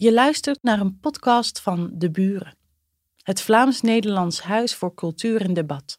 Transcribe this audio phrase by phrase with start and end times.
[0.00, 2.56] Je luistert naar een podcast van De Buren,
[3.22, 5.98] het Vlaams-Nederlands Huis voor Cultuur en Debat.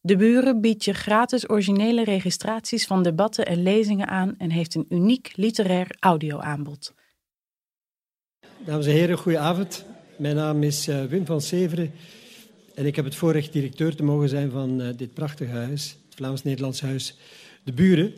[0.00, 4.86] De Buren biedt je gratis originele registraties van debatten en lezingen aan en heeft een
[4.88, 6.94] uniek literair audioaanbod.
[8.58, 9.84] Dames en heren, goedenavond.
[10.18, 11.92] Mijn naam is uh, Wim van Severen
[12.74, 16.14] en ik heb het voorrecht directeur te mogen zijn van uh, dit prachtige huis, het
[16.14, 17.16] Vlaams-Nederlands Huis
[17.64, 18.14] De Buren.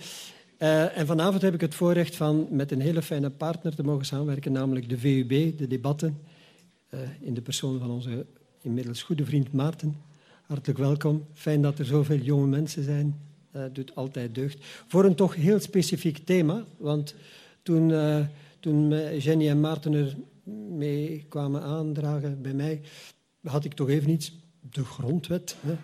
[0.59, 4.07] Uh, en vanavond heb ik het voorrecht van met een hele fijne partner te mogen
[4.07, 6.19] samenwerken, namelijk de VUB, de debatten,
[6.91, 8.27] uh, in de persoon van onze
[8.63, 9.97] inmiddels goede vriend Maarten.
[10.47, 11.27] Hartelijk welkom.
[11.35, 13.21] Fijn dat er zoveel jonge mensen zijn.
[13.57, 14.59] Uh, doet altijd deugd.
[14.87, 17.15] Voor een toch heel specifiek thema, want
[17.63, 17.93] toen,
[18.61, 20.17] toen Jenny en Maarten er
[20.71, 22.81] mee kwamen aandragen bij mij,
[23.43, 25.57] had ik toch even iets, de grondwet.
[25.61, 25.77] Hè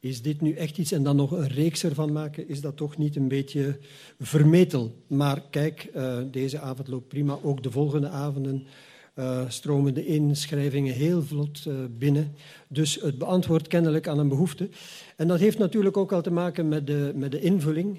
[0.00, 2.96] is dit nu echt iets en dan nog een reeks ervan maken, is dat toch
[2.96, 3.78] niet een beetje
[4.18, 4.94] vermetel.
[5.06, 7.38] Maar kijk, uh, deze avond loopt prima.
[7.42, 8.66] Ook de volgende avonden
[9.14, 12.34] uh, stromen de inschrijvingen heel vlot uh, binnen.
[12.68, 14.68] Dus het beantwoordt kennelijk aan een behoefte.
[15.16, 17.98] En dat heeft natuurlijk ook al te maken met de, met de invulling.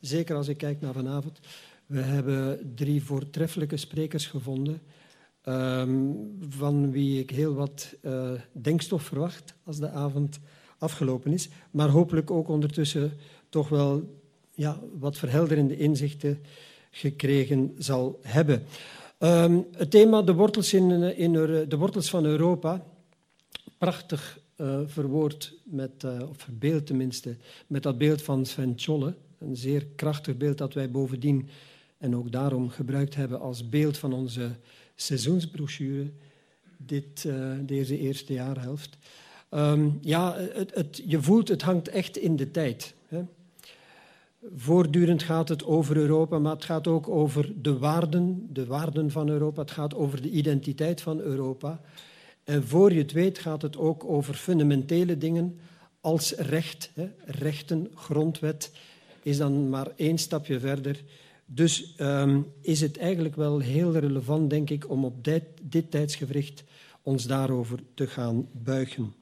[0.00, 1.40] zeker als ik kijk naar vanavond.
[1.86, 4.80] We hebben drie voortreffelijke sprekers gevonden.
[5.44, 6.16] Um,
[6.48, 7.96] van wie ik heel wat
[8.52, 10.38] denkstof verwacht als de avond
[10.78, 11.48] afgelopen is.
[11.70, 13.12] Maar hopelijk ook ondertussen
[13.48, 14.20] toch wel
[14.54, 16.38] ja, wat verhelderende inzichten
[16.90, 18.64] gekregen zal hebben.
[19.18, 21.32] Um, het thema de wortels, in, in,
[21.68, 22.84] de wortels van Europa,
[23.78, 29.14] prachtig uh, verwoord, met, uh, of verbeeld tenminste, met dat beeld van Sven Tjolle.
[29.38, 31.48] Een zeer krachtig beeld dat wij bovendien
[31.98, 34.50] en ook daarom gebruikt hebben als beeld van onze
[34.94, 36.10] seizoensbrochure
[36.76, 37.28] dit,
[37.60, 38.96] deze eerste jaarhelft.
[39.50, 40.36] Um, ja,
[40.72, 42.94] het, je voelt, het hangt echt in de tijd.
[43.06, 43.22] Hè.
[44.56, 49.28] Voortdurend gaat het over Europa, maar het gaat ook over de waarden, de waarden van
[49.28, 49.60] Europa.
[49.60, 51.80] Het gaat over de identiteit van Europa.
[52.44, 55.58] En voor je het weet gaat het ook over fundamentele dingen
[56.00, 56.90] als recht.
[56.94, 57.10] Hè.
[57.24, 58.72] Rechten, grondwet
[59.22, 61.02] is dan maar één stapje verder.
[61.46, 66.64] Dus um, is het eigenlijk wel heel relevant, denk ik, om op dit, dit tijdsgevricht
[67.02, 69.14] ons daarover te gaan buigen.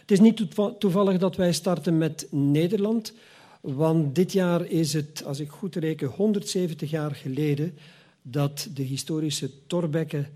[0.00, 3.12] Het is niet toevallig dat wij starten met Nederland,
[3.60, 7.78] want dit jaar is het, als ik goed reken, 170 jaar geleden
[8.22, 10.26] dat de historische Thorbecke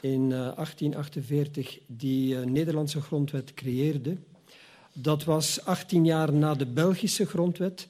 [0.00, 4.16] in 1848 eh, die uh, Nederlandse grondwet creëerde.
[4.92, 7.88] Dat was 18 jaar na de Belgische grondwet.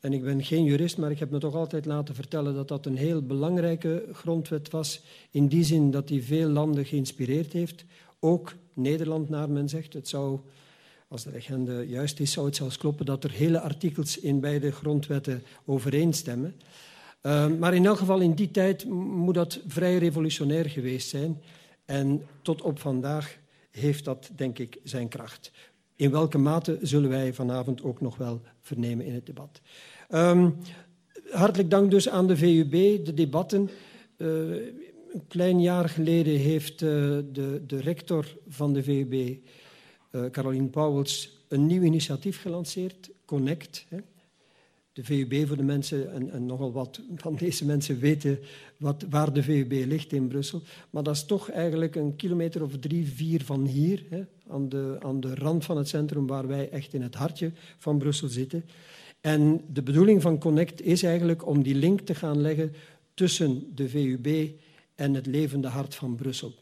[0.00, 2.86] En ik ben geen jurist, maar ik heb me toch altijd laten vertellen dat dat
[2.86, 5.00] een heel belangrijke grondwet was.
[5.30, 7.84] In die zin dat die veel landen geïnspireerd heeft.
[8.20, 9.92] Ook Nederland, naar men zegt.
[9.92, 10.40] Het zou
[11.12, 14.72] als de legende juist is, zou het zelfs kloppen dat er hele artikels in beide
[14.72, 16.54] grondwetten overeenstemmen.
[17.22, 21.42] Uh, maar in elk geval in die tijd moet dat vrij revolutionair geweest zijn.
[21.84, 23.38] En tot op vandaag
[23.70, 25.50] heeft dat, denk ik, zijn kracht.
[25.96, 29.60] In welke mate zullen wij vanavond ook nog wel vernemen in het debat.
[30.10, 30.56] Um,
[31.30, 33.70] hartelijk dank dus aan de VUB, de debatten.
[34.16, 34.56] Uh,
[35.12, 36.88] een klein jaar geleden heeft uh,
[37.32, 43.86] de, de rector van de VUB uh, Caroline Pauwels een nieuw initiatief gelanceerd, Connect.
[43.88, 43.98] Hè.
[44.92, 48.38] De VUB voor de mensen, en, en, nogal wat van deze mensen weten
[48.76, 50.62] wat, waar de VUB ligt in Brussel.
[50.90, 54.96] Maar dat is toch eigenlijk een kilometer of drie, vier van hier, hè, aan, de,
[55.00, 58.64] aan de rand van het centrum waar wij echt in het hartje van Brussel zitten.
[59.20, 62.72] En de bedoeling van Connect is eigenlijk om die link te gaan leggen
[63.14, 64.50] tussen de VUB
[65.02, 66.54] en het levende hart van Brussel.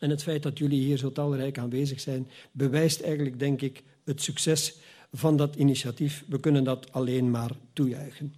[0.00, 4.22] En het feit dat jullie hier zo talrijk aanwezig zijn, bewijst eigenlijk, denk ik, het
[4.22, 4.76] succes
[5.12, 6.24] van dat initiatief.
[6.28, 8.34] We kunnen dat alleen maar toejuichen.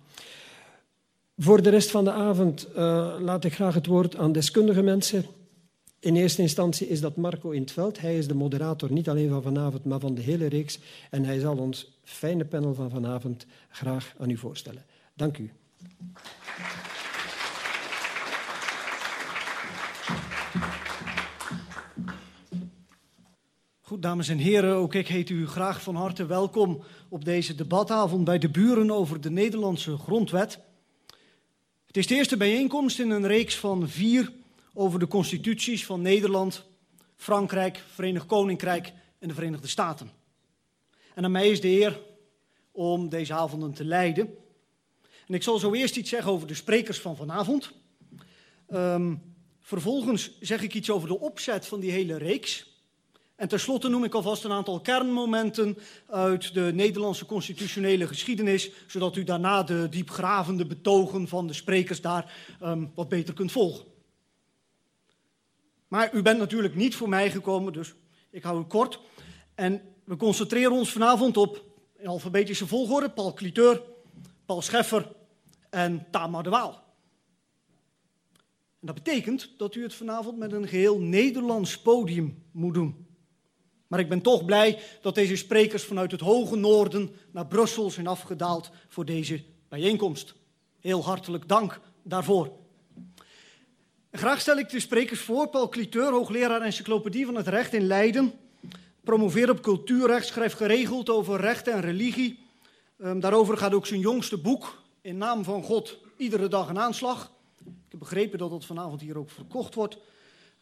[1.39, 5.25] Voor de rest van de avond uh, laat ik graag het woord aan deskundige mensen.
[5.99, 8.01] In eerste instantie is dat Marco in het veld.
[8.01, 10.79] Hij is de moderator niet alleen van vanavond, maar van de hele reeks.
[11.11, 14.85] En hij zal ons fijne panel van vanavond graag aan u voorstellen.
[15.15, 15.51] Dank u.
[23.99, 28.39] Dames en heren, ook ik heet u graag van harte welkom op deze debatavond bij
[28.39, 30.59] de buren over de Nederlandse grondwet.
[31.87, 34.33] Het is de eerste bijeenkomst in een reeks van vier
[34.75, 36.65] over de constituties van Nederland,
[37.17, 40.11] Frankrijk, Verenigd Koninkrijk en de Verenigde Staten.
[41.15, 42.01] En aan mij is de eer
[42.73, 44.35] om deze avonden te leiden.
[45.27, 47.73] En ik zal zo eerst iets zeggen over de sprekers van vanavond.
[48.69, 49.23] Um,
[49.61, 52.74] vervolgens zeg ik iets over de opzet van die hele reeks.
[53.45, 59.25] En tenslotte noem ik alvast een aantal kernmomenten uit de Nederlandse constitutionele geschiedenis, zodat u
[59.25, 63.85] daarna de diepgravende betogen van de sprekers daar um, wat beter kunt volgen.
[65.89, 67.95] Maar u bent natuurlijk niet voor mij gekomen, dus
[68.31, 69.01] ik hou het kort.
[69.55, 71.65] En we concentreren ons vanavond op,
[71.99, 73.83] in alfabetische volgorde, Paul Cliteur,
[74.47, 75.13] Paul Scheffer
[75.71, 76.83] en Tamar de Waal.
[78.81, 83.04] En dat betekent dat u het vanavond met een geheel Nederlands podium moet doen.
[83.95, 88.07] Maar ik ben toch blij dat deze sprekers vanuit het hoge noorden naar Brussel zijn
[88.07, 90.35] afgedaald voor deze bijeenkomst.
[90.81, 92.53] Heel hartelijk dank daarvoor.
[94.13, 95.49] graag stel ik de sprekers voor.
[95.49, 98.33] Paul Cliteur, hoogleraar encyclopedie van het recht in Leiden.
[99.05, 102.39] Promoveert op cultuurrecht, schrijft geregeld over recht en religie.
[102.99, 107.33] Um, daarover gaat ook zijn jongste boek, In naam van God, iedere dag een aanslag.
[107.65, 109.99] Ik heb begrepen dat dat vanavond hier ook verkocht wordt.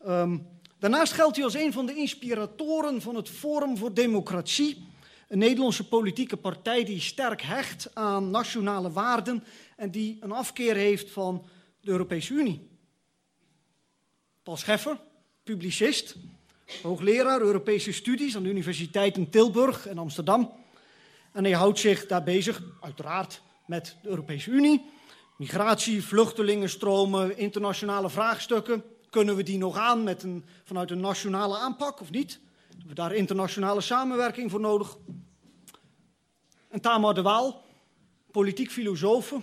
[0.07, 0.47] Um,
[0.83, 4.87] daarnaast geldt hij als een van de inspiratoren van het Forum voor Democratie.
[5.29, 9.45] Een Nederlandse politieke partij die sterk hecht aan nationale waarden
[9.77, 11.47] en die een afkeer heeft van
[11.81, 12.69] de Europese Unie.
[14.43, 14.99] Paul Scheffer,
[15.43, 16.17] publicist,
[16.83, 20.53] hoogleraar Europese studies aan de universiteiten Tilburg en Amsterdam.
[21.33, 24.91] En hij houdt zich daar bezig, uiteraard, met de Europese Unie.
[25.37, 28.92] Migratie, vluchtelingenstromen, internationale vraagstukken.
[29.13, 32.41] Kunnen we die nog aan met een, vanuit een nationale aanpak of niet?
[32.69, 34.97] Hebben we daar internationale samenwerking voor nodig?
[36.69, 37.65] En Tamar de Waal,
[38.31, 39.35] politiek filosoof,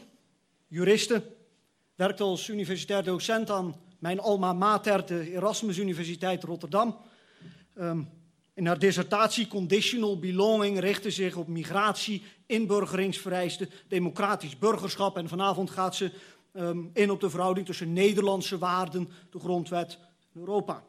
[0.68, 1.24] juriste,
[1.96, 6.98] werkt als universitair docent aan mijn alma mater, de Erasmus Universiteit Rotterdam.
[7.80, 8.10] Um,
[8.54, 15.18] in haar dissertatie Conditional Belonging richtte zich op migratie, inburgeringsvereisten, democratisch burgerschap.
[15.18, 16.12] En vanavond gaat ze
[16.54, 20.00] um, in op de verhouding tussen Nederlandse waarden, de grondwet
[20.34, 20.84] en Europa.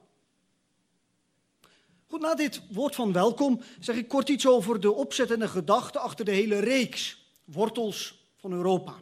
[2.07, 5.49] Goed, na dit woord van welkom zeg ik kort iets over de opzet en de
[5.49, 8.95] gedachte achter de hele reeks wortels van Europa.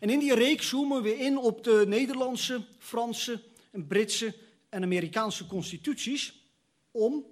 [0.00, 4.34] En in die reeks zoomen we in op de Nederlandse, Franse, en Britse
[4.68, 6.42] en Amerikaanse constituties
[6.90, 7.24] om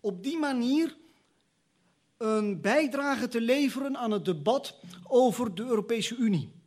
[0.00, 0.96] op die manier
[2.16, 4.74] een bijdrage te leveren aan het debat
[5.08, 6.59] over de Europese Unie.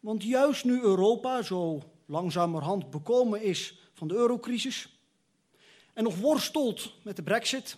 [0.00, 4.98] Want juist nu Europa zo langzamerhand bekomen is van de eurocrisis
[5.92, 7.76] en nog worstelt met de brexit,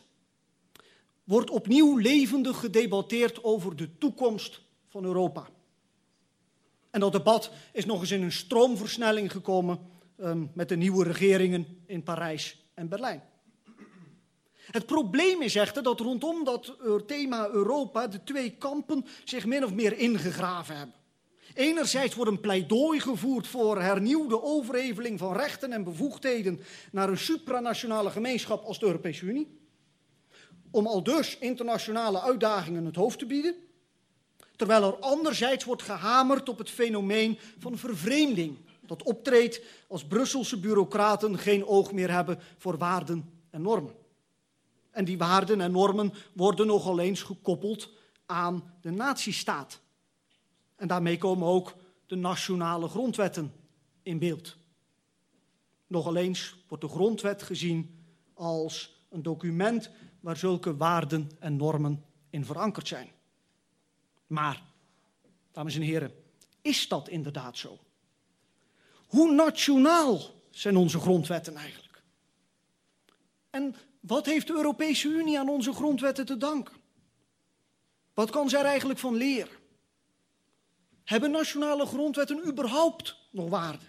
[1.24, 5.48] wordt opnieuw levendig gedebatteerd over de toekomst van Europa.
[6.90, 9.78] En dat debat is nog eens in een stroomversnelling gekomen
[10.18, 13.22] um, met de nieuwe regeringen in Parijs en Berlijn.
[14.70, 16.76] Het probleem is echter dat rondom dat
[17.06, 20.99] thema Europa de twee kampen zich min of meer ingegraven hebben.
[21.54, 26.60] Enerzijds wordt een pleidooi gevoerd voor hernieuwde overheveling van rechten en bevoegdheden
[26.92, 29.58] naar een supranationale gemeenschap als de Europese Unie.
[30.70, 33.54] Om al dus internationale uitdagingen het hoofd te bieden.
[34.56, 38.56] Terwijl er anderzijds wordt gehamerd op het fenomeen van vervreemding.
[38.80, 43.94] Dat optreedt als Brusselse bureaucraten geen oog meer hebben voor waarden en normen.
[44.90, 47.88] En die waarden en normen worden nogal eens gekoppeld
[48.26, 49.80] aan de natiestaat.
[50.80, 51.74] En daarmee komen ook
[52.06, 53.52] de nationale grondwetten
[54.02, 54.56] in beeld.
[55.86, 58.04] Nogal eens wordt de grondwet gezien
[58.34, 59.90] als een document
[60.20, 63.08] waar zulke waarden en normen in verankerd zijn.
[64.26, 64.62] Maar,
[65.52, 66.12] dames en heren,
[66.62, 67.78] is dat inderdaad zo?
[69.06, 72.02] Hoe nationaal zijn onze grondwetten eigenlijk?
[73.50, 76.74] En wat heeft de Europese Unie aan onze grondwetten te danken?
[78.14, 79.59] Wat kan zij er eigenlijk van leren?
[81.04, 83.84] Hebben nationale grondwetten überhaupt nog waarde?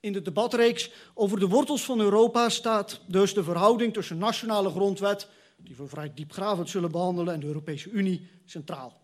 [0.00, 5.28] In de debatreeks over de wortels van Europa staat dus de verhouding tussen nationale grondwet,
[5.56, 9.00] die we vrij diepgravend zullen behandelen, en de Europese Unie centraal.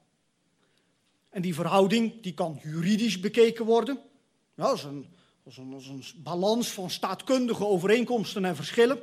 [1.28, 3.98] En die verhouding die kan juridisch bekeken worden.
[4.56, 5.06] Een een,
[5.44, 8.98] als een balans van staatkundige overeenkomsten en verschillen.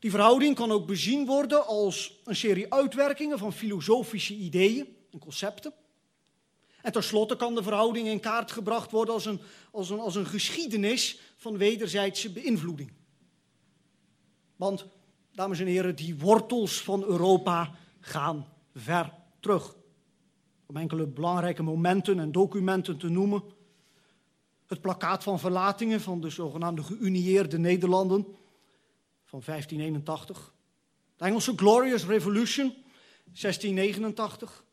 [0.00, 5.72] Die verhouding kan ook bezien worden als een serie uitwerkingen van filosofische ideeën en concepten.
[6.82, 9.40] En tenslotte kan de verhouding in kaart gebracht worden als een,
[9.70, 12.92] als een, als een geschiedenis van wederzijdse beïnvloeding.
[14.56, 14.86] Want,
[15.32, 19.74] dames en heren, die wortels van Europa gaan ver terug.
[20.66, 23.42] Om enkele belangrijke momenten en documenten te noemen
[24.72, 28.26] het plakkaat van verlatingen van de zogenaamde geunieerde Nederlanden
[29.24, 30.54] van 1581.
[31.16, 32.74] De Engelse Glorious Revolution,
[33.24, 34.64] 1689.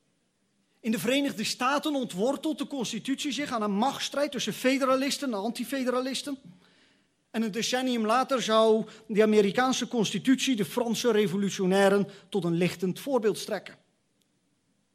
[0.80, 6.38] In de Verenigde Staten ontwortelt de constitutie zich aan een machtsstrijd tussen federalisten en antifederalisten.
[7.32, 13.38] En een decennium later zou de Amerikaanse constitutie de Franse revolutionairen tot een lichtend voorbeeld
[13.38, 13.78] strekken.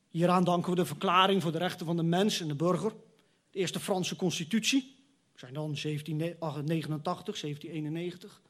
[0.09, 2.93] Hieraan danken we de verklaring voor de rechten van de mens en de burger,
[3.51, 4.95] de eerste Franse constitutie,
[5.35, 8.43] zijn dan 1789, 1791.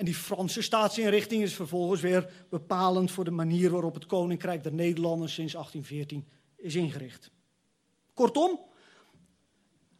[0.00, 4.72] En die Franse staatsinrichting is vervolgens weer bepalend voor de manier waarop het Koninkrijk der
[4.72, 7.30] Nederlanden sinds 1814 is ingericht.
[8.14, 8.60] Kortom,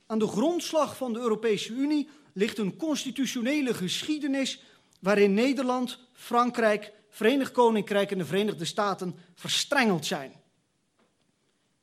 [0.07, 4.63] aan de grondslag van de Europese Unie ligt een constitutionele geschiedenis
[5.01, 10.33] waarin Nederland, Frankrijk, Verenigd Koninkrijk en de Verenigde Staten verstrengeld zijn.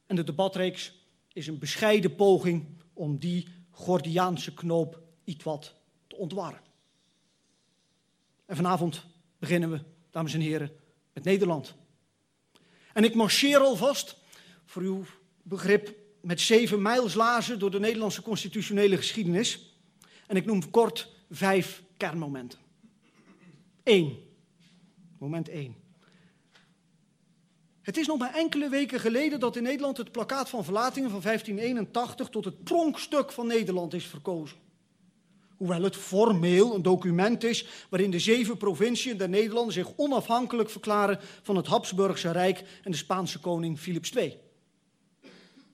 [0.06, 0.94] En de debatreeks
[1.34, 5.76] is een bescheiden poging om die Gordiaanse knoop iets wat
[6.08, 6.66] te ontwarren.
[8.48, 9.06] En vanavond
[9.40, 9.80] beginnen we,
[10.12, 10.72] dames en heren,
[11.14, 11.76] met Nederland.
[12.94, 14.18] En ik marcheer alvast,
[14.66, 15.06] voor uw
[15.44, 19.76] begrip, met zeven mijlslazen door de Nederlandse constitutionele geschiedenis.
[20.28, 22.60] En ik noem kort vijf kernmomenten.
[23.84, 24.26] Eén.
[25.18, 25.76] Moment één.
[27.82, 31.22] Het is nog maar enkele weken geleden dat in Nederland het plakkaat van verlatingen van
[31.22, 34.58] 1581 tot het pronkstuk van Nederland is verkozen.
[35.58, 41.20] Hoewel het formeel een document is waarin de zeven provinciën der Nederlanden zich onafhankelijk verklaren
[41.42, 44.38] van het Habsburgse Rijk en de Spaanse koning Philips II.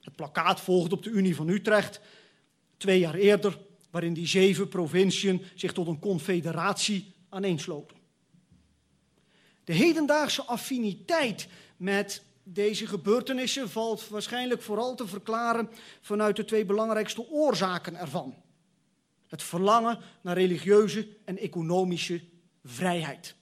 [0.00, 2.00] Het plakkaat volgt op de Unie van Utrecht
[2.76, 3.58] twee jaar eerder,
[3.90, 7.96] waarin die zeven provinciën zich tot een confederatie aaneensloten.
[9.64, 17.30] De hedendaagse affiniteit met deze gebeurtenissen valt waarschijnlijk vooral te verklaren vanuit de twee belangrijkste
[17.30, 18.34] oorzaken ervan.
[19.34, 22.20] Het verlangen naar religieuze en economische
[22.64, 23.34] vrijheid.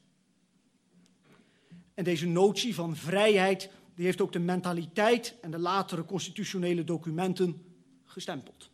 [1.95, 7.65] En deze notie van vrijheid die heeft ook de mentaliteit en de latere constitutionele documenten
[8.05, 8.71] gestempeld.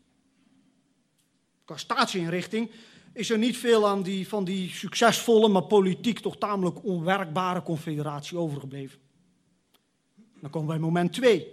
[1.64, 2.70] Qua staatsinrichting
[3.12, 8.38] is er niet veel aan die, van die succesvolle, maar politiek toch tamelijk onwerkbare confederatie
[8.38, 8.98] overgebleven.
[10.40, 11.52] Dan komen we bij moment 2.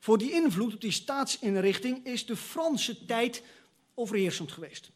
[0.00, 3.42] Voor die invloed op die staatsinrichting is de Franse tijd
[3.94, 4.94] overheersend geweest.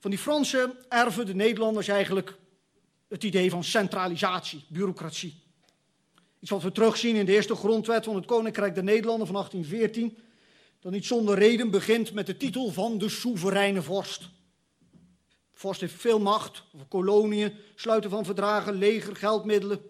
[0.00, 2.38] Van die Fransen erven de Nederlanders eigenlijk
[3.08, 5.42] het idee van centralisatie, bureaucratie.
[6.40, 10.18] Iets wat we terugzien in de eerste grondwet van het Koninkrijk der Nederlanden van 1814,
[10.80, 14.20] dat niet zonder reden begint met de titel van de soevereine vorst.
[14.20, 19.80] De vorst heeft veel macht koloniën, sluiten van verdragen, leger, geldmiddelen.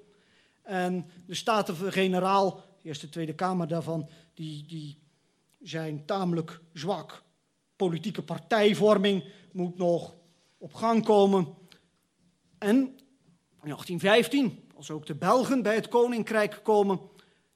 [0.63, 4.99] En de Staten-Generaal, de Eerste Tweede Kamer daarvan, die, die
[5.61, 7.23] zijn tamelijk zwak.
[7.77, 10.15] Politieke partijvorming moet nog
[10.59, 11.55] op gang komen.
[12.59, 12.97] En in
[13.61, 17.01] 1815, als ook de Belgen bij het Koninkrijk komen,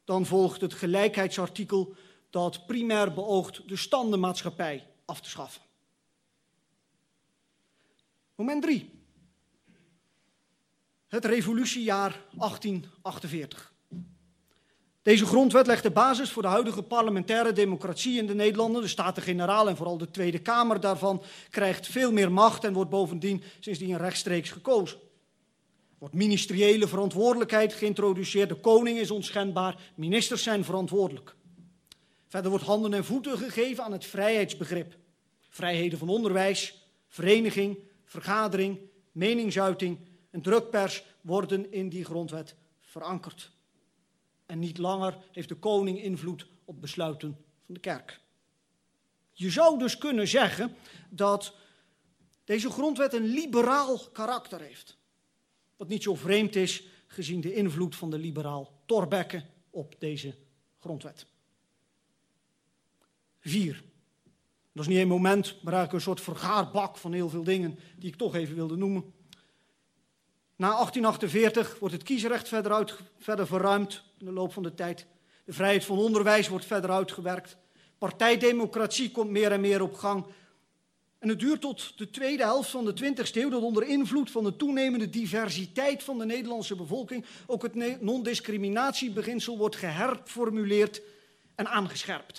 [0.04, 1.94] dan volgt het gelijkheidsartikel
[2.30, 5.62] dat primair beoogt de standenmaatschappij af te schaffen.
[8.34, 8.90] Moment 3.
[11.06, 13.73] Het revolutiejaar 1848.
[15.04, 18.82] Deze grondwet legt de basis voor de huidige parlementaire democratie in de Nederlanden.
[18.82, 23.42] De Staten-Generaal en vooral de Tweede Kamer daarvan krijgt veel meer macht en wordt bovendien
[23.60, 24.98] sindsdien rechtstreeks gekozen.
[24.98, 28.48] Er wordt ministeriële verantwoordelijkheid geïntroduceerd.
[28.48, 31.34] De koning is onschendbaar, ministers zijn verantwoordelijk.
[32.28, 34.96] Verder wordt handen en voeten gegeven aan het vrijheidsbegrip.
[35.48, 38.78] Vrijheden van onderwijs, vereniging, vergadering,
[39.12, 39.98] meningsuiting
[40.30, 43.52] en drukpers worden in die grondwet verankerd.
[44.46, 48.20] En niet langer heeft de koning invloed op besluiten van de kerk.
[49.32, 50.76] Je zou dus kunnen zeggen
[51.10, 51.54] dat
[52.44, 54.96] deze grondwet een liberaal karakter heeft.
[55.76, 60.34] Wat niet zo vreemd is gezien de invloed van de liberaal Thorbecke op deze
[60.80, 61.26] grondwet.
[63.40, 63.82] Vier.
[64.72, 68.08] Dat is niet één moment, maar eigenlijk een soort vergaarbak van heel veel dingen die
[68.08, 69.13] ik toch even wilde noemen.
[70.56, 75.06] Na 1848 wordt het kiesrecht verder, uit, verder verruimd in de loop van de tijd.
[75.44, 77.56] De vrijheid van onderwijs wordt verder uitgewerkt.
[77.98, 80.26] Partijdemocratie komt meer en meer op gang.
[81.18, 84.44] En het duurt tot de tweede helft van de 20e eeuw dat onder invloed van
[84.44, 91.02] de toenemende diversiteit van de Nederlandse bevolking ook het non-discriminatiebeginsel wordt geherformuleerd
[91.54, 92.38] en aangescherpt.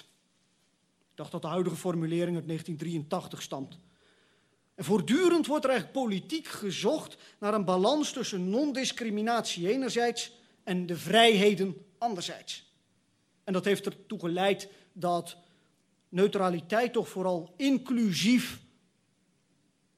[1.11, 3.77] Ik dacht dat de huidige formulering uit 1983 stamt.
[4.75, 10.31] En voortdurend wordt er eigenlijk politiek gezocht naar een balans tussen non-discriminatie enerzijds
[10.63, 12.73] en de vrijheden anderzijds.
[13.43, 15.37] En dat heeft ertoe geleid dat
[16.09, 18.59] neutraliteit toch vooral inclusief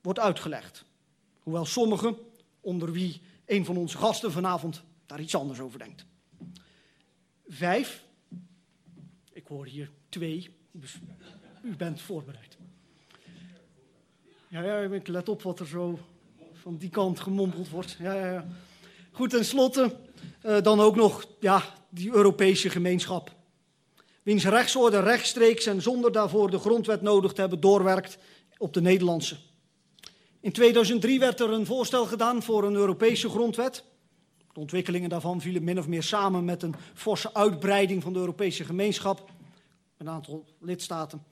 [0.02, 0.86] wordt uitgelegd.
[1.40, 2.18] Hoewel sommigen,
[2.62, 6.06] onder wie een van onze gasten vanavond, daar iets anders over denkt.
[7.48, 8.04] Vijf,
[9.32, 10.56] ik hoor hier twee,
[11.64, 12.57] u bent voorbereid.
[14.50, 16.00] Ja, ja, ik let op wat er zo
[16.54, 17.98] van die kant gemompeld wordt.
[18.00, 18.48] Ja, ja, ja.
[19.12, 19.96] Goed, tenslotte
[20.46, 23.36] uh, dan ook nog ja, die Europese gemeenschap.
[24.24, 28.18] wiens rechtsorde rechtstreeks en zonder daarvoor de grondwet nodig te hebben doorwerkt
[28.58, 29.38] op de Nederlandse.
[30.39, 33.84] In 2003 werd er een voorstel gedaan voor een Europese grondwet.
[34.54, 38.63] De ontwikkelingen daarvan vielen min of meer samen met een forse uitbreiding van de Europese
[38.63, 39.32] gemeenschap,
[39.98, 41.24] een aantal lidstaten.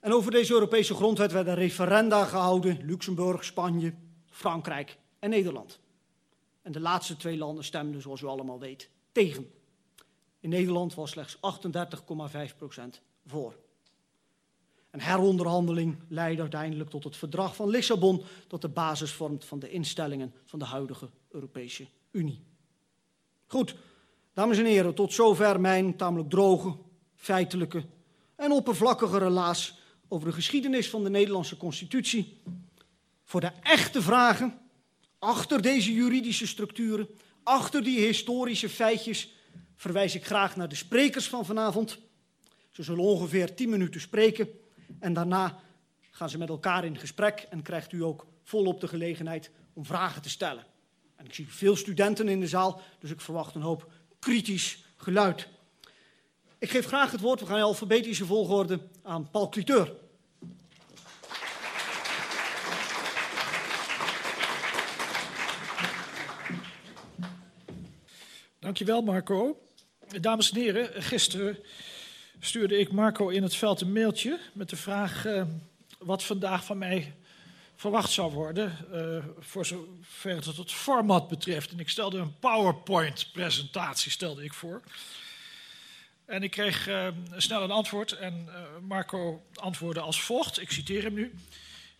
[0.00, 3.94] En over deze Europese grondwet werden referenda gehouden: Luxemburg, Spanje,
[4.30, 5.80] Frankrijk en Nederland.
[6.62, 9.50] En de laatste twee landen stemden, zoals u allemaal weet, tegen.
[10.40, 11.40] In Nederland was slechts 38,5%
[13.26, 13.56] voor.
[14.90, 19.70] Een heronderhandeling leidde uiteindelijk tot het verdrag van Lissabon, dat de basis vormt van de
[19.70, 22.42] instellingen van de huidige Europese Unie.
[23.46, 23.74] Goed,
[24.32, 26.76] dames en heren, tot zover mijn tamelijk droge,
[27.14, 27.84] feitelijke
[28.36, 29.77] en oppervlakkige relaas
[30.08, 32.40] over de geschiedenis van de Nederlandse Constitutie.
[33.24, 34.58] Voor de echte vragen
[35.18, 37.08] achter deze juridische structuren,
[37.42, 39.34] achter die historische feitjes,
[39.76, 41.98] verwijs ik graag naar de sprekers van vanavond.
[42.70, 44.48] Ze zullen ongeveer 10 minuten spreken
[44.98, 45.60] en daarna
[46.10, 50.22] gaan ze met elkaar in gesprek en krijgt u ook volop de gelegenheid om vragen
[50.22, 50.66] te stellen.
[51.16, 55.48] En ik zie veel studenten in de zaal, dus ik verwacht een hoop kritisch geluid.
[56.60, 59.92] Ik geef graag het woord, we gaan in alfabetische volgorde, aan Paul Cliteur.
[68.58, 69.62] Dankjewel Marco.
[70.20, 71.58] Dames en heren, gisteren
[72.40, 75.42] stuurde ik Marco in het veld een mailtje met de vraag uh,
[75.98, 77.14] wat vandaag van mij
[77.74, 81.70] verwacht zou worden, uh, voor zover het het format betreft.
[81.70, 84.82] En ik stelde een PowerPoint-presentatie stelde ik voor.
[86.28, 88.48] En ik kreeg uh, snel een antwoord en
[88.80, 91.34] Marco antwoordde als volgt, ik citeer hem nu.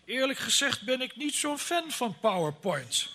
[0.04, 3.08] Eerlijk gezegd ben ik niet zo'n fan van PowerPoint.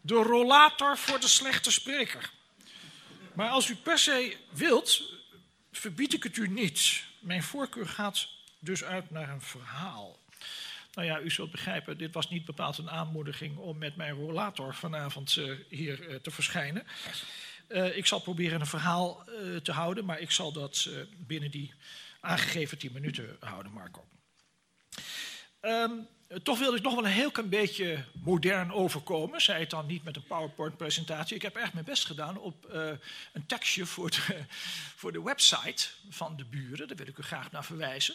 [0.00, 2.30] De rollator voor de slechte spreker.
[3.32, 5.12] Maar als u per se wilt,
[5.72, 7.02] verbied ik het u niet.
[7.18, 10.18] Mijn voorkeur gaat dus uit naar een verhaal.
[10.94, 14.74] Nou ja, u zult begrijpen, dit was niet bepaald een aanmoediging om met mijn rollator
[14.74, 16.86] vanavond uh, hier te verschijnen.
[17.68, 19.24] Uh, ik zal proberen een verhaal
[19.62, 21.74] te houden, maar ik zal dat binnen die
[22.20, 24.04] aangegeven 10 minuten houden, Marco.
[25.60, 26.06] Um,
[26.42, 29.40] toch wilde ik nog wel een heel klein beetje modern overkomen.
[29.40, 31.36] Zij het dan niet met een PowerPoint-presentatie.
[31.36, 32.66] Ik heb erg mijn best gedaan op
[33.32, 34.44] een tekstje voor de,
[35.00, 36.88] voor de website van de buren.
[36.88, 38.14] Daar wil ik u graag naar verwijzen.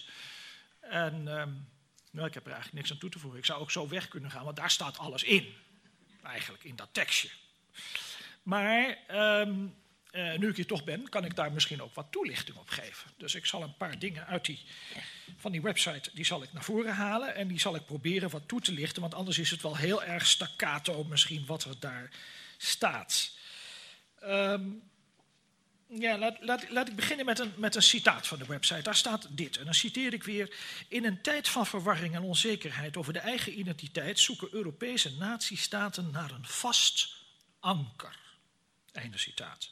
[0.79, 1.67] En um,
[2.13, 3.39] nou, ik heb er eigenlijk niks aan toe te voegen.
[3.39, 5.53] Ik zou ook zo weg kunnen gaan, want daar staat alles in.
[6.23, 7.29] Eigenlijk in dat tekstje.
[8.43, 8.97] Maar
[9.41, 9.75] um,
[10.11, 13.11] uh, nu ik hier toch ben, kan ik daar misschien ook wat toelichting op geven.
[13.17, 14.59] Dus ik zal een paar dingen uit die,
[15.37, 18.47] van die website die zal ik naar voren halen en die zal ik proberen wat
[18.47, 22.09] toe te lichten, want anders is het wel heel erg staccato misschien wat er daar
[22.57, 23.31] staat.
[24.23, 24.83] Um,
[25.87, 28.81] ja, laat, laat, laat, ik beginnen met een, met een citaat van de website.
[28.81, 30.55] Daar staat dit, en dan citeer ik weer.
[30.87, 36.31] In een tijd van verwarring en onzekerheid over de eigen identiteit zoeken Europese natiestaten naar
[36.31, 37.15] een vast
[37.59, 38.22] anker.
[38.93, 39.71] Einde citaat.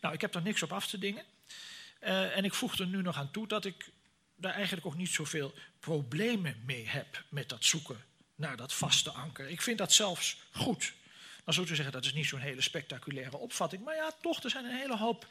[0.00, 1.24] Nou, ik heb daar niks op af te dingen.
[2.00, 3.90] Uh, en ik voeg er nu nog aan toe dat ik
[4.36, 9.48] daar eigenlijk ook niet zoveel problemen mee heb met dat zoeken naar dat vaste anker.
[9.48, 10.92] Ik vind dat zelfs goed.
[11.48, 13.84] Dan zou je zeggen, dat is niet zo'n hele spectaculaire opvatting.
[13.84, 15.26] Maar ja, toch, er zijn een hele hoop,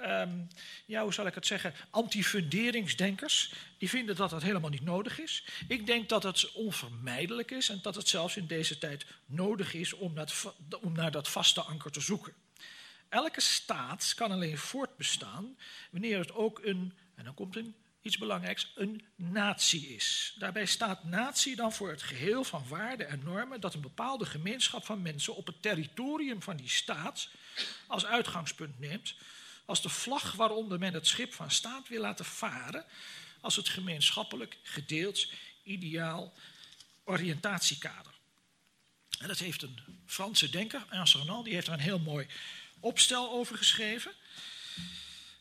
[0.00, 0.48] um,
[0.84, 3.52] ja, hoe zal ik het zeggen, antifunderingsdenkers.
[3.78, 5.44] Die vinden dat dat helemaal niet nodig is.
[5.68, 9.92] Ik denk dat het onvermijdelijk is en dat het zelfs in deze tijd nodig is
[9.92, 10.14] om,
[10.80, 12.32] om naar dat vaste anker te zoeken.
[13.08, 15.56] Elke staat kan alleen voortbestaan
[15.90, 17.74] wanneer het ook een, en dan komt een,
[18.06, 20.34] iets belangrijks, een natie is.
[20.38, 24.84] Daarbij staat natie dan voor het geheel van waarden en normen dat een bepaalde gemeenschap
[24.84, 27.28] van mensen op het territorium van die staat
[27.86, 29.14] als uitgangspunt neemt,
[29.64, 32.84] als de vlag waaronder men het schip van staat wil laten varen,
[33.40, 35.26] als het gemeenschappelijk gedeeld
[35.62, 36.32] ideaal
[37.04, 38.12] oriëntatiekader.
[39.18, 42.26] En dat heeft een Franse denker, Ernst Renan, die heeft er een heel mooi
[42.80, 44.12] opstel over geschreven.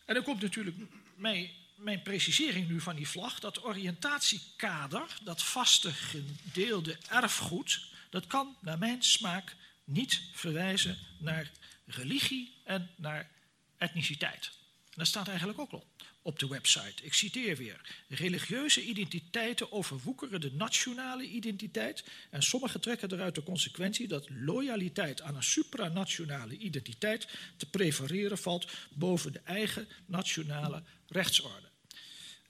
[0.06, 0.78] En dan komt natuurlijk
[1.16, 3.40] mijn, mijn precisering nu van die vlag.
[3.40, 11.52] Dat oriëntatiekader, dat vaste gedeelde erfgoed, dat kan naar mijn smaak niet verwijzen naar
[11.86, 13.30] religie en naar
[13.78, 14.52] etniciteit.
[14.84, 15.86] En dat staat eigenlijk ook al
[16.26, 17.04] op de website.
[17.04, 17.82] Ik citeer weer.
[18.08, 25.36] Religieuze identiteiten overwoekeren de nationale identiteit en sommigen trekken eruit de consequentie dat loyaliteit aan
[25.36, 31.65] een supranationale identiteit te prefereren valt boven de eigen nationale rechtsorde.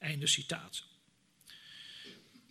[0.06, 0.84] Einde citaat.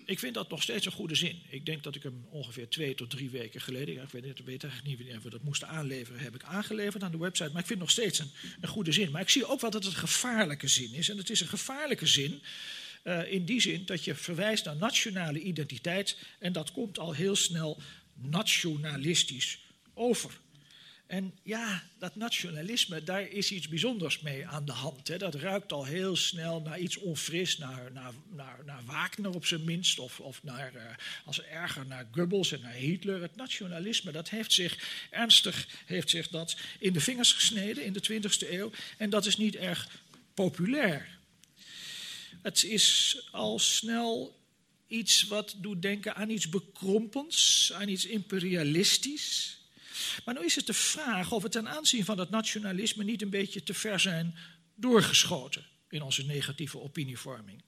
[0.07, 1.43] ik vind dat nog steeds een goede zin.
[1.49, 4.85] Ik denk dat ik hem ongeveer twee tot drie weken geleden, ik weet, weet eigenlijk
[4.85, 7.51] niet wanneer we dat moesten aanleveren, heb ik aangeleverd aan de website.
[7.51, 9.11] Maar ik vind nog steeds een, een goede zin.
[9.11, 11.09] Maar ik zie ook wel dat het een gevaarlijke zin is.
[11.09, 12.43] En het is een gevaarlijke zin
[13.05, 17.37] uh, in die zin dat je verwijst naar nationale identiteit en dat komt al heel
[17.37, 17.81] snel
[18.15, 19.59] nationalistisch
[19.95, 20.43] over.
[21.07, 25.09] En ja, dat nationalisme, daar is iets bijzonders mee aan de hand.
[25.09, 25.19] Hè.
[25.19, 29.65] Dat ruikt al heel snel naar iets onfris, naar, naar, naar, naar Wagner op zijn
[29.65, 30.83] minst, of, of naar, uh,
[31.25, 33.23] als erger naar Goebbels en naar Hitler.
[33.23, 38.03] Het nationalisme, dat heeft zich ernstig heeft zich dat in de vingers gesneden in de
[38.13, 38.71] 20e eeuw.
[38.99, 39.89] En dat is niet erg
[40.35, 41.19] populair.
[42.43, 44.43] Het is al snel
[44.87, 49.59] iets wat doet denken aan iets bekrompens, aan iets imperialistisch.
[50.25, 53.31] Maar nu is het de vraag of we ten aanzien van dat nationalisme niet een
[53.31, 54.37] beetje te ver zijn
[54.75, 57.63] doorgeschoten in onze negatieve opinievorming.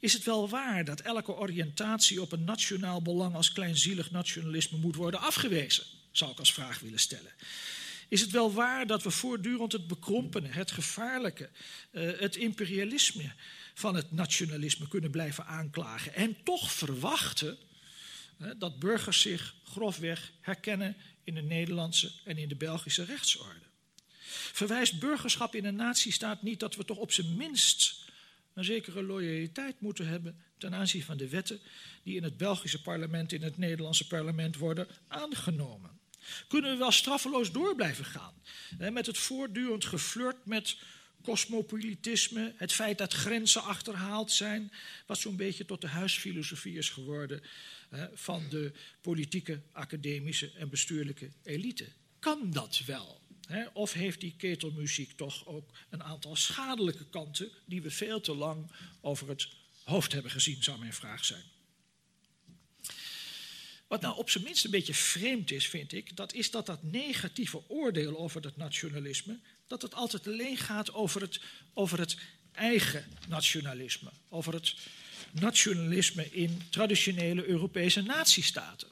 [0.00, 4.96] Is het wel waar dat elke oriëntatie op een nationaal belang als kleinzielig nationalisme moet
[4.96, 5.84] worden afgewezen?
[6.10, 7.32] Zou ik als vraag willen stellen.
[8.08, 11.50] Is het wel waar dat we voortdurend het bekrompene, het gevaarlijke,
[11.92, 13.32] uh, het imperialisme
[13.74, 17.58] van het nationalisme kunnen blijven aanklagen en toch verwachten
[18.58, 23.64] dat burgers zich grofweg herkennen in de Nederlandse en in de Belgische rechtsorde.
[24.52, 28.04] Verwijst burgerschap in een natiestaat niet dat we toch op zijn minst
[28.54, 31.60] een zekere loyaliteit moeten hebben ten aanzien van de wetten
[32.02, 35.98] die in het Belgische parlement, in het Nederlandse parlement worden aangenomen?
[36.48, 38.34] Kunnen we wel straffeloos door blijven gaan
[38.92, 40.76] met het voortdurend geflirt met
[41.26, 44.72] cosmopolitisme, het feit dat grenzen achterhaald zijn,
[45.06, 47.42] wat zo'n beetje tot de huisfilosofie is geworden
[48.14, 51.88] van de politieke, academische en bestuurlijke elite.
[52.18, 53.20] Kan dat wel?
[53.72, 58.70] Of heeft die ketelmuziek toch ook een aantal schadelijke kanten die we veel te lang
[59.00, 59.48] over het
[59.84, 61.44] hoofd hebben gezien, zou mijn vraag zijn.
[63.86, 66.82] Wat nou op zijn minst een beetje vreemd is, vind ik, dat is dat dat
[66.82, 71.40] negatieve oordeel over het nationalisme, dat het altijd alleen gaat over het,
[71.74, 72.16] over het
[72.52, 74.74] eigen nationalisme, over het
[75.30, 78.88] nationalisme in traditionele Europese natiestaten.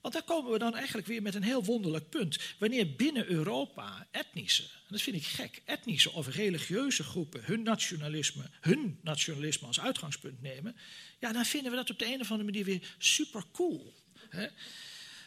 [0.00, 2.38] Want daar komen we dan eigenlijk weer met een heel wonderlijk punt.
[2.58, 8.50] Wanneer binnen Europa etnische, en dat vind ik gek, etnische of religieuze groepen hun nationalisme,
[8.60, 10.76] hun nationalisme als uitgangspunt nemen,
[11.18, 13.94] ja, dan vinden we dat op de een of andere manier weer super cool.
[14.28, 14.46] Hè?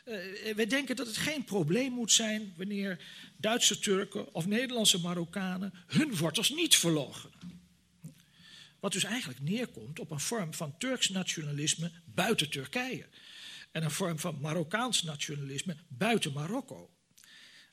[0.08, 3.06] Uh, we denken dat het geen probleem moet zijn wanneer
[3.38, 7.32] Duitse Turken of Nederlandse Marokkanen hun wortels niet verlogen.
[8.80, 13.06] Wat dus eigenlijk neerkomt op een vorm van Turks nationalisme buiten Turkije.
[13.72, 16.90] En een vorm van Marokkaans nationalisme buiten Marokko.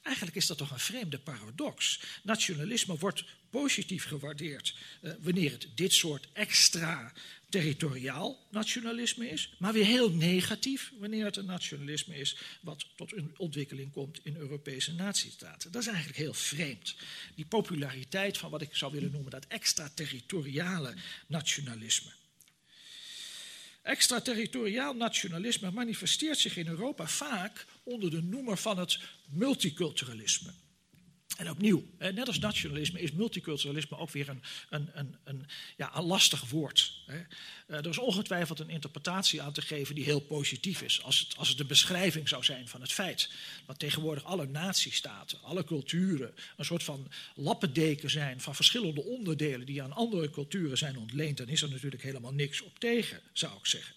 [0.03, 2.03] Eigenlijk is dat toch een vreemde paradox.
[2.23, 7.13] Nationalisme wordt positief gewaardeerd uh, wanneer het dit soort extra
[7.53, 13.35] territoriaal nationalisme is, maar weer heel negatief wanneer het een nationalisme is wat tot een
[13.37, 15.73] ontwikkeling komt in Europese natiestaten.
[15.73, 16.95] Dat is eigenlijk heel vreemd.
[17.35, 20.95] Die populariteit van wat ik zou willen noemen dat extraterritoriale
[21.27, 22.11] nationalisme.
[23.83, 30.53] Extraterritoriaal nationalisme manifesteert zich in Europa vaak onder de noemer van het multiculturalisme.
[31.37, 36.05] En opnieuw, net als nationalisme is multiculturalisme ook weer een, een, een, een, ja, een
[36.05, 36.93] lastig woord.
[37.07, 37.17] Eh,
[37.67, 41.03] er is ongetwijfeld een interpretatie aan te geven die heel positief is.
[41.03, 43.31] Als het, als het de beschrijving zou zijn van het feit
[43.67, 49.83] dat tegenwoordig alle natiestaten, alle culturen, een soort van lappendeken zijn van verschillende onderdelen die
[49.83, 53.67] aan andere culturen zijn ontleend, dan is er natuurlijk helemaal niks op tegen, zou ik
[53.67, 53.95] zeggen.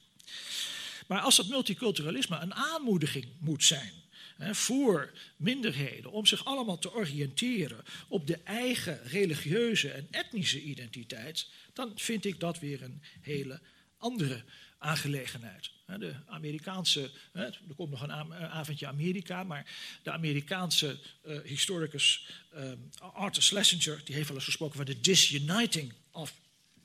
[1.08, 3.92] Maar als dat multiculturalisme een aanmoediging moet zijn
[4.40, 11.92] voor minderheden om zich allemaal te oriënteren op de eigen religieuze en etnische identiteit, dan
[11.96, 13.62] vind ik dat weer een hele
[13.98, 14.44] andere
[14.78, 15.72] aangelegenheid.
[15.86, 19.66] De Amerikaanse, er komt nog een avondje Amerika, maar
[20.04, 25.94] de Amerikaanse uh, historicus uh, Arthur Schlesinger, die heeft wel eens gesproken van de disuniting
[26.12, 26.34] of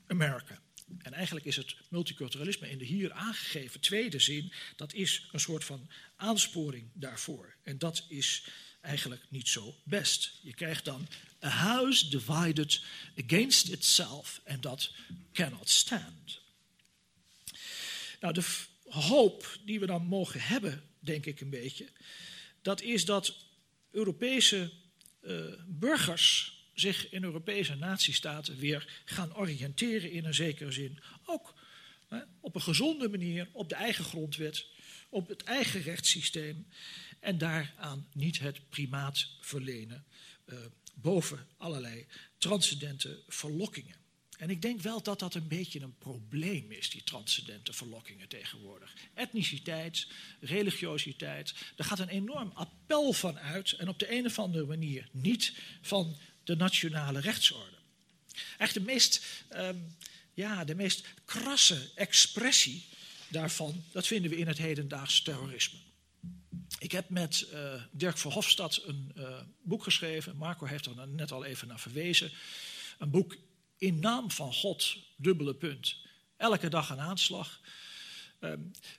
[0.07, 0.59] America.
[0.97, 5.63] En eigenlijk is het multiculturalisme in de hier aangegeven tweede zin, dat is een soort
[5.63, 7.55] van aansporing daarvoor.
[7.63, 8.43] En dat is
[8.81, 10.39] eigenlijk niet zo best.
[10.41, 11.07] Je krijgt dan
[11.43, 12.83] a house divided
[13.25, 14.91] against itself and that
[15.33, 16.39] cannot stand.
[18.19, 18.43] Nou, de
[18.83, 21.89] hoop die we dan mogen hebben, denk ik een beetje,
[22.61, 23.35] dat is dat
[23.91, 24.71] Europese
[25.21, 30.99] uh, burgers zich in Europese natiestaten weer gaan oriënteren in een zekere zin.
[31.25, 31.53] Ook
[32.07, 34.65] hè, op een gezonde manier op de eigen grondwet,
[35.09, 36.67] op het eigen rechtssysteem
[37.19, 40.05] en daaraan niet het primaat verlenen
[40.45, 40.59] uh,
[40.93, 42.05] boven allerlei
[42.37, 43.99] transcendente verlokkingen.
[44.41, 48.95] En ik denk wel dat dat een beetje een probleem is, die transcendente verlokkingen tegenwoordig.
[49.13, 50.07] Etniciteit,
[50.39, 53.71] religiositeit, daar gaat een enorm appel van uit.
[53.71, 57.77] En op de een of andere manier niet van de nationale rechtsorde.
[58.57, 59.77] Echt de meest, ehm,
[60.33, 62.85] ja, de meest krasse expressie
[63.27, 65.79] daarvan, dat vinden we in het hedendaags terrorisme.
[66.79, 70.35] Ik heb met uh, Dirk Verhofstadt een uh, boek geschreven.
[70.35, 72.31] Marco heeft er net al even naar verwezen.
[72.99, 73.37] Een boek
[73.77, 75.95] in naam van God, dubbele punt.
[76.37, 77.61] Elke dag een aanslag.
[78.39, 78.53] Uh,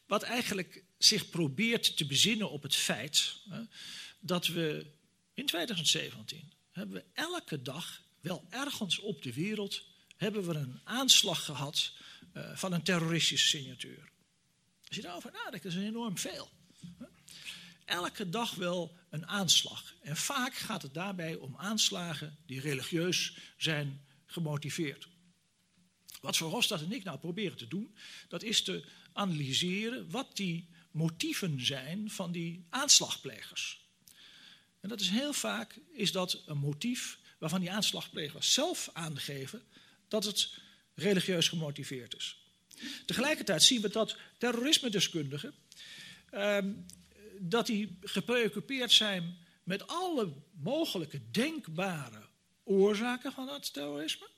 [0.06, 3.36] wat eigenlijk zich probeert te bezinnen op het feit
[4.20, 4.86] dat we
[5.34, 9.84] in 2017 hebben we elke dag wel ergens op de wereld
[10.16, 11.92] hebben we een aanslag gehad
[12.34, 14.10] uh, van een terroristische signatuur.
[14.86, 16.50] Als je daarover nadenkt, is er enorm veel.
[17.84, 19.94] Elke dag wel een aanslag.
[20.00, 25.08] En vaak gaat het daarbij om aanslagen die religieus zijn gemotiveerd.
[26.20, 27.96] Wat Verhofstadt en ik nou proberen te doen,
[28.28, 33.81] dat is te analyseren wat die motieven zijn van die aanslagplegers.
[34.82, 39.62] En dat is heel vaak is dat een motief waarvan die aanslagplegers zelf aangeven
[40.08, 40.58] dat het
[40.94, 42.36] religieus gemotiveerd is.
[43.06, 45.54] Tegelijkertijd zien we dat terrorisme-deskundigen
[46.30, 46.72] ehm,
[47.38, 52.28] dat die gepreoccupeerd zijn met alle mogelijke denkbare
[52.64, 54.28] oorzaken van dat terrorisme.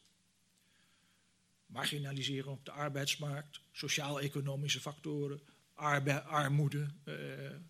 [1.67, 5.41] Marginalisering op de arbeidsmarkt, sociaal-economische factoren,
[5.75, 7.15] armoede, uh,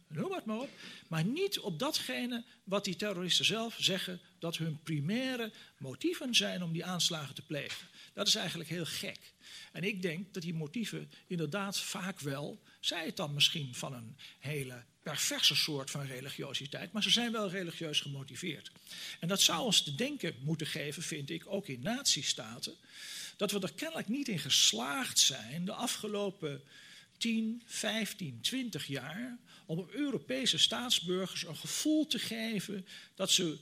[0.09, 0.71] noem het maar op.
[1.09, 6.73] Maar niet op datgene wat die terroristen zelf zeggen dat hun primaire motieven zijn om
[6.73, 7.87] die aanslagen te plegen.
[8.13, 9.33] Dat is eigenlijk heel gek.
[9.73, 14.17] En ik denk dat die motieven inderdaad vaak wel, zij het dan misschien van een
[14.39, 18.71] hele perverse soort van religiositeit, maar ze zijn wel religieus gemotiveerd.
[19.21, 22.75] En dat zou ons te denken moeten geven, vind ik, ook in nazistaten,
[23.37, 26.63] dat we er kennelijk niet in geslaagd zijn de afgelopen
[27.25, 33.59] 10, 15, 20 jaar om op Europese staatsburgers een gevoel te geven dat ze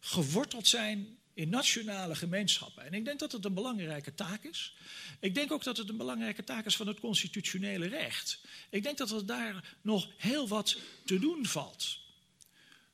[0.00, 2.84] geworteld zijn in nationale gemeenschappen.
[2.84, 4.74] En ik denk dat het een belangrijke taak is.
[5.20, 8.40] Ik denk ook dat het een belangrijke taak is van het constitutionele recht.
[8.70, 11.98] Ik denk dat er daar nog heel wat te doen valt.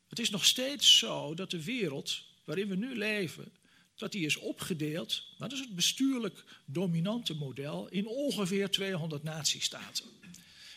[0.08, 3.52] Het is nog steeds zo dat de wereld waarin we nu leven,
[3.96, 10.04] dat die is opgedeeld, dat is het bestuurlijk dominante model, in ongeveer 200 natiestaten.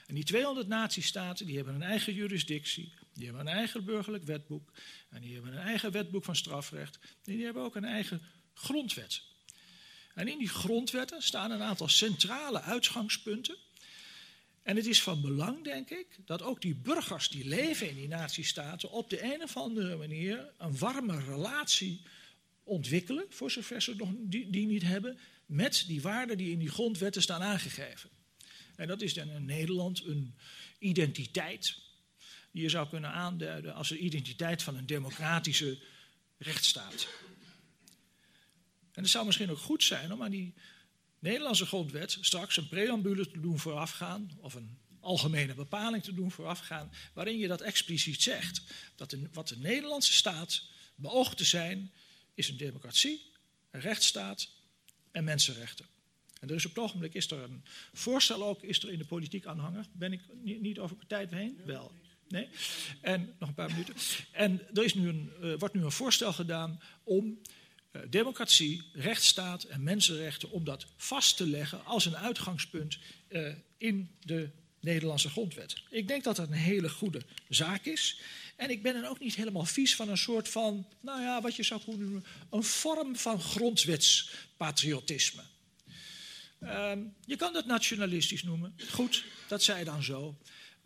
[0.08, 4.72] En die 200 natiestaten die hebben een eigen jurisdictie, die hebben een eigen burgerlijk wetboek,
[5.10, 8.22] en die hebben een eigen wetboek van strafrecht, en die hebben ook een eigen
[8.54, 9.22] grondwet.
[10.14, 13.58] En in die grondwetten staan een aantal centrale uitgangspunten.
[14.64, 18.08] En het is van belang, denk ik, dat ook die burgers die leven in die
[18.08, 22.02] natiestaten op de een of andere manier een warme relatie
[22.70, 26.70] ontwikkelen, voor zover ze nog die, die niet hebben, met die waarden die in die
[26.70, 28.10] grondwetten staan aangegeven.
[28.76, 30.36] En dat is dan in Nederland een
[30.80, 31.78] identiteit
[32.52, 35.78] die je zou kunnen aanduiden als de identiteit van een democratische
[36.38, 37.08] rechtsstaat.
[38.92, 40.54] En het zou misschien ook goed zijn om aan die
[41.20, 46.92] Nederlandse grondwet straks een preambule te doen voorafgaan, of een algemene bepaling te doen voorafgaan,
[47.14, 48.62] waarin je dat expliciet zegt.
[48.96, 50.64] Dat de, wat de Nederlandse staat
[50.96, 51.92] beoogt te zijn,
[52.40, 53.22] is een democratie,
[53.72, 54.50] een rechtsstaat
[55.12, 55.86] en mensenrechten.
[56.40, 59.06] En er is op het ogenblik is er een voorstel ook, is er in de
[59.06, 59.86] politiek aanhanger.
[59.92, 61.62] Ben ik niet over tijd heen?
[61.66, 61.92] Wel.
[62.28, 62.48] Nee?
[63.02, 63.96] En nog een paar minuten.
[64.32, 67.42] En er is nu een, uh, wordt nu een voorstel gedaan om
[67.92, 72.98] uh, democratie, rechtsstaat en mensenrechten, om dat vast te leggen als een uitgangspunt
[73.30, 74.50] uh, in de
[74.80, 75.82] Nederlandse grondwet.
[75.90, 78.22] Ik denk dat dat een hele goede zaak is.
[78.60, 81.56] En ik ben dan ook niet helemaal vies van een soort van, nou ja, wat
[81.56, 85.42] je zou kunnen noemen, een vorm van grondwetspatriotisme.
[86.62, 88.76] Um, je kan dat nationalistisch noemen.
[88.92, 90.38] Goed, dat zij dan zo.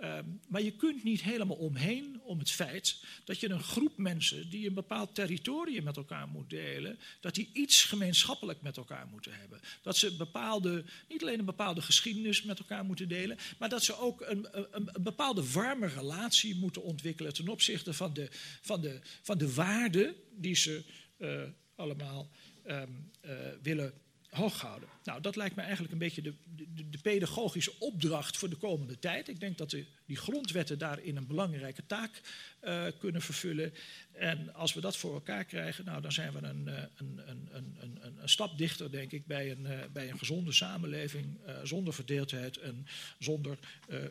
[0.04, 4.50] Um, maar je kunt niet helemaal omheen om het feit dat je een groep mensen
[4.50, 9.34] die een bepaald territorium met elkaar moet delen, dat die iets gemeenschappelijk met elkaar moeten
[9.34, 9.60] hebben.
[9.82, 13.98] Dat ze bepaalde, niet alleen een bepaalde geschiedenis met elkaar moeten delen, maar dat ze
[13.98, 18.28] ook een, een, een bepaalde warme relatie moeten ontwikkelen ten opzichte van de,
[18.62, 20.84] van de, van de waarden die ze
[21.18, 21.42] uh,
[21.76, 22.30] allemaal
[22.68, 23.94] um, uh, willen
[24.34, 24.90] hooghouden.
[25.04, 29.00] Nou, dat lijkt me eigenlijk een beetje de, de, de, pedagogische opdracht voor de komende
[29.00, 29.28] tijd.
[29.28, 32.22] Ik denk dat de, die grondwetten daarin een belangrijke taak
[32.64, 33.74] uh, kunnen vervullen.
[34.12, 38.00] En als we dat voor elkaar krijgen, nou, dan zijn we een, een, een, een,
[38.22, 42.88] een, stap dichter, denk ik, bij een, uh, bij een gezonde samenleving, zonder verdeeldheid en
[43.20, 43.58] zonder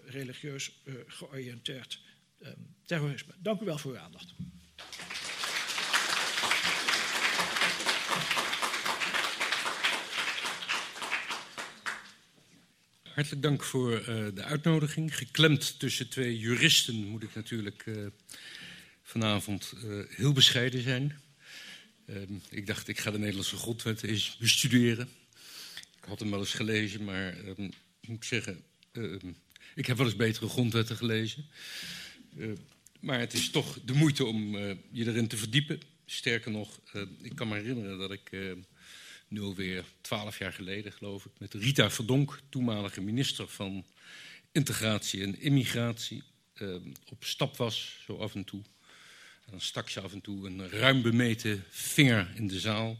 [0.06, 0.72] religieus
[1.06, 2.00] georiënteerd
[2.46, 3.32] um, terrorisme.
[3.38, 4.34] Dank u wel voor uw aandacht.
[13.14, 15.16] Hartelijk dank voor uh, de uitnodiging.
[15.16, 18.06] Geklemd tussen twee juristen moet ik natuurlijk uh,
[19.02, 21.20] vanavond uh, heel bescheiden zijn.
[22.06, 25.08] Ehm, ik dacht, ik ga de Nederlandse grondwet eens bestuderen.
[25.96, 27.70] Ik had hem wel eens gelezen, maar ehm,
[28.00, 29.32] ik moet zeggen, ehm,
[29.74, 31.46] ik heb wel eens betere grondwetten gelezen.
[33.00, 34.56] maar het is toch de moeite om
[34.90, 35.80] je erin te verdiepen.
[36.06, 36.80] Sterker nog,
[37.22, 38.30] ik kan me herinneren dat ik
[39.32, 43.84] nu alweer twaalf jaar geleden, geloof ik, met Rita Verdonk, toenmalige minister van
[44.52, 46.74] Integratie en Immigratie, eh,
[47.08, 48.62] op stap was, zo af en toe.
[49.44, 52.98] En dan stak ze af en toe een ruim bemeten vinger in de zaal,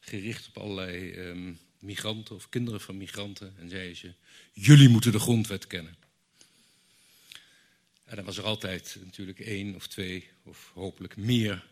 [0.00, 1.36] gericht op allerlei eh,
[1.78, 4.12] migranten of kinderen van migranten, en zei ze:
[4.52, 5.96] Jullie moeten de grondwet kennen.
[8.04, 11.64] En dan was er altijd natuurlijk één of twee, of hopelijk meer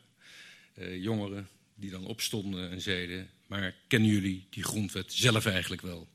[0.79, 6.09] uh, jongeren die dan opstonden en zeiden: Maar kennen jullie die grondwet zelf eigenlijk wel?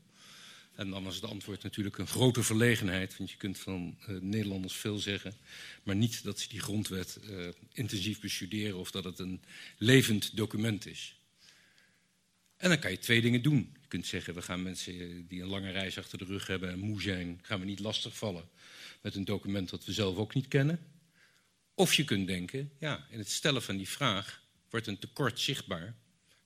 [0.75, 4.73] En dan was het antwoord natuurlijk een grote verlegenheid, want je kunt van uh, Nederlanders
[4.73, 5.33] veel zeggen,
[5.83, 9.41] maar niet dat ze die grondwet uh, intensief bestuderen of dat het een
[9.77, 11.19] levend document is.
[12.57, 13.75] En dan kan je twee dingen doen.
[13.81, 16.79] Je kunt zeggen, we gaan mensen die een lange reis achter de rug hebben en
[16.79, 18.49] moe zijn, gaan we niet lastigvallen
[19.01, 20.79] met een document dat we zelf ook niet kennen.
[21.73, 25.95] Of je kunt denken, ja, in het stellen van die vraag wordt een tekort zichtbaar.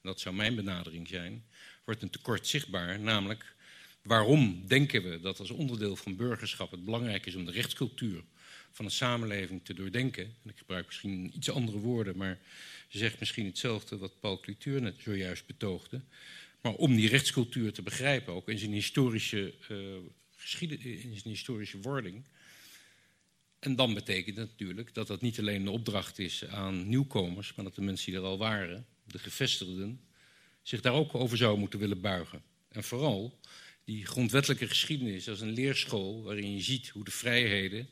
[0.01, 1.45] Dat zou mijn benadering zijn.
[1.85, 3.55] Wordt een tekort zichtbaar, namelijk
[4.01, 8.23] waarom denken we dat als onderdeel van burgerschap het belangrijk is om de rechtscultuur
[8.71, 10.23] van een samenleving te doordenken.
[10.23, 12.39] En ik gebruik misschien iets andere woorden, maar
[12.87, 16.01] je zegt misschien hetzelfde wat Paul Clituur net zojuist betoogde.
[16.61, 22.23] Maar om die rechtscultuur te begrijpen, ook in zijn historische, uh, in zijn historische wording,
[23.59, 27.65] en dan betekent het natuurlijk dat dat niet alleen een opdracht is aan nieuwkomers, maar
[27.65, 30.01] dat de mensen die er al waren, de gevestigden,
[30.61, 32.41] zich daar ook over zouden moeten willen buigen.
[32.69, 33.39] En vooral
[33.83, 37.89] die grondwettelijke geschiedenis als een leerschool waarin je ziet hoe de vrijheden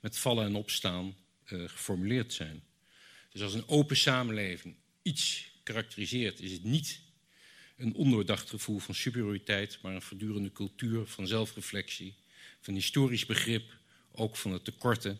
[0.00, 1.16] met vallen en opstaan
[1.48, 2.62] uh, geformuleerd zijn.
[3.32, 7.00] Dus als een open samenleving iets karakteriseert, is het niet
[7.76, 12.14] een ondoordacht gevoel van superioriteit, maar een voortdurende cultuur van zelfreflectie,
[12.60, 13.76] van historisch begrip,
[14.12, 15.18] ook van de tekorten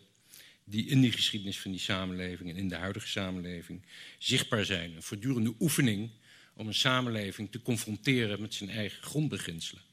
[0.69, 3.81] die in die geschiedenis van die samenleving en in de huidige samenleving
[4.17, 4.95] zichtbaar zijn.
[4.95, 6.09] Een voortdurende oefening
[6.53, 9.83] om een samenleving te confronteren met zijn eigen grondbeginselen.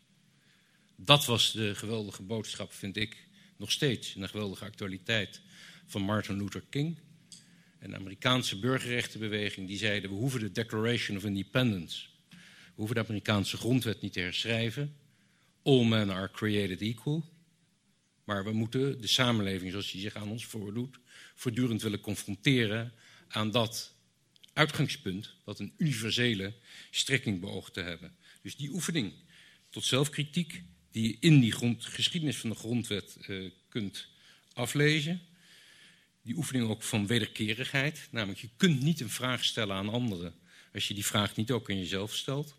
[0.96, 5.40] Dat was de geweldige boodschap, vind ik, nog steeds, in de geweldige actualiteit
[5.86, 6.98] van Martin Luther King.
[7.78, 12.36] Een Amerikaanse burgerrechtenbeweging die zeiden: we hoeven de Declaration of Independence, we
[12.74, 14.96] hoeven de Amerikaanse grondwet niet te herschrijven.
[15.62, 17.24] All men are created equal.
[18.26, 20.98] Maar we moeten de samenleving, zoals die zich aan ons voordoet,
[21.34, 22.92] voortdurend willen confronteren
[23.28, 23.94] aan dat
[24.52, 26.52] uitgangspunt dat een universele
[26.90, 28.16] strekking beoogt te hebben.
[28.42, 29.12] Dus die oefening
[29.70, 34.08] tot zelfkritiek, die je in die geschiedenis van de grondwet uh, kunt
[34.52, 35.20] aflezen.
[36.22, 40.34] Die oefening ook van wederkerigheid, namelijk je kunt niet een vraag stellen aan anderen
[40.72, 42.54] als je die vraag niet ook aan jezelf stelt.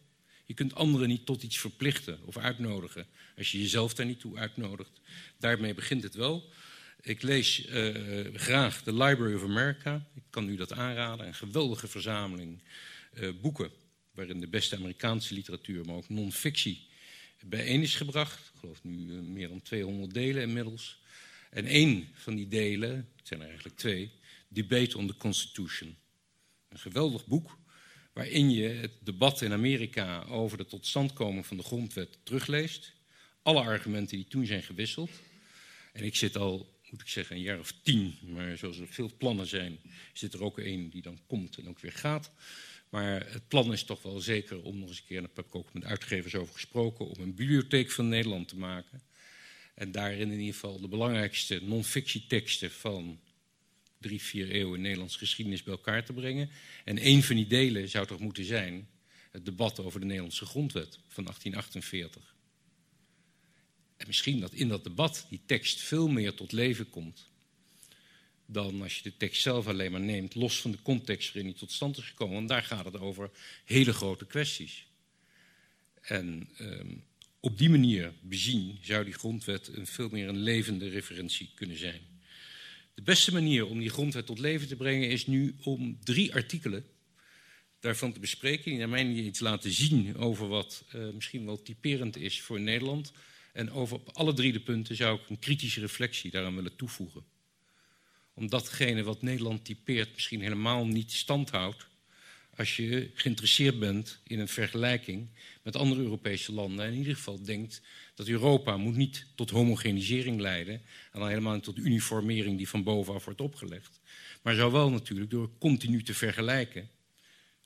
[0.47, 3.07] Je kunt anderen niet tot iets verplichten of uitnodigen
[3.37, 5.01] als je jezelf daar niet toe uitnodigt.
[5.37, 6.49] Daarmee begint het wel.
[7.01, 10.07] Ik lees uh, graag de Library of America.
[10.15, 11.27] Ik kan u dat aanraden.
[11.27, 12.61] Een geweldige verzameling
[13.13, 13.71] uh, boeken
[14.11, 16.87] waarin de beste Amerikaanse literatuur, maar ook non-fictie
[17.45, 18.51] bijeen is gebracht.
[18.53, 20.99] Ik geloof nu uh, meer dan 200 delen inmiddels.
[21.49, 24.11] En één van die delen, het zijn er eigenlijk twee,
[24.47, 25.97] Debate on the Constitution.
[26.69, 27.57] Een geweldig boek
[28.17, 32.93] waarin je het debat in Amerika over de totstandkoming van de grondwet terugleest.
[33.41, 35.09] Alle argumenten die toen zijn gewisseld.
[35.93, 39.11] En ik zit al, moet ik zeggen, een jaar of tien, maar zoals er veel
[39.17, 39.79] plannen zijn,
[40.13, 42.31] zit er ook één die dan komt en ook weer gaat.
[42.89, 45.45] Maar het plan is toch wel zeker om nog eens een keer, en daar heb
[45.45, 49.01] ik ook met uitgevers over gesproken, om een bibliotheek van Nederland te maken.
[49.75, 53.19] En daarin in ieder geval de belangrijkste non-fictieteksten van
[53.99, 56.49] drie, vier eeuwen Nederlandse geschiedenis bij elkaar te brengen.
[56.83, 58.87] En een van die delen zou toch moeten zijn
[59.31, 62.35] het debat over de Nederlandse grondwet van 1848.
[63.97, 67.29] En misschien dat in dat debat die tekst veel meer tot leven komt
[68.49, 71.59] dan als je de tekst zelf alleen maar neemt, los van de context waarin die
[71.59, 72.35] tot stand is gekomen.
[72.35, 73.29] Want daar gaat het over
[73.65, 74.87] hele grote kwesties.
[76.01, 77.03] En um,
[77.39, 82.01] op die manier bezien zou die grondwet een veel meer een levende referentie kunnen zijn.
[82.97, 86.85] De beste manier om die grondwet tot leven te brengen is nu om drie artikelen
[87.79, 92.17] daarvan te bespreken, die naar mijn iets laten zien over wat uh, misschien wel typerend
[92.17, 93.11] is voor Nederland.
[93.53, 97.23] En over op alle drie de punten zou ik een kritische reflectie daaraan willen toevoegen.
[98.33, 101.87] Omdat datgene wat Nederland typeert misschien helemaal niet standhoudt
[102.57, 105.27] als je geïnteresseerd bent in een vergelijking
[105.63, 106.85] met andere Europese landen.
[106.85, 107.81] En in ieder geval denkt
[108.15, 110.73] dat Europa moet niet tot homogenisering leiden.
[111.11, 113.99] En dan helemaal niet tot uniformering die van bovenaf wordt opgelegd.
[114.41, 116.89] Maar zou wel natuurlijk door continu te vergelijken.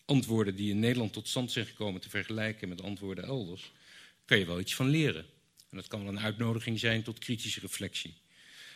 [0.06, 3.72] Antwoorden die in Nederland tot stand zijn gekomen te vergelijken met antwoorden elders.
[4.26, 5.26] Kan je wel iets van leren.
[5.70, 8.14] En dat kan wel een uitnodiging zijn tot kritische reflectie.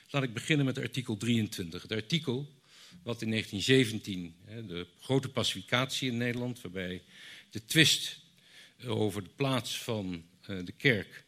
[0.09, 1.81] Laat ik beginnen met artikel 23.
[1.81, 2.54] Het artikel
[3.03, 4.35] wat in 1917,
[4.67, 7.03] de grote pacificatie in Nederland, waarbij
[7.49, 8.19] de twist
[8.85, 11.23] over de plaats van eh, de kerk,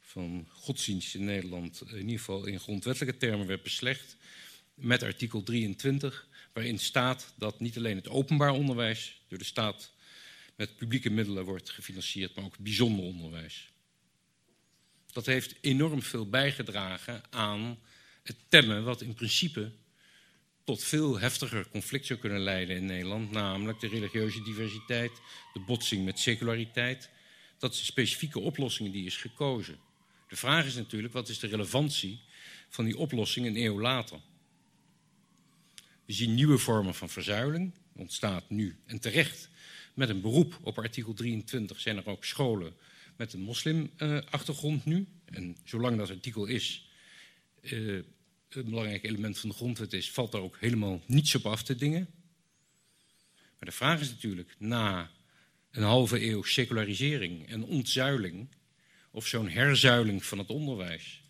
[0.00, 4.16] van godsdienst in Nederland, in ieder geval in grondwettelijke termen werd beslecht,
[4.74, 9.92] met artikel 23, waarin staat dat niet alleen het openbaar onderwijs door de staat
[10.56, 13.70] met publieke middelen wordt gefinancierd, maar ook het bijzonder onderwijs.
[15.12, 17.78] Dat heeft enorm veel bijgedragen aan
[18.22, 19.72] het temmen wat in principe
[20.64, 25.12] tot veel heftiger conflict zou kunnen leiden in Nederland, namelijk de religieuze diversiteit,
[25.52, 27.10] de botsing met seculariteit.
[27.58, 29.78] Dat zijn specifieke oplossingen die is gekozen.
[30.28, 32.20] De vraag is natuurlijk, wat is de relevantie
[32.68, 34.20] van die oplossing een eeuw later?
[36.06, 39.48] We zien nieuwe vormen van verzuiling, ontstaat nu en terecht.
[39.94, 42.74] Met een beroep op artikel 23 zijn er ook scholen
[43.16, 45.06] met een moslimachtergrond nu.
[45.24, 46.88] En zolang dat artikel is,
[47.60, 48.02] uh,
[48.56, 51.76] een belangrijk element van de grondwet is, valt daar ook helemaal niets op af te
[51.76, 52.08] dingen.
[53.32, 55.10] Maar de vraag is natuurlijk, na
[55.70, 58.48] een halve eeuw secularisering en ontzuiling,
[59.10, 61.22] of zo'n herzuiling van het onderwijs,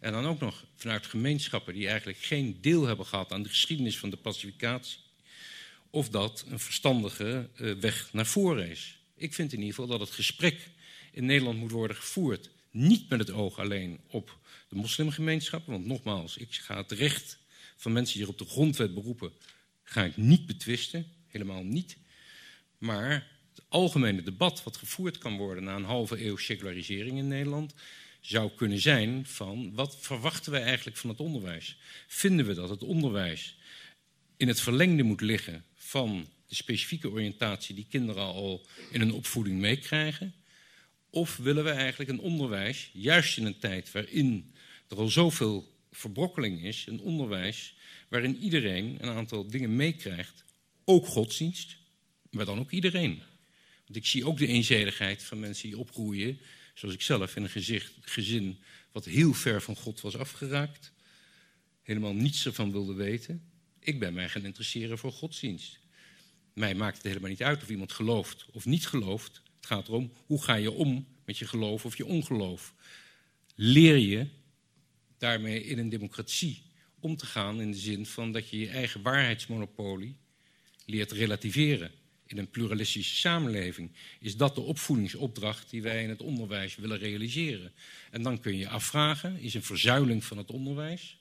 [0.00, 3.98] en dan ook nog vanuit gemeenschappen die eigenlijk geen deel hebben gehad aan de geschiedenis
[3.98, 4.98] van de pacificatie,
[5.90, 8.98] of dat een verstandige uh, weg naar voren is.
[9.16, 10.68] Ik vind in ieder geval dat het gesprek
[11.12, 14.38] in Nederland moet worden gevoerd, niet met het oog alleen op
[14.74, 15.66] de moslimgemeenschap.
[15.66, 17.38] Want nogmaals, ik ga het recht
[17.76, 19.32] van mensen die zich op de grondwet beroepen,
[19.82, 21.06] ga ik niet betwisten.
[21.26, 21.96] Helemaal niet.
[22.78, 27.74] Maar het algemene debat wat gevoerd kan worden na een halve eeuw secularisering in Nederland,
[28.20, 31.76] zou kunnen zijn van wat verwachten wij eigenlijk van het onderwijs?
[32.06, 33.56] Vinden we dat het onderwijs
[34.36, 39.60] in het verlengde moet liggen van de specifieke oriëntatie die kinderen al in hun opvoeding
[39.60, 40.34] meekrijgen?
[41.10, 44.53] Of willen we eigenlijk een onderwijs, juist in een tijd waarin
[44.88, 47.74] er al zoveel verbrokkeling is, een onderwijs
[48.08, 50.44] waarin iedereen een aantal dingen meekrijgt,
[50.84, 51.76] ook godsdienst,
[52.30, 53.22] maar dan ook iedereen.
[53.84, 56.38] Want ik zie ook de eenzijdigheid van mensen die opgroeien,
[56.74, 58.58] zoals ik zelf, in een gezicht, gezin
[58.92, 60.92] wat heel ver van God was afgeraakt,
[61.82, 63.50] helemaal niets ervan wilde weten.
[63.78, 65.78] Ik ben mij gaan interesseren voor godsdienst.
[66.52, 69.42] Mij maakt het helemaal niet uit of iemand gelooft of niet gelooft.
[69.56, 72.74] Het gaat erom, hoe ga je om met je geloof of je ongeloof?
[73.54, 74.26] Leer je
[75.24, 76.62] daarmee in een democratie
[77.00, 80.16] om te gaan in de zin van dat je je eigen waarheidsmonopolie
[80.86, 81.90] leert relativeren.
[82.26, 87.72] In een pluralistische samenleving is dat de opvoedingsopdracht die wij in het onderwijs willen realiseren.
[88.10, 91.18] En dan kun je afvragen, is een verzuiling van het onderwijs?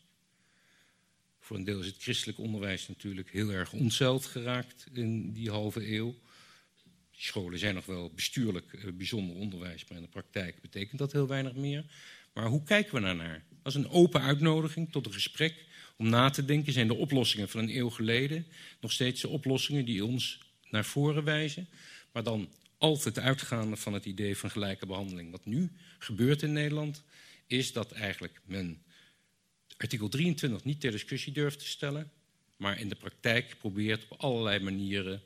[1.39, 5.93] Voor een deel is het christelijk onderwijs natuurlijk heel erg ontzeld geraakt in die halve
[5.95, 6.15] eeuw.
[7.11, 11.27] scholen zijn nog wel bestuurlijk eh, bijzonder onderwijs, maar in de praktijk betekent dat heel
[11.27, 11.85] weinig meer.
[12.33, 15.66] Maar hoe kijken we daar is een open uitnodiging tot een gesprek
[15.97, 16.74] om na te denken.
[16.74, 18.45] Zijn de oplossingen van een eeuw geleden
[18.80, 20.39] nog steeds de oplossingen die ons
[20.70, 21.68] naar voren wijzen?
[22.11, 25.32] Maar dan altijd uitgaande van het idee van gelijke behandeling.
[25.32, 27.03] Wat nu gebeurt in Nederland
[27.47, 28.84] is dat eigenlijk men
[29.78, 32.11] artikel 23 niet ter discussie durft te stellen,
[32.57, 35.24] maar in de praktijk probeert op allerlei manieren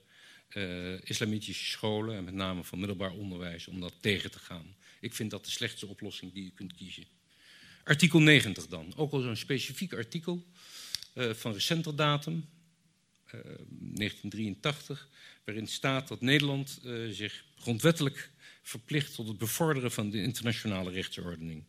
[0.54, 4.76] uh, islamitische scholen en met name van middelbaar onderwijs om dat tegen te gaan.
[5.00, 7.06] Ik vind dat de slechtste oplossing die je kunt kiezen.
[7.88, 10.46] Artikel 90 dan, ook al zo'n specifiek artikel
[11.14, 12.46] uh, van recenter datum,
[13.26, 15.10] uh, 1983,
[15.46, 18.32] waarin staat dat Nederland uh, zich grondwettelijk
[18.62, 21.64] verplicht tot het bevorderen van de internationale rechtsordening.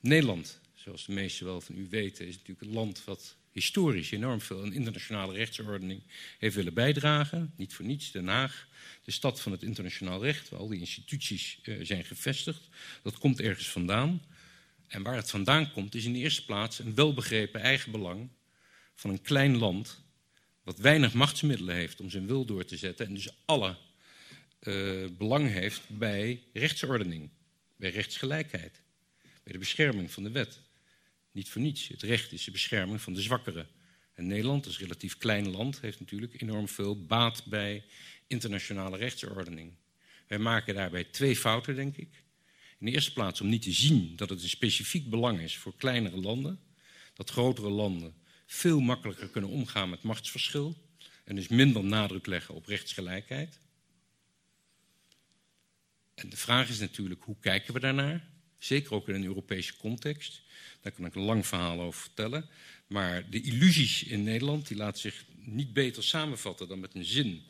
[0.00, 4.40] Nederland, zoals de meesten wel van u weten, is natuurlijk een land wat historisch enorm
[4.40, 6.02] veel aan internationale rechtsordening
[6.38, 7.52] heeft willen bijdragen.
[7.56, 8.68] Niet voor niets Den Haag,
[9.04, 12.68] de stad van het internationaal recht, waar al die instituties zijn gevestigd.
[13.02, 14.22] Dat komt ergens vandaan.
[14.88, 18.28] En waar het vandaan komt, is in de eerste plaats een welbegrepen eigenbelang
[18.94, 20.02] van een klein land,
[20.62, 23.76] wat weinig machtsmiddelen heeft om zijn wil door te zetten en dus alle
[24.62, 27.30] uh, belang heeft bij rechtsordening,
[27.76, 28.82] bij rechtsgelijkheid,
[29.42, 30.60] bij de bescherming van de wet.
[31.32, 31.88] Niet voor niets.
[31.88, 33.68] Het recht is de bescherming van de zwakkeren.
[34.14, 37.84] En Nederland, als relatief klein land, heeft natuurlijk enorm veel baat bij
[38.26, 39.72] internationale rechtsordening.
[40.26, 42.08] Wij maken daarbij twee fouten, denk ik.
[42.78, 45.76] In de eerste plaats om niet te zien dat het een specifiek belang is voor
[45.76, 46.60] kleinere landen.
[47.14, 48.14] Dat grotere landen
[48.46, 50.76] veel makkelijker kunnen omgaan met machtsverschil.
[51.24, 53.60] En dus minder nadruk leggen op rechtsgelijkheid.
[56.14, 58.28] En de vraag is natuurlijk, hoe kijken we daarnaar?
[58.58, 60.42] Zeker ook in een Europese context.
[60.80, 62.48] Daar kan ik een lang verhaal over vertellen.
[62.86, 67.42] Maar de illusies in Nederland die laten zich niet beter samenvatten dan met een zin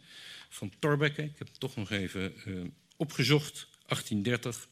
[0.48, 1.22] van Thorbecke.
[1.22, 2.64] Ik heb het toch nog even uh,
[2.96, 4.68] opgezocht, 1830.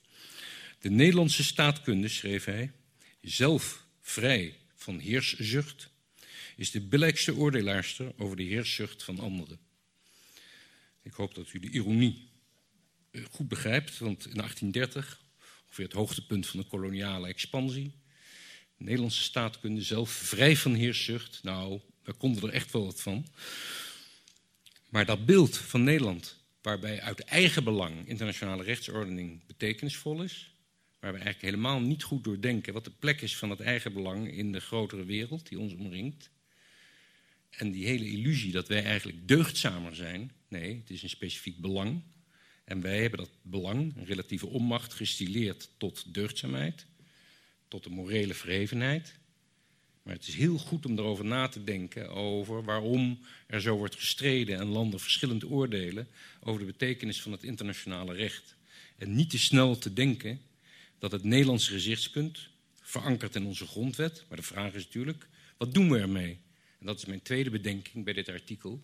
[0.79, 2.73] De Nederlandse staatkunde, schreef hij,
[3.21, 5.91] zelf vrij van heerszucht,
[6.57, 9.59] is de billijkste oordelaarster over de heerszucht van anderen.
[11.03, 12.29] Ik hoop dat u de ironie
[13.11, 15.21] eh, goed begrijpt, want in 1830,
[15.65, 17.93] ongeveer het hoogtepunt van de koloniale expansie,
[18.77, 23.27] de Nederlandse staatkunde zelf vrij van heerszucht, nou, daar konden er echt wel wat van.
[24.89, 30.56] Maar dat beeld van Nederland, waarbij uit eigen belang internationale rechtsordening betekenisvol is,
[31.01, 34.33] waar we eigenlijk helemaal niet goed doordenken wat de plek is van het eigen belang
[34.33, 36.31] in de grotere wereld die ons omringt.
[37.51, 42.03] En die hele illusie dat wij eigenlijk deugdzamer zijn, nee, het is een specifiek belang.
[42.65, 46.87] En wij hebben dat belang, een relatieve onmacht, gestileerd tot deugdzaamheid,
[47.69, 49.19] tot de morele verhevenheid.
[50.03, 53.95] Maar het is heel goed om erover na te denken over waarom er zo wordt
[53.95, 56.09] gestreden en landen verschillend oordelen
[56.41, 58.57] over de betekenis van het internationale recht.
[58.99, 60.41] En niet te snel te denken
[60.99, 62.49] dat het Nederlandse gezichtspunt,
[62.83, 66.39] verankerd in onze grondwet, maar de vraag is natuurlijk, wat doen we ermee?
[66.79, 68.83] En dat is mijn tweede bedenking bij dit artikel.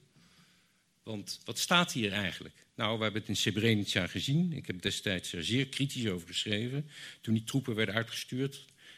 [1.03, 2.67] Want wat staat hier eigenlijk?
[2.75, 4.53] Nou, we hebben het in Srebrenica gezien.
[4.53, 6.91] Ik heb destijds er zeer kritisch over geschreven.
[7.21, 8.55] Toen die troepen werden uitgestuurd.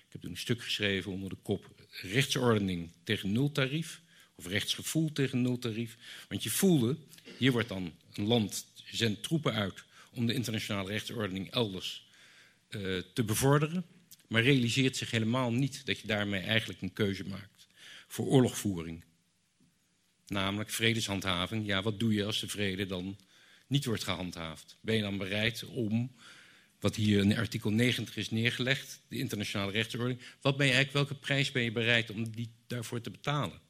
[0.06, 4.02] Ik heb toen een stuk geschreven onder de kop rechtsordening tegen nultarief.
[4.34, 5.96] Of rechtsgevoel tegen nultarief.
[6.28, 6.96] Want je voelde,
[7.38, 12.03] hier wordt dan een land zendt troepen uit om de internationale rechtsordening elders
[12.74, 13.86] uh, te bevorderen.
[14.28, 17.66] Maar realiseert zich helemaal niet dat je daarmee eigenlijk een keuze maakt
[18.06, 19.04] voor oorlogvoering.
[20.26, 21.66] Namelijk vredeshandhaving.
[21.66, 23.18] Ja, wat doe je als de vrede dan
[23.66, 24.76] niet wordt gehandhaafd?
[24.80, 26.14] Ben je dan bereid om,
[26.80, 31.24] wat hier in artikel 90 is neergelegd, de internationale rechtsordning, wat ben je eigenlijk, welke
[31.24, 33.60] prijs ben je bereid om die daarvoor te betalen?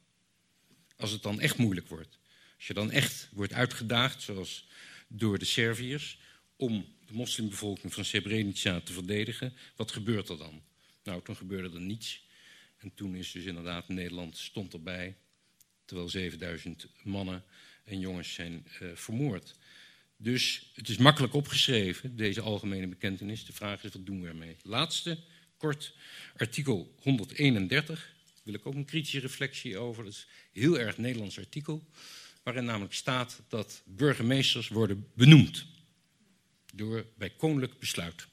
[0.97, 2.19] Als het dan echt moeilijk wordt.
[2.55, 4.67] Als je dan echt wordt uitgedaagd, zoals
[5.07, 6.19] door de Serviërs,
[6.55, 10.61] om de moslimbevolking van Srebrenica te verdedigen, wat gebeurt er dan?
[11.03, 12.23] Nou, toen gebeurde er niets.
[12.77, 15.15] En toen is dus inderdaad Nederland stond erbij
[15.85, 17.43] terwijl 7000 mannen
[17.83, 19.55] en jongens zijn uh, vermoord.
[20.17, 23.45] Dus het is makkelijk opgeschreven, deze algemene bekentenis.
[23.45, 24.55] De vraag is, wat doen we ermee?
[24.61, 25.17] Laatste,
[25.57, 25.93] kort,
[26.37, 28.13] artikel 131.
[28.43, 30.03] wil ik ook een kritische reflectie over.
[30.03, 31.87] Dat is een heel erg Nederlands artikel.
[32.43, 35.65] Waarin namelijk staat dat burgemeesters worden benoemd.
[36.75, 38.27] Door bij koninklijk besluit.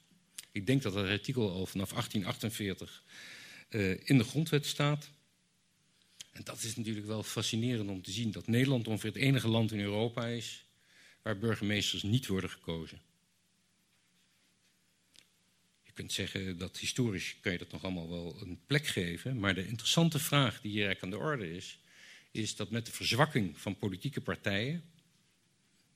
[0.52, 3.02] Ik denk dat dat artikel al vanaf 1848
[3.70, 5.10] uh, in de grondwet staat.
[6.32, 9.72] En dat is natuurlijk wel fascinerend om te zien dat Nederland ongeveer het enige land
[9.72, 10.64] in Europa is
[11.22, 13.00] waar burgemeesters niet worden gekozen.
[15.82, 19.54] Je kunt zeggen dat historisch kan je dat nog allemaal wel een plek geven, maar
[19.54, 21.78] de interessante vraag die hier eigenlijk aan de orde is,
[22.30, 24.84] is dat met de verzwakking van politieke partijen,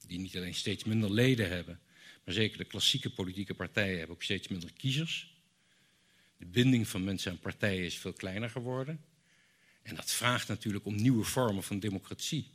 [0.06, 1.80] die niet alleen steeds minder leden hebben,
[2.26, 5.34] maar zeker de klassieke politieke partijen hebben ook steeds minder kiezers.
[6.36, 9.04] De binding van mensen aan partijen is veel kleiner geworden.
[9.82, 12.50] En dat vraagt natuurlijk om nieuwe vormen van democratie.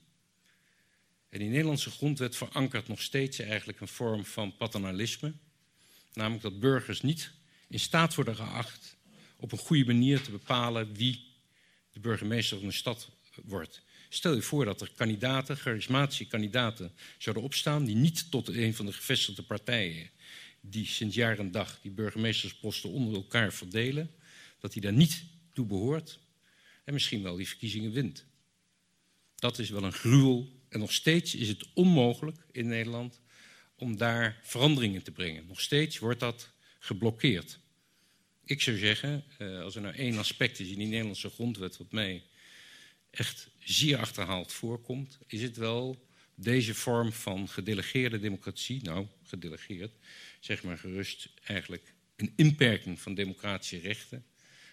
[1.30, 5.34] En die Nederlandse grondwet verankert nog steeds eigenlijk een vorm van paternalisme.
[6.14, 7.32] Namelijk dat burgers niet
[7.68, 8.98] in staat worden geacht
[9.36, 11.26] op een goede manier te bepalen wie
[11.92, 13.10] de burgemeester van een stad
[13.44, 13.82] wordt.
[14.14, 18.86] Stel je voor dat er kandidaten, charismatische kandidaten, zouden opstaan die niet tot een van
[18.86, 20.10] de gevestigde partijen,
[20.62, 24.12] die sinds jaar en dag die burgemeestersposten onder elkaar verdelen,
[24.60, 26.20] dat die daar niet toe behoort,
[26.84, 28.26] en misschien wel die verkiezingen wint.
[29.36, 30.50] Dat is wel een gruwel.
[30.70, 33.20] En nog steeds is het onmogelijk in Nederland
[33.76, 35.48] om daar veranderingen te brengen.
[35.48, 37.60] Nog steeds wordt dat geblokkeerd.
[38.46, 41.92] Ik zou zeggen, eh, als er nou één aspect is in die Nederlandse grondwet wat
[41.92, 42.24] mij
[43.12, 49.92] echt zeer achterhaald voorkomt, is het wel deze vorm van gedelegeerde democratie, nou gedelegeerd,
[50.40, 54.26] zeg maar gerust eigenlijk een inperking van democratische rechten,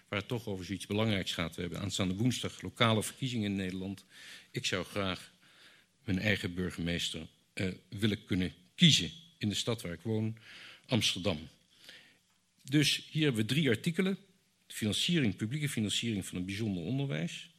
[0.08, 1.54] waar het toch over zoiets belangrijks gaat.
[1.54, 4.04] We hebben aanstaande woensdag lokale verkiezingen in Nederland.
[4.50, 5.32] Ik zou graag
[6.04, 10.36] mijn eigen burgemeester uh, willen kunnen kiezen in de stad waar ik woon,
[10.86, 11.48] Amsterdam.
[12.62, 14.18] Dus hier hebben we drie artikelen.
[14.66, 17.50] Financiering, publieke financiering van een bijzonder onderwijs.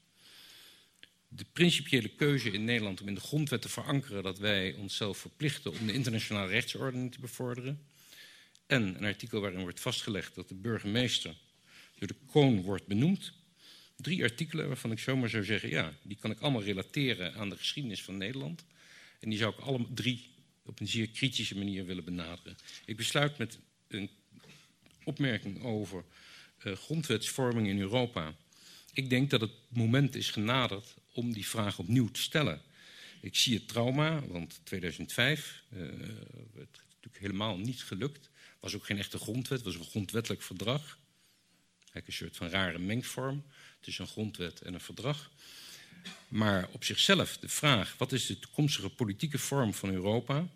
[1.31, 5.71] De principiële keuze in Nederland om in de grondwet te verankeren dat wij onszelf verplichten
[5.71, 7.85] om de internationale rechtsordning te bevorderen.
[8.65, 11.35] En een artikel waarin wordt vastgelegd dat de burgemeester
[11.95, 13.33] door de kroon wordt benoemd.
[13.95, 17.57] drie artikelen waarvan ik zomaar zou zeggen, ja, die kan ik allemaal relateren aan de
[17.57, 18.65] geschiedenis van Nederland.
[19.19, 20.29] En die zou ik alle drie
[20.65, 22.57] op een zeer kritische manier willen benaderen.
[22.85, 24.09] Ik besluit met een
[25.03, 26.03] opmerking over
[26.63, 28.35] uh, grondwetsvorming in Europa.
[28.93, 32.61] Ik denk dat het moment is genaderd om die vraag opnieuw te stellen.
[33.21, 35.79] Ik zie het trauma, want 2005 uh,
[36.53, 38.29] werd natuurlijk helemaal niet gelukt.
[38.59, 40.97] Was ook geen echte grondwet, was een grondwettelijk verdrag.
[41.91, 43.43] Kijk, een soort van rare mengvorm
[43.79, 45.31] tussen een grondwet en een verdrag.
[46.27, 50.47] Maar op zichzelf, de vraag, wat is de toekomstige politieke vorm van Europa?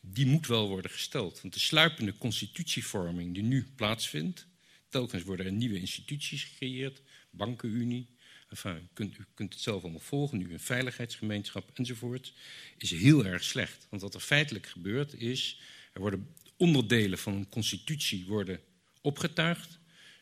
[0.00, 1.40] Die moet wel worden gesteld.
[1.40, 4.46] Want de sluipende constitutievorming die nu plaatsvindt,
[4.88, 8.08] telkens worden er nieuwe instituties gecreëerd, bankenunie,
[8.48, 12.32] enfin, u, kunt, u kunt het zelf allemaal volgen, nu een veiligheidsgemeenschap enzovoort,
[12.76, 13.86] is heel erg slecht.
[13.90, 15.60] Want wat er feitelijk gebeurt is,
[15.92, 18.60] er worden onderdelen van een constitutie worden
[19.00, 19.78] opgetuigd,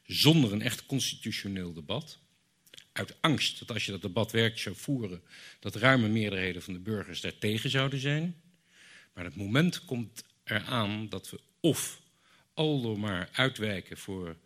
[0.07, 2.19] zonder een echt constitutioneel debat.
[2.93, 5.23] Uit angst dat als je dat debat werkelijk zou voeren,
[5.61, 8.41] dat ruime meerderheden van de burgers daartegen zouden zijn.
[9.13, 12.01] Maar het moment komt eraan dat we of
[12.55, 14.37] aldoor maar uitwijken voor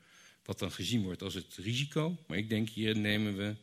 [0.51, 2.17] wat dan gezien wordt als het risico.
[2.27, 3.57] Maar ik denk hier nemen we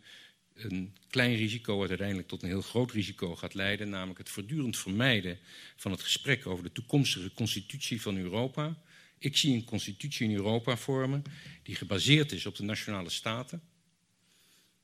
[0.53, 4.77] een klein risico wat uiteindelijk tot een heel groot risico gaat leiden, namelijk het voortdurend
[4.77, 5.39] vermijden
[5.75, 8.77] van het gesprek over de toekomstige constitutie van Europa.
[9.17, 11.23] Ik zie een constitutie in Europa vormen
[11.63, 13.61] die gebaseerd is op de nationale staten,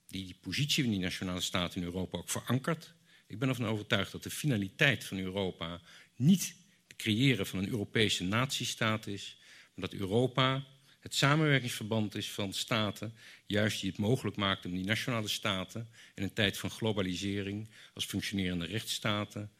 [0.08, 2.93] die die positie van die nationale staten in Europa ook verankert.
[3.28, 5.82] Ik ben ervan overtuigd dat de finaliteit van Europa
[6.16, 6.56] niet
[6.88, 9.38] het creëren van een Europese natiestaat is,
[9.74, 10.72] maar dat Europa
[11.04, 13.14] het samenwerkingsverband is van staten,
[13.45, 18.06] juist die het mogelijk maakt om die nationale staten in een tijd van globalisering als
[18.06, 19.51] functionerende rechtsstaten,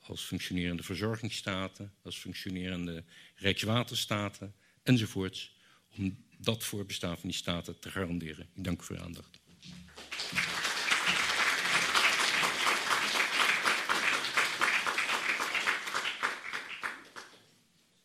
[0.00, 3.04] als functionerende verzorgingsstaten, als functionerende
[3.34, 5.56] rijkswaterstaten enzovoorts,
[5.96, 8.48] om dat voorbestaan van die staten te garanderen.
[8.54, 9.40] Ik dank u voor uw aandacht.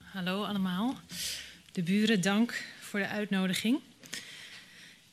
[0.03, 0.95] Hallo allemaal.
[1.77, 3.79] De buren, dank voor de uitnodiging.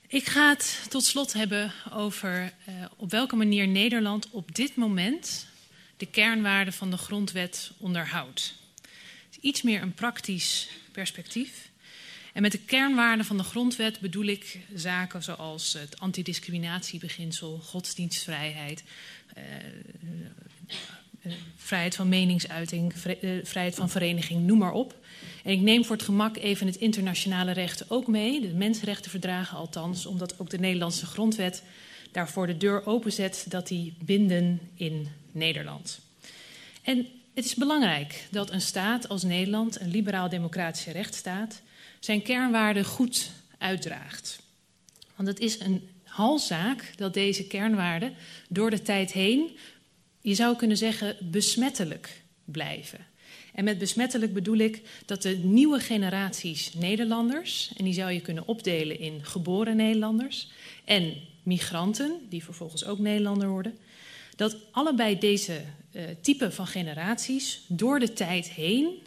[0.07, 5.47] Ik ga het tot slot hebben over uh, op welke manier Nederland op dit moment
[5.97, 8.55] de kernwaarden van de grondwet onderhoudt.
[9.41, 11.71] Iets meer een praktisch perspectief.
[12.33, 18.85] En met de kernwaarden van de grondwet bedoel ik zaken zoals het antidiscriminatiebeginsel, godsdienstvrijheid,
[19.37, 19.43] uh,
[21.57, 22.93] vrijheid van meningsuiting,
[23.43, 24.95] vrijheid van vereniging, noem maar op.
[25.45, 30.07] En ik neem voor het gemak even het internationale recht ook mee, de mensenrechtenverdragen althans,
[30.07, 31.63] omdat ook de Nederlandse grondwet
[32.13, 36.01] daarvoor de deur openzet dat die binden in Nederland.
[36.83, 41.63] En het is belangrijk dat een staat als Nederland, een liberaal-democratische rechtsstaat,
[42.01, 44.39] zijn kernwaarden goed uitdraagt.
[45.17, 48.15] Want het is een halzaak dat deze kernwaarden
[48.49, 49.57] door de tijd heen,
[50.25, 53.07] je zou kunnen zeggen, besmettelijk blijven.
[53.55, 58.47] En met besmettelijk bedoel ik dat de nieuwe generaties Nederlanders, en die zou je kunnen
[58.47, 60.51] opdelen in geboren Nederlanders
[60.85, 63.79] en migranten, die vervolgens ook Nederlander worden,
[64.37, 65.61] dat allebei deze
[65.93, 69.07] uh, typen van generaties door de tijd heen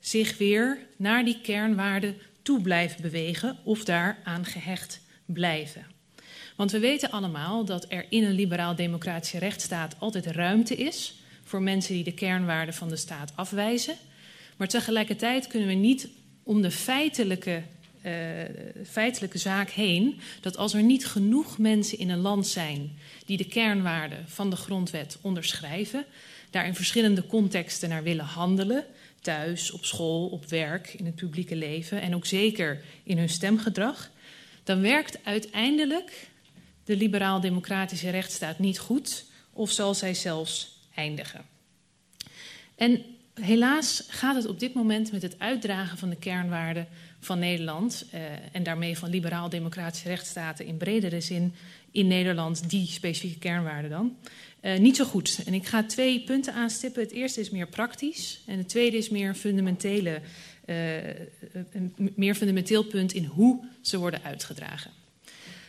[0.00, 5.95] zich weer naar die kernwaarden toe blijven bewegen of daaraan gehecht blijven.
[6.56, 11.94] Want we weten allemaal dat er in een liberaal-democratische rechtsstaat altijd ruimte is voor mensen
[11.94, 13.96] die de kernwaarden van de staat afwijzen.
[14.56, 16.08] Maar tegelijkertijd kunnen we niet
[16.42, 17.62] om de feitelijke,
[18.02, 18.12] uh,
[18.88, 23.48] feitelijke zaak heen dat als er niet genoeg mensen in een land zijn die de
[23.48, 26.04] kernwaarden van de grondwet onderschrijven,
[26.50, 28.84] daar in verschillende contexten naar willen handelen,
[29.20, 34.10] thuis, op school, op werk, in het publieke leven en ook zeker in hun stemgedrag,
[34.64, 36.28] dan werkt uiteindelijk
[36.86, 41.44] de liberaal-democratische rechtsstaat niet goed of zal zij zelfs eindigen.
[42.74, 46.86] En helaas gaat het op dit moment met het uitdragen van de kernwaarden
[47.20, 48.20] van Nederland eh,
[48.52, 51.54] en daarmee van liberaal-democratische rechtsstaten in bredere zin
[51.90, 54.16] in Nederland, die specifieke kernwaarden dan,
[54.62, 55.40] uh, niet zo goed.
[55.46, 57.02] En ik ga twee punten aanstippen.
[57.02, 60.20] Het eerste is meer praktisch en het tweede is meer fundamentele,
[60.64, 64.90] een meer fundamenteel punt in hoe ze worden uitgedragen.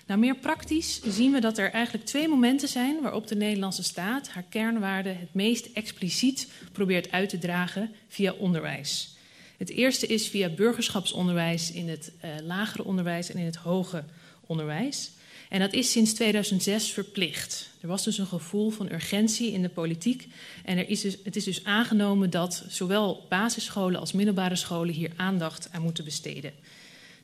[0.08, 4.30] Nou, meer praktisch zien we dat er eigenlijk twee momenten zijn waarop de Nederlandse staat
[4.30, 9.16] haar kernwaarden het meest expliciet probeert uit te dragen via onderwijs.
[9.58, 14.05] Het eerste is via burgerschapsonderwijs in het uh, lagere onderwijs en in het hoger
[14.45, 15.12] onderwijs.
[15.49, 17.70] En dat is sinds 2006 verplicht.
[17.82, 20.28] Er was dus een gevoel van urgentie in de politiek.
[20.66, 25.12] En er is dus, het is dus aangenomen dat zowel basisscholen als middelbare scholen hier
[25.16, 26.53] aandacht aan moeten besteden.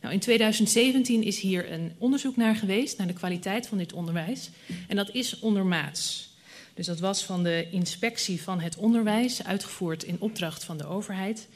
[0.04, 4.50] Nou, in 2017 is hier een onderzoek naar geweest, naar de kwaliteit van dit onderwijs.
[4.88, 6.30] En dat is ondermaats.
[6.74, 11.48] Dus dat was van de inspectie van het onderwijs, uitgevoerd in opdracht van de overheid.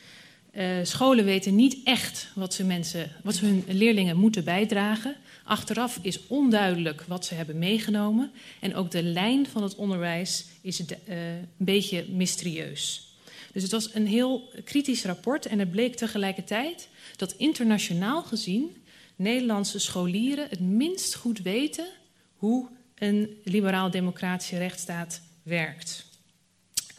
[0.52, 5.16] Uh, scholen weten niet echt wat ze, mensen, wat ze hun leerlingen moeten bijdragen.
[5.44, 8.32] Achteraf is onduidelijk wat ze hebben meegenomen.
[8.60, 13.08] En ook de lijn van het onderwijs is de, uh, een beetje mysterieus.
[13.52, 16.88] Dus het was een heel kritisch rapport en het bleek tegelijkertijd
[17.18, 18.84] dat internationaal gezien
[19.16, 21.88] Nederlandse scholieren het minst goed weten
[22.36, 26.06] hoe een liberaal-democratische rechtsstaat werkt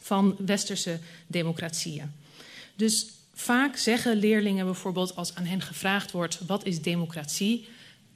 [0.00, 2.12] van westerse democratieën.
[2.76, 7.68] Dus vaak zeggen leerlingen bijvoorbeeld als aan hen gevraagd wordt wat is democratie,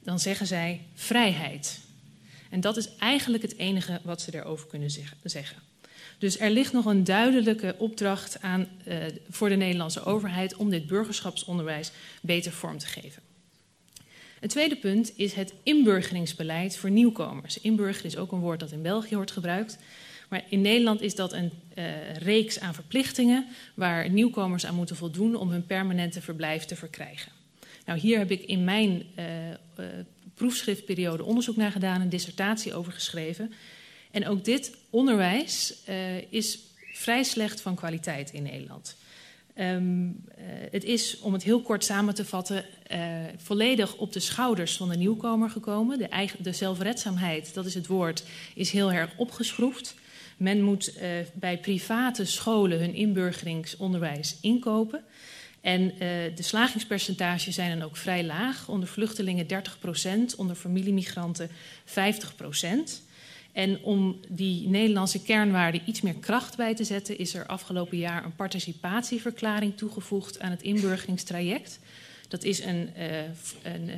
[0.03, 1.79] dan zeggen zij vrijheid.
[2.49, 4.91] En dat is eigenlijk het enige wat ze erover kunnen
[5.23, 5.72] zeggen.
[6.23, 8.95] Dus er ligt nog een duidelijke opdracht aan uh,
[9.29, 13.21] voor de Nederlandse overheid om dit burgerschapsonderwijs beter vorm te geven.
[14.39, 17.59] Het tweede punt is het inburgeringsbeleid voor nieuwkomers.
[17.59, 19.77] Inburgeren is ook een woord dat in België wordt gebruikt.
[20.29, 25.35] Maar in Nederland is dat een uh, reeks aan verplichtingen waar nieuwkomers aan moeten voldoen
[25.35, 27.31] om hun permanente verblijf te verkrijgen.
[27.85, 29.25] Nou, hier heb ik in mijn uh,
[30.33, 33.53] proefschriftperiode onderzoek naar gedaan, een dissertatie over geschreven.
[34.13, 35.73] En ook dit onderwijs
[36.29, 36.59] is
[36.93, 38.95] vrij slecht van kwaliteit in Nederland.
[39.59, 42.97] Um, uh, het is, om het heel kort samen te vatten, uh,
[43.37, 45.97] volledig op de schouders van de nieuwkomer gekomen.
[45.97, 48.23] De, eigen, de zelfredzaamheid, dat is het woord,
[48.55, 49.95] is heel erg opgeschroefd.
[50.37, 50.99] Men moet
[51.33, 55.03] bij private scholen hun inburgeringsonderwijs inkopen.
[55.61, 55.93] En
[56.35, 58.69] de slagingspercentages zijn dan ook vrij laag.
[58.69, 61.49] Onder vluchtelingen 30 procent, onder familiemigranten
[61.85, 63.03] 50 procent.
[63.53, 68.25] En om die Nederlandse kernwaarden iets meer kracht bij te zetten, is er afgelopen jaar
[68.25, 71.79] een participatieverklaring toegevoegd aan het inburgeringstraject.
[72.27, 73.21] Dat is een, uh,
[73.63, 73.93] een, uh,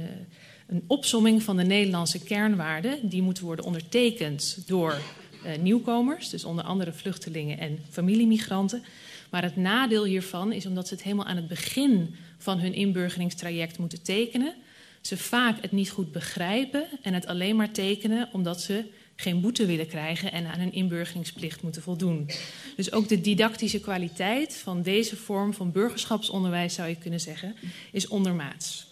[0.68, 3.10] een opsomming van de Nederlandse kernwaarden.
[3.10, 4.98] Die moeten worden ondertekend door
[5.46, 8.84] uh, nieuwkomers, dus onder andere vluchtelingen en familiemigranten.
[9.30, 13.78] Maar het nadeel hiervan is omdat ze het helemaal aan het begin van hun inburgeringstraject
[13.78, 14.54] moeten tekenen,
[15.02, 18.84] ze vaak het niet goed begrijpen en het alleen maar tekenen omdat ze
[19.16, 22.30] geen boete willen krijgen en aan hun inburgeringsplicht moeten voldoen.
[22.76, 27.56] Dus ook de didactische kwaliteit van deze vorm van burgerschapsonderwijs, zou je kunnen zeggen,
[27.92, 28.88] is ondermaats.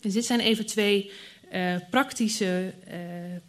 [0.00, 1.10] Dus dit zijn even twee
[1.52, 2.94] uh, praktische uh,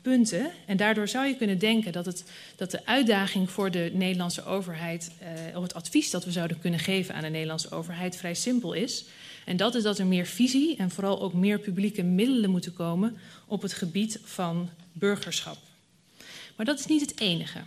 [0.02, 0.52] punten.
[0.66, 2.24] En daardoor zou je kunnen denken dat, het,
[2.56, 5.12] dat de uitdaging voor de Nederlandse overheid,
[5.52, 8.74] uh, of het advies dat we zouden kunnen geven aan de Nederlandse overheid, vrij simpel
[8.74, 9.06] is.
[9.46, 13.18] En dat is dat er meer visie en vooral ook meer publieke middelen moeten komen
[13.46, 15.69] op het gebied van burgerschap.
[16.60, 17.60] Maar dat is niet het enige.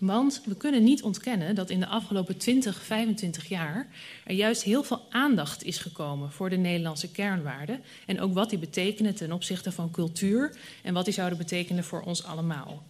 [0.00, 3.88] Want we kunnen niet ontkennen dat in de afgelopen 20, 25 jaar
[4.24, 7.82] er juist heel veel aandacht is gekomen voor de Nederlandse kernwaarden.
[8.06, 12.02] En ook wat die betekenen ten opzichte van cultuur en wat die zouden betekenen voor
[12.02, 12.82] ons allemaal.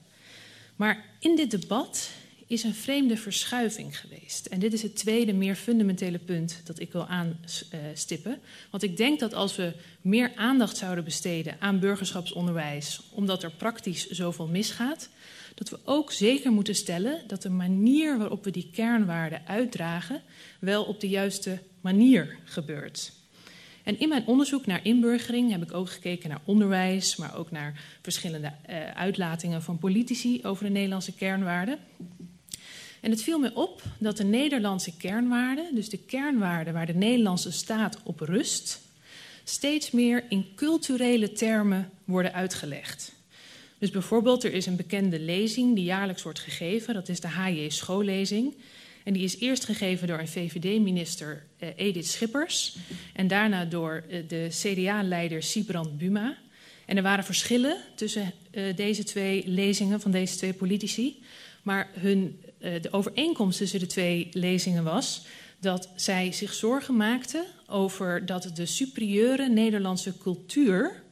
[0.77, 2.11] Maar in dit debat
[2.47, 4.47] is een vreemde verschuiving geweest.
[4.47, 8.38] En dit is het tweede, meer fundamentele punt dat ik wil aanstippen.
[8.70, 14.09] Want ik denk dat als we meer aandacht zouden besteden aan burgerschapsonderwijs, omdat er praktisch
[14.09, 15.09] zoveel misgaat,
[15.55, 20.22] dat we ook zeker moeten stellen dat de manier waarop we die kernwaarden uitdragen
[20.61, 23.12] wel op de juiste manier gebeurt.
[23.84, 27.80] En in mijn onderzoek naar inburgering heb ik ook gekeken naar onderwijs, maar ook naar
[28.03, 31.78] verschillende uh, uitlatingen van politici over de Nederlandse kernwaarden.
[33.05, 37.52] En het viel me op dat de Nederlandse kernwaarden, dus de kernwaarden waar de Nederlandse
[37.52, 38.80] staat op rust,
[39.44, 43.12] steeds meer in culturele termen worden uitgelegd.
[43.78, 47.68] Dus bijvoorbeeld, er is een bekende lezing die jaarlijks wordt gegeven, dat is de HJ
[47.68, 48.55] schoollezing.
[49.02, 52.76] En die is eerst gegeven door een VVD-minister eh, Edith Schippers
[53.12, 56.36] en daarna door eh, de CDA-leider Sibrand Buma.
[56.86, 61.22] En er waren verschillen tussen uh, deze twee lezingen van deze twee politici,
[61.62, 65.26] maar hun de overeenkomst tussen de twee lezingen was
[65.60, 71.02] dat zij zich zorgen maakten over dat de superieure Nederlandse cultuur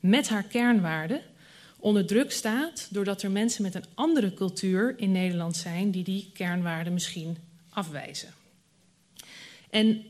[0.00, 1.20] met haar kernwaarden
[1.78, 6.30] onder druk staat doordat er mensen met een andere cultuur in Nederland zijn die die
[6.34, 7.36] kernwaarden misschien
[7.70, 8.34] afwijzen.
[9.70, 10.04] En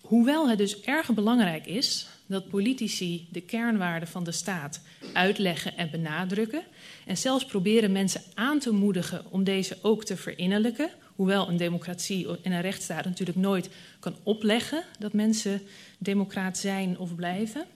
[0.00, 4.80] hoewel het dus erg belangrijk is dat politici de kernwaarden van de staat
[5.12, 6.62] uitleggen en benadrukken.
[7.06, 10.90] En zelfs proberen mensen aan te moedigen om deze ook te verinnerlijken.
[11.14, 13.68] Hoewel een democratie en een rechtsstaat natuurlijk nooit
[14.00, 15.62] kan opleggen dat mensen
[15.98, 17.66] democraat zijn of blijven.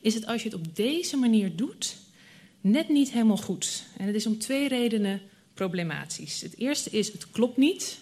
[0.00, 1.96] Is het als je het op deze manier doet,
[2.60, 3.84] net niet helemaal goed.
[3.96, 5.20] En het is om twee redenen
[5.54, 6.40] problematisch.
[6.40, 7.98] Het eerste is, het klopt niet.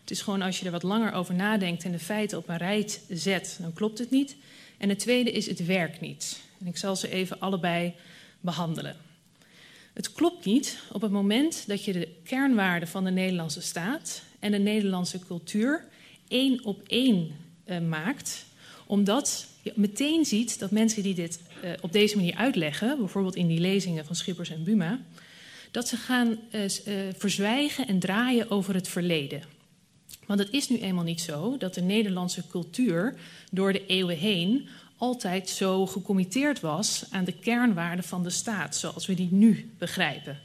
[0.00, 2.56] Het is gewoon als je er wat langer over nadenkt en de feiten op een
[2.56, 4.36] rij zet, dan klopt het niet.
[4.80, 6.40] En het tweede is het werkt niet.
[6.60, 7.94] En ik zal ze even allebei
[8.40, 8.96] behandelen.
[9.92, 14.50] Het klopt niet op het moment dat je de kernwaarden van de Nederlandse staat en
[14.50, 15.84] de Nederlandse cultuur
[16.28, 17.30] één op één
[17.66, 18.44] uh, maakt,
[18.86, 23.46] omdat je meteen ziet dat mensen die dit uh, op deze manier uitleggen, bijvoorbeeld in
[23.46, 25.00] die lezingen van Schippers en Buma,
[25.70, 26.62] dat ze gaan uh,
[27.16, 29.42] verzwijgen en draaien over het verleden.
[30.30, 33.14] Want het is nu eenmaal niet zo dat de Nederlandse cultuur
[33.50, 39.06] door de eeuwen heen altijd zo gecommitteerd was aan de kernwaarden van de staat, zoals
[39.06, 40.38] we die nu begrijpen.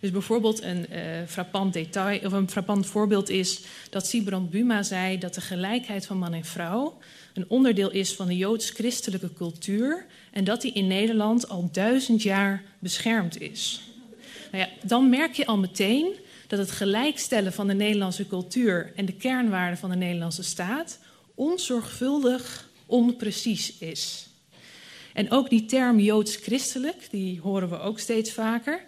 [0.00, 3.60] Dus bijvoorbeeld een uh, frappant detail of een frappant voorbeeld is
[3.90, 6.98] dat Sibrand Buma zei dat de gelijkheid van man en vrouw
[7.34, 12.62] een onderdeel is van de joods-christelijke cultuur en dat die in Nederland al duizend jaar
[12.78, 13.80] beschermd is.
[14.52, 16.14] Nou ja, dan merk je al meteen
[16.50, 20.98] dat het gelijkstellen van de Nederlandse cultuur en de kernwaarden van de Nederlandse staat
[21.34, 24.26] onzorgvuldig onprecies is.
[25.12, 28.84] En ook die term joods-christelijk, die horen we ook steeds vaker,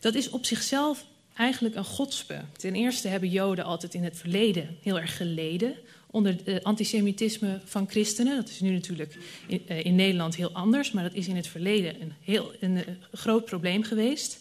[0.00, 1.04] dat is op zichzelf
[1.34, 2.40] eigenlijk een godspe.
[2.56, 5.74] Ten eerste hebben Joden altijd in het verleden heel erg geleden
[6.10, 8.36] onder het antisemitisme van christenen.
[8.36, 11.46] Dat is nu natuurlijk in, uh, in, Nederland heel anders, maar dat is in het
[11.46, 14.40] verleden een heel een, een groot probleem geweest.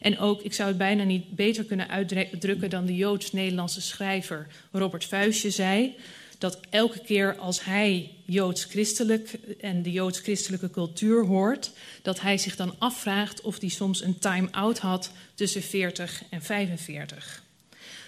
[0.00, 5.04] En ook, ik zou het bijna niet beter kunnen uitdrukken dan de Joods-Nederlandse schrijver Robert
[5.04, 5.96] Vuistje zei
[6.38, 11.70] dat elke keer als hij joods-christelijk en de joods-christelijke cultuur hoort,
[12.02, 17.44] dat hij zich dan afvraagt of hij soms een time-out had tussen 40 en 45.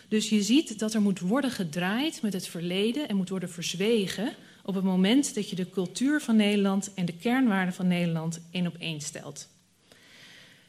[0.08, 4.34] Dus je ziet dat er moet worden gedraaid met het verleden en moet worden verzwegen
[4.62, 8.66] op het moment dat je de cultuur van Nederland en de kernwaarden van Nederland één
[8.66, 9.48] op één stelt.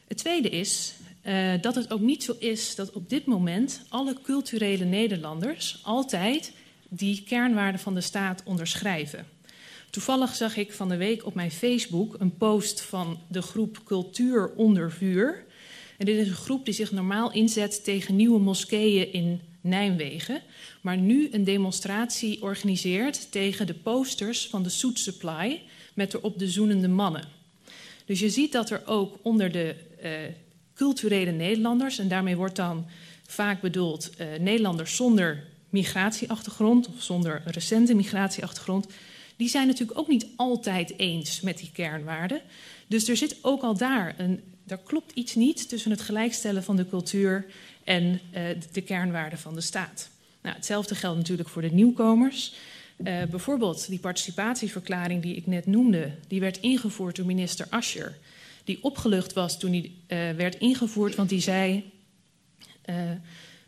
[0.08, 0.94] Het tweede is
[1.24, 6.54] uh, dat het ook niet zo is dat op dit moment alle culturele Nederlanders altijd
[6.90, 9.28] die kernwaarden van de staat onderschrijven.
[9.90, 14.52] Toevallig zag ik van de week op mijn Facebook een post van de groep Cultuur
[14.56, 15.46] onder vuur.
[15.98, 20.42] En dit is een groep die zich normaal inzet tegen nieuwe moskeeën in Nijmegen,
[20.82, 25.62] maar nu een demonstratie organiseert tegen de posters van de Soet Supply
[25.94, 27.28] met erop de zoenende mannen.
[28.06, 30.10] Dus je ziet dat er ook onder de uh,
[30.80, 32.86] culturele Nederlanders, en daarmee wordt dan
[33.28, 38.88] vaak bedoeld uh, Nederlanders zonder migratieachtergrond of zonder recente migratieachtergrond,
[39.36, 42.42] die zijn natuurlijk ook niet altijd eens met die kernwaarden.
[42.88, 44.42] Dus er zit ook al daar een.
[44.68, 47.46] Er klopt iets niet tussen het gelijkstellen van de cultuur
[47.84, 50.10] en uh, de kernwaarden van de staat.
[50.42, 52.54] Nou, hetzelfde geldt natuurlijk voor de nieuwkomers.
[52.98, 58.18] Uh, bijvoorbeeld die participatieverklaring die ik net noemde, die werd ingevoerd door minister Ascher.
[58.70, 61.92] Die opgelucht was toen die uh, werd ingevoerd, want die zei.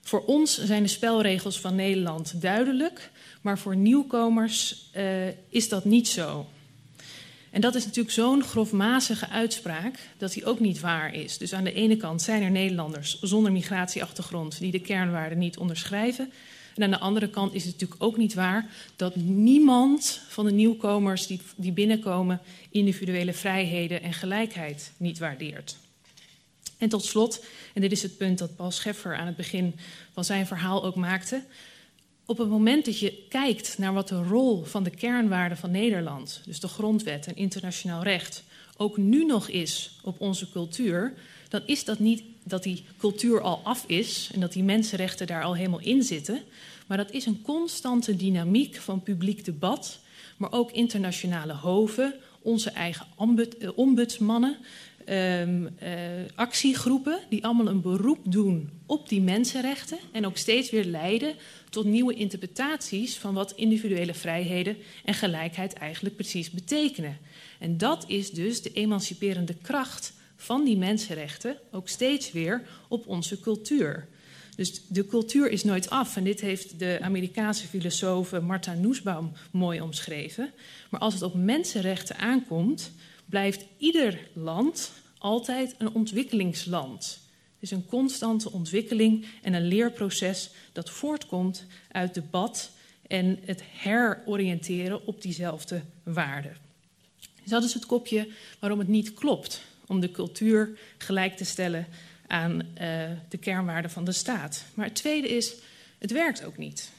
[0.01, 6.07] Voor ons zijn de spelregels van Nederland duidelijk, maar voor nieuwkomers uh, is dat niet
[6.07, 6.47] zo.
[7.51, 11.37] En dat is natuurlijk zo'n grofmazige uitspraak dat die ook niet waar is.
[11.37, 16.31] Dus aan de ene kant zijn er Nederlanders zonder migratieachtergrond die de kernwaarden niet onderschrijven.
[16.81, 20.51] En aan de andere kant is het natuurlijk ook niet waar dat niemand van de
[20.51, 25.77] nieuwkomers die, die binnenkomen individuele vrijheden en gelijkheid niet waardeert.
[26.77, 29.75] En tot slot, en dit is het punt dat Paul Scheffer aan het begin
[30.13, 31.43] van zijn verhaal ook maakte.
[32.25, 36.41] Op het moment dat je kijkt naar wat de rol van de kernwaarden van Nederland,
[36.45, 38.43] dus de grondwet en internationaal recht,
[38.77, 41.13] ook nu nog is op onze cultuur,
[41.49, 45.43] dan is dat niet dat die cultuur al af is en dat die mensenrechten daar
[45.43, 46.43] al helemaal in zitten,
[46.91, 49.99] maar dat is een constante dynamiek van publiek debat,
[50.37, 53.07] maar ook internationale hoven, onze eigen
[53.59, 54.57] eh, ombudsmannen,
[55.09, 55.69] um, uh,
[56.35, 61.35] actiegroepen die allemaal een beroep doen op die mensenrechten en ook steeds weer leiden
[61.69, 67.17] tot nieuwe interpretaties van wat individuele vrijheden en gelijkheid eigenlijk precies betekenen.
[67.59, 73.39] En dat is dus de emanciperende kracht van die mensenrechten ook steeds weer op onze
[73.39, 74.07] cultuur.
[74.55, 76.15] Dus de cultuur is nooit af.
[76.15, 80.51] En dit heeft de Amerikaanse filosoof Martha Nussbaum mooi omschreven.
[80.89, 82.91] Maar als het op mensenrechten aankomt,
[83.25, 87.19] blijft ieder land altijd een ontwikkelingsland.
[87.53, 92.71] Het is een constante ontwikkeling en een leerproces dat voortkomt uit debat
[93.07, 96.57] en het heroriënteren op diezelfde waarden.
[97.41, 98.27] Dus dat is het kopje
[98.59, 101.87] waarom het niet klopt om de cultuur gelijk te stellen
[102.31, 102.65] aan uh,
[103.29, 104.63] de kernwaarden van de staat.
[104.73, 105.53] Maar het tweede is,
[105.97, 106.91] het werkt ook niet.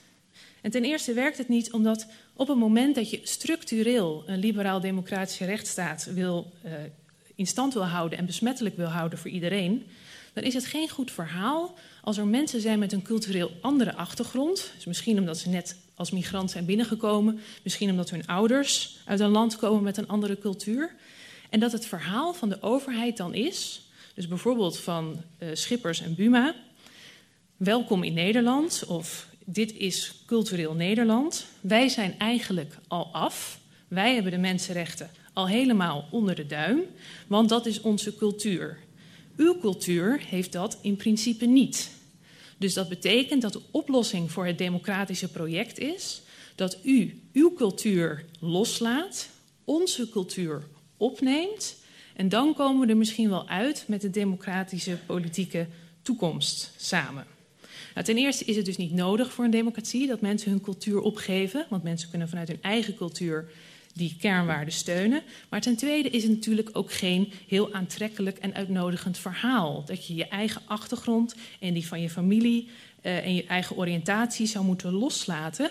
[0.61, 5.45] En ten eerste werkt het niet omdat op het moment dat je structureel een liberaal-democratische
[5.45, 6.73] rechtsstaat wil uh,
[7.35, 9.87] in stand wil houden en besmettelijk wil houden voor iedereen,
[10.33, 14.73] dan is het geen goed verhaal als er mensen zijn met een cultureel andere achtergrond.
[14.75, 19.29] Dus misschien omdat ze net als migrant zijn binnengekomen, misschien omdat hun ouders uit een
[19.29, 20.95] land komen met een andere cultuur.
[21.51, 23.83] En dat het verhaal van de overheid dan is,
[24.15, 26.55] dus bijvoorbeeld van uh, Schippers en Buma,
[27.57, 31.47] welkom in Nederland of dit is cultureel Nederland.
[31.61, 33.59] Wij zijn eigenlijk al af.
[33.89, 36.81] Wij hebben de mensenrechten al helemaal onder de duim,
[37.27, 38.79] want dat is onze cultuur.
[39.37, 41.91] Uw cultuur heeft dat in principe niet.
[42.59, 46.23] Dus dat betekent dat de oplossing voor het democratische project is
[46.55, 49.29] dat u uw cultuur loslaat,
[49.65, 50.63] onze cultuur
[50.97, 51.82] opneemt
[52.23, 55.67] en dan komen we er misschien wel uit met de democratische politieke
[56.03, 57.27] toekomst samen.
[57.95, 61.01] Nou, ten eerste is het dus niet nodig voor een democratie dat mensen hun cultuur
[61.01, 63.51] opgeven, want mensen kunnen vanuit hun eigen cultuur
[63.95, 65.23] die kernwaarden steunen.
[65.49, 69.85] Maar ten tweede is het natuurlijk ook geen heel aantrekkelijk en uitnodigend verhaal.
[69.85, 72.69] Dat je je eigen achtergrond en die van je familie
[73.03, 75.71] uh, en je eigen oriëntatie zou moeten loslaten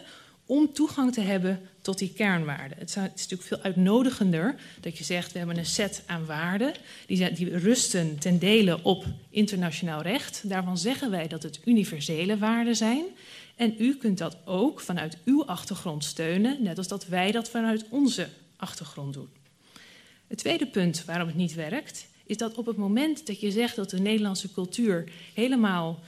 [0.51, 2.77] om toegang te hebben tot die kernwaarden.
[2.77, 6.73] Het, is natuurlijk veel uitnodigender dat je zegt: we hebben een set aan waarden
[7.07, 10.49] die, die rusten ten dele op internationaal recht.
[10.49, 13.05] Daarvan zeggen wij dat het universele waarden zijn.
[13.55, 17.85] En u kunt dat ook vanuit uw achtergrond steunen, net als dat wij dat vanuit
[17.89, 19.29] onze achtergrond doen.
[20.27, 23.75] Het tweede punt waarom het niet werkt, is dat op het moment dat je zegt
[23.75, 25.99] dat de Nederlandse cultuur helemaal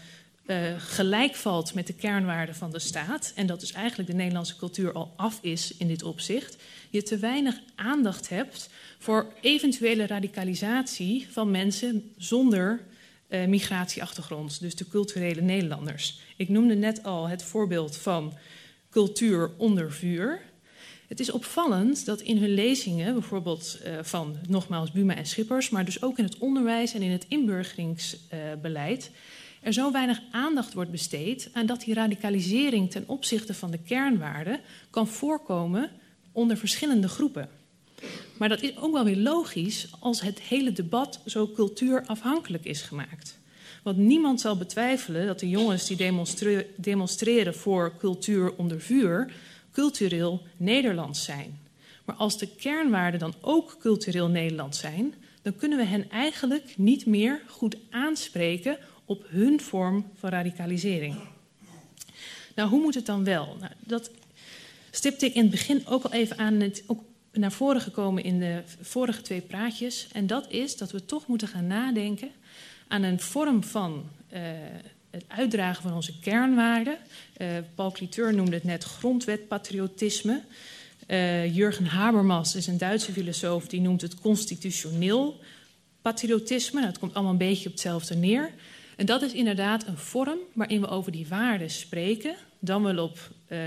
[0.45, 4.55] uh, gelijk valt met de kernwaarden van de staat, en dat dus eigenlijk de Nederlandse
[4.55, 6.57] cultuur al af is in dit opzicht,
[6.89, 12.81] je te weinig aandacht hebt voor eventuele radicalisatie van mensen zonder
[13.29, 16.19] uh, migratieachtergrond, dus de culturele Nederlanders.
[16.37, 18.33] Ik noemde net al het voorbeeld van
[18.89, 20.41] cultuur onder vuur.
[21.07, 25.85] Het is opvallend dat in hun lezingen, bijvoorbeeld uh, van nogmaals Buma en Schippers, maar
[25.85, 29.11] dus ook in het onderwijs en in het inburgeringsbeleid,
[29.63, 34.59] er zo weinig aandacht wordt besteed aan dat die radicalisering ten opzichte van de kernwaarden
[34.89, 35.91] kan voorkomen
[36.31, 37.49] onder verschillende groepen.
[38.37, 43.37] Maar dat is ook wel weer logisch als het hele debat zo cultuurafhankelijk is gemaakt.
[43.83, 49.33] Want niemand zal betwijfelen dat de jongens die demonstre demonstreren voor cultuur onder vuur
[49.71, 51.59] cultureel Nederlands zijn.
[52.05, 57.05] Maar als de kernwaarden dan ook cultureel Nederlands zijn, dan kunnen we hen eigenlijk niet
[57.05, 58.77] meer goed aanspreken
[59.13, 61.15] op hun vorm van radicalisering.
[62.55, 63.57] Nou, hoe moet het dan wel?
[63.59, 64.11] Nou, dat
[64.91, 66.71] stipte ik in het begin ook al even aan.
[66.87, 70.07] Ook naar voren gekomen in de vorige twee praatjes.
[70.11, 72.29] En dat is dat we toch moeten gaan nadenken
[72.87, 74.03] aan een vorm van
[74.33, 74.39] uh,
[75.09, 76.97] het uitdragen van onze kernwaarden.
[77.37, 80.41] Uh, Paul Cliteur noemde het net grondwetpatriotisme.
[81.07, 85.39] Uh, Jurgen Habermas is een Duitse filosoof die noemt het constitutioneel
[86.01, 86.79] patriotisme.
[86.79, 88.51] Nou, dat komt allemaal een beetje op hetzelfde neer.
[88.95, 93.17] En dat is inderdaad een vorm waarin we over die waarden spreken, dan wel op
[93.47, 93.59] uh,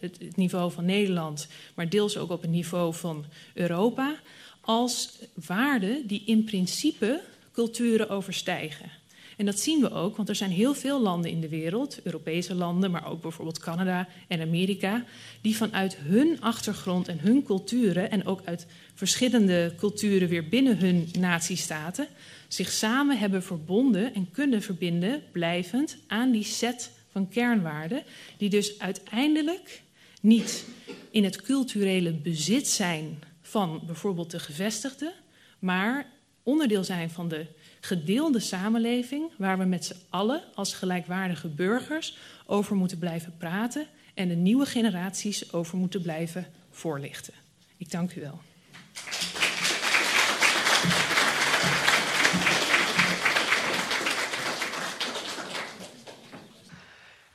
[0.00, 3.24] het, het, niveau van Nederland, maar deels ook op het niveau van
[3.54, 4.14] Europa,
[4.60, 7.20] als waarden die in principe
[7.52, 8.90] culturen overstijgen.
[9.36, 12.54] En dat zien we ook, want er zijn heel veel landen in de wereld, Europese
[12.54, 15.04] landen, maar ook bijvoorbeeld Canada en Amerika,
[15.40, 21.08] die vanuit hun achtergrond en hun culturen en ook uit verschillende culturen weer binnen hun
[21.18, 22.06] natiestaten
[22.54, 28.02] zich samen hebben verbonden en kunnen verbinden, blijvend, aan die set van kernwaarden,
[28.36, 29.82] die dus uiteindelijk
[30.20, 30.66] niet
[31.10, 35.12] in het culturele bezit zijn van bijvoorbeeld de gevestigden,
[35.58, 36.06] maar
[36.42, 37.46] onderdeel zijn van de
[37.80, 44.28] gedeelde samenleving, waar we met z'n allen als gelijkwaardige burgers over moeten blijven praten en
[44.28, 47.34] de nieuwe generaties over moeten blijven voorlichten.
[47.76, 48.40] Ik dank u wel.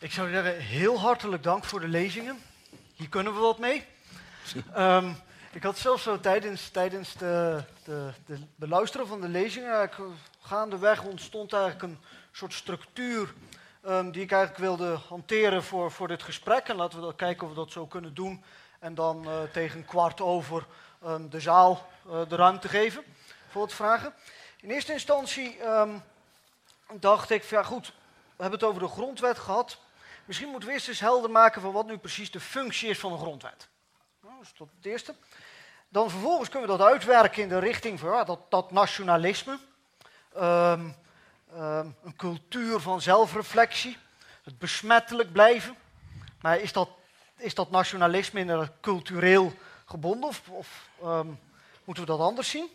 [0.01, 2.43] Ik zou zeggen, heel hartelijk dank voor de lezingen.
[2.95, 3.85] Hier kunnen we wat mee.
[4.77, 5.15] Um,
[5.51, 9.89] ik had zelfs zo tijdens, tijdens de, de, de beluisteren van de lezingen,
[10.41, 11.97] gaandeweg ontstond eigenlijk een
[12.31, 13.33] soort structuur
[13.87, 16.67] um, die ik eigenlijk wilde hanteren voor, voor dit gesprek.
[16.67, 18.43] En laten we dan kijken of we dat zo kunnen doen.
[18.79, 20.65] En dan uh, tegen kwart over
[21.05, 23.03] um, de zaal uh, de ruimte geven
[23.49, 24.13] voor het vragen.
[24.61, 25.57] In eerste instantie
[26.99, 27.87] dacht ik, ja goed,
[28.35, 29.77] we hebben het over de grondwet gehad.
[30.29, 33.11] Misschien moeten we eerst eens helder maken van wat nu precies de functie is van
[33.11, 33.67] een grondwet.
[34.21, 35.15] Nou, dat is tot het eerste.
[35.87, 39.59] Dan vervolgens kunnen we dat uitwerken in de richting van dat, dat nationalisme.
[40.37, 40.95] Um,
[41.55, 43.97] um, een cultuur van zelfreflectie.
[44.43, 45.75] Het besmettelijk blijven.
[46.41, 46.89] Maar is dat,
[47.37, 49.53] is dat nationalisme inderdaad cultureel
[49.85, 51.39] gebonden of, of um,
[51.83, 52.69] moeten we dat anders zien?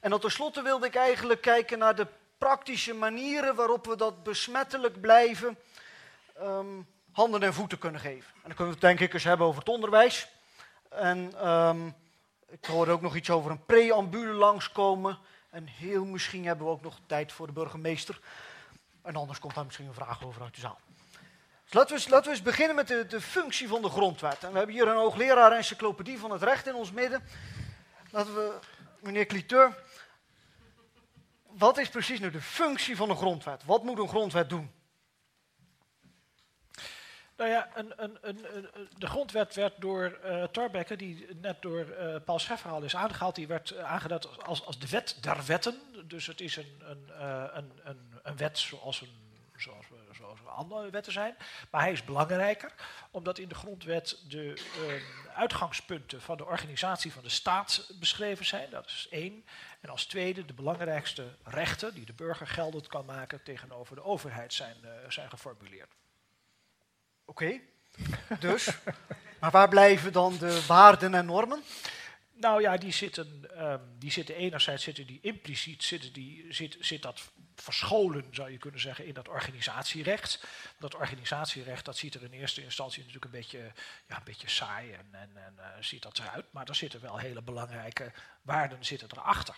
[0.00, 2.06] en dan tenslotte wilde ik eigenlijk kijken naar de
[2.44, 5.58] praktische manieren waarop we dat besmettelijk blijven
[6.34, 6.66] ehm,
[7.12, 8.30] handen en voeten kunnen geven.
[8.34, 10.28] En dan kunnen we het denk ik eens hebben over het onderwijs.
[10.88, 11.86] En ehm,
[12.48, 15.18] ik hoorde ook nog iets over een preambule langskomen.
[15.50, 18.20] En heel misschien hebben we ook nog tijd voor de burgemeester.
[19.02, 20.78] En anders komt daar misschien een vraag over uit de zaal.
[21.64, 24.44] Dus laten, we eens, laten we eens beginnen met de, de functie van de grondwet.
[24.44, 27.22] En we hebben hier een hoogleraar encyclopedie van het recht in ons midden.
[28.10, 28.52] Laten we,
[29.00, 29.76] meneer Cliteur,
[31.58, 33.64] wat is precies nu de functie van een grondwet?
[33.64, 34.72] Wat moet een grondwet doen?
[37.36, 38.38] Nou ja, een, een, een,
[38.98, 43.46] de grondwet werd door uh, die net door uh, Paul Scheffer al is aangehaald, die
[43.46, 45.80] werd uh, aangeduid als, als de wet der wetten.
[46.04, 46.82] Dus het is een,
[48.22, 51.36] een, wet zoals, een, zoals, zoals andere wetten zijn.
[51.70, 52.74] Maar hij is belangrijker,
[53.10, 54.60] omdat in de grondwet de
[55.34, 58.70] uitgangspunten van de organisatie van de staat beschreven zijn.
[58.70, 59.44] Dat is één.
[59.84, 64.52] En als tweede de belangrijkste rechten die de burger geldend kan maken tegenover de overheid
[64.52, 64.76] zijn,
[65.08, 65.94] zijn geformuleerd.
[67.24, 67.60] Oké,
[68.40, 68.70] dus.
[69.40, 71.62] maar waar blijven dan de waarden en normen?
[72.44, 77.02] Nou ja, die zitten, um, die zitten enerzijds zitten die impliciet, zitten die, zit, zit
[77.02, 80.44] dat verscholen, zou je kunnen zeggen, in dat organisatierecht.
[80.78, 83.72] Dat organisatierecht, dat ziet er in eerste instantie natuurlijk een beetje,
[84.08, 86.44] ja, een beetje saai en, en, en uh, ziet dat eruit.
[86.50, 89.56] Maar er zitten wel hele belangrijke waarden zitten erachter.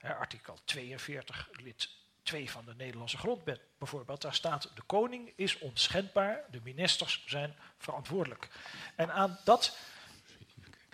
[0.00, 1.88] Artikel 42, lid
[2.22, 7.54] 2 van de Nederlandse grondwet bijvoorbeeld, daar staat de koning is onschendbaar, de ministers zijn
[7.78, 8.48] verantwoordelijk.
[8.96, 9.76] En aan dat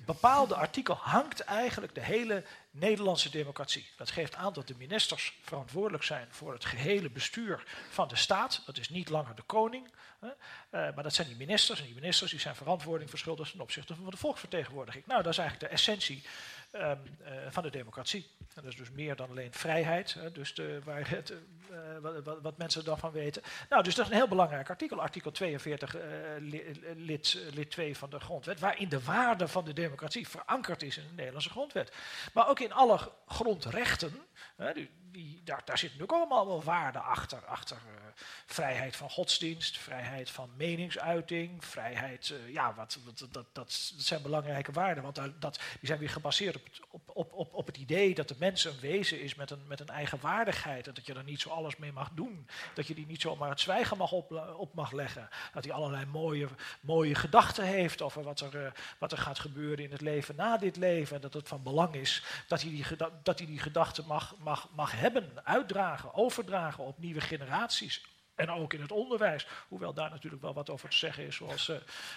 [0.07, 3.89] bepaalde artikel hangt eigenlijk de hele Nederlandse democratie.
[3.97, 8.63] Dat geeft aan dat de ministers verantwoordelijk zijn voor het gehele bestuur van de staat.
[8.67, 9.91] Dat is niet langer de koning,
[10.21, 10.35] hè, uh,
[10.71, 11.81] maar dat zijn die ministers.
[11.81, 15.07] En die ministers die zijn verantwoording verschuldigd ten opzichte van de volksvertegenwoordiging.
[15.07, 16.23] Nou, dat is eigenlijk de essentie
[16.73, 18.27] um, uh, van de democratie.
[18.39, 21.33] En dat is dus meer dan alleen vrijheid, hè, dus de, waar het,
[21.71, 21.79] uh,
[22.25, 23.43] wat, wat, mensen daarvan weten.
[23.69, 25.97] Nou, dus dat is een heel belangrijk artikel, artikel 42,
[26.97, 31.05] lid, lid 2 van de grondwet, waarin de waarde van de democratie verankerd is in
[31.09, 31.93] de Nederlandse grondwet.
[32.33, 34.27] Maar ook in alle grondrechten,
[34.75, 37.45] die, die, daar, daar zitten natuurlijk allemaal wel waarden achter.
[37.45, 37.93] Achter uh,
[38.47, 45.03] vrijheid van godsdienst, vrijheid van meningsuiting, vrijheid, ja, wat, dat, dat, dat, zijn belangrijke waarden.
[45.03, 48.65] Want dat, die zijn weer gebaseerd op op, op, op, het idee dat de mens
[48.65, 50.87] een wezen is met een, met een eigen waardigheid.
[50.87, 52.47] En dat je er niet zo alles mee mag doen.
[52.75, 55.29] Dat je die niet zomaar het zwijgen mag op, op mag leggen.
[55.53, 56.49] Dat hij allerlei mooie,
[56.81, 60.57] mooie gedachten heeft over wat er, uh, wat er gaat gebeuren in het leven na
[60.57, 61.17] dit leven.
[61.17, 62.85] En dat het van belang is dat hij die,
[63.23, 68.07] dat hij die gedachten mag, mag, mag hebben uitdragen, overdragen op nieuwe generaties.
[68.35, 71.69] En ook in het onderwijs, hoewel daar natuurlijk wel wat over te zeggen is, zoals
[71.69, 71.77] uh,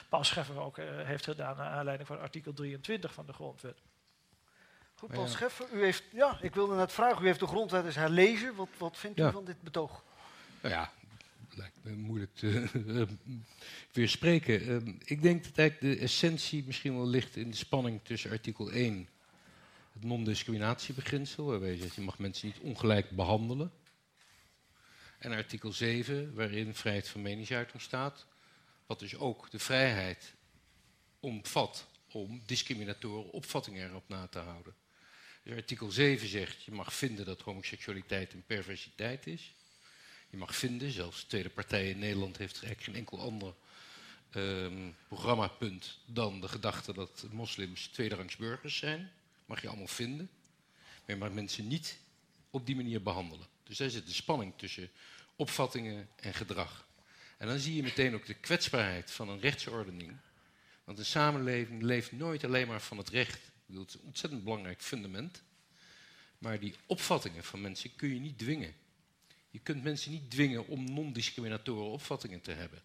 [0.10, 3.82] Paul Scheffer ook heeft gedaan naar aanleiding van artikel 23 van de grondwet.
[5.00, 5.30] Goed, Paul ja.
[5.30, 8.56] Scheffer, u heeft, ja, ik wilde net vragen, u heeft de grondwet eens herlezen.
[8.56, 9.30] Wat, wat vindt ja.
[9.30, 10.04] u van dit betoog?
[10.62, 10.92] Nou ja,
[11.56, 13.02] lijkt me moeilijk te uh,
[13.92, 14.86] weerspreken.
[15.06, 19.10] ik denk dat eigenlijk de essentie misschien wel ligt in de spanning tussen artikel 1
[19.94, 23.72] het non-discriminatiebeginsel, waarbij je zegt je mag mensen niet ongelijk behandelen.
[25.18, 28.26] En artikel 7, waarin vrijheid van meningsuiting staat,
[28.86, 30.34] wat dus ook de vrijheid
[31.20, 34.74] omvat om discriminatoren opvattingen erop na te houden.
[35.50, 39.54] Dus artikel 7 zegt, je mag vinden dat homoseksualiteit een perversiteit is.
[40.30, 43.54] Je mag vinden, zelfs de Tweede Partij in Nederland heeft eigenlijk geen enkel ander
[44.36, 49.12] um, programmapunt dan de gedachte dat moslims tweederangs burgers zijn
[49.46, 50.30] mag je allemaal vinden.
[51.06, 51.98] Maar je mag mensen niet
[52.50, 53.48] op die manier behandelen.
[53.64, 54.90] Dus daar zit de spanning tussen
[55.36, 56.88] opvattingen en gedrag.
[57.38, 60.18] En dan zie je meteen ook de kwetsbaarheid van een rechtsordening.
[60.84, 63.52] Want een samenleving leeft nooit alleen maar van het recht.
[63.78, 65.44] Het is een ontzettend belangrijk fundament.
[66.38, 68.74] Maar die opvattingen van mensen kun je niet dwingen.
[69.52, 72.82] Je kunt mensen niet dwingen om non-discriminatoren opvattingen te hebben.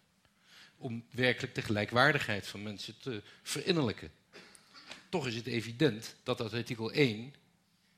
[0.77, 4.11] Om werkelijk de gelijkwaardigheid van mensen te verinnerlijken
[5.15, 7.33] toch is het evident dat dat artikel 1,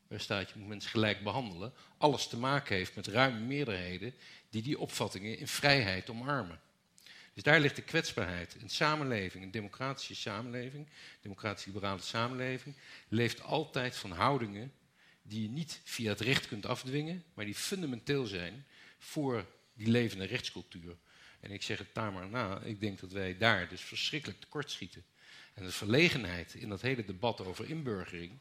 [0.07, 4.13] waar staat je moet mensen gelijk behandelen, alles te maken heeft met ruime meerderheden
[4.49, 6.59] die die opvattingen in vrijheid omarmen.
[7.37, 8.55] Dus daar ligt de kwetsbaarheid.
[8.61, 10.87] Een samenleving, een democratische samenleving,
[11.21, 12.75] democratisch-liberale samenleving,
[13.07, 14.73] leeft altijd van houdingen
[15.21, 18.65] die je niet via het recht kunt afdwingen, maar die fundamenteel zijn
[18.97, 20.97] voor die levende rechtscultuur.
[21.39, 25.03] En ik zeg het daar maar na, ik denk dat wij daar dus verschrikkelijk tekortschieten.
[25.53, 28.31] En de verlegenheid in dat hele debat over inburgering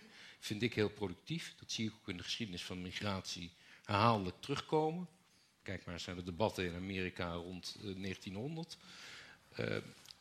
[0.41, 1.55] vind ik heel productief.
[1.59, 3.53] Dat zie ik ook in de geschiedenis van migratie
[3.85, 5.09] herhaaldelijk terugkomen.
[5.67, 8.77] Kijk maar eens naar de debatten in Amerika rond uh, 1900.
[9.59, 9.77] Uh,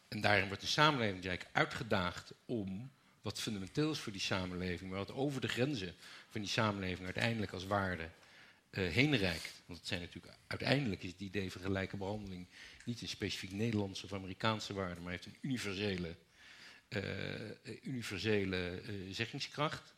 [0.08, 2.92] en daarin wordt de samenleving eigenlijk uitgedaagd om
[3.22, 5.96] wat fundamenteel is voor die samenleving, maar wat over de grenzen
[6.30, 8.10] van die samenleving uiteindelijk als waarde
[8.72, 9.62] uh, heen reikt.
[9.66, 12.48] Want het zijn natuurlijk, uiteindelijk is het idee van gelijke behandeling
[12.86, 16.16] niet een specifiek Nederlandse of Amerikaanse waarde, maar heeft een universele,
[16.90, 17.02] uh,
[17.84, 18.82] universele
[19.12, 19.95] zeggingskracht.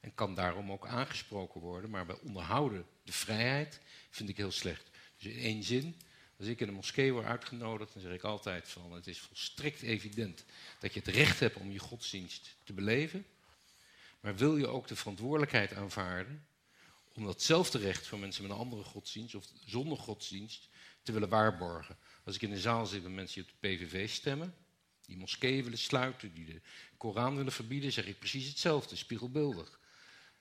[0.00, 1.90] En kan daarom ook aangesproken worden.
[1.90, 3.80] Maar bij onderhouden de vrijheid
[4.10, 4.90] vind ik heel slecht.
[5.16, 5.96] Dus in één zin,
[6.38, 9.82] als ik in een moskee word uitgenodigd, dan zeg ik altijd van het is volstrekt
[9.82, 10.44] evident
[10.78, 13.26] dat je het recht hebt om je godsdienst te beleven.
[14.20, 16.46] Maar wil je ook de verantwoordelijkheid aanvaarden
[17.14, 20.68] om datzelfde recht van mensen met een andere godsdienst of zonder godsdienst
[21.02, 21.96] te willen waarborgen?
[22.24, 24.54] Als ik in een zaal zit met mensen die op de PVV stemmen,
[25.06, 26.60] die moskeeën willen sluiten, die de
[26.96, 29.77] Koran willen verbieden, zeg ik precies hetzelfde, spiegelbeeldig.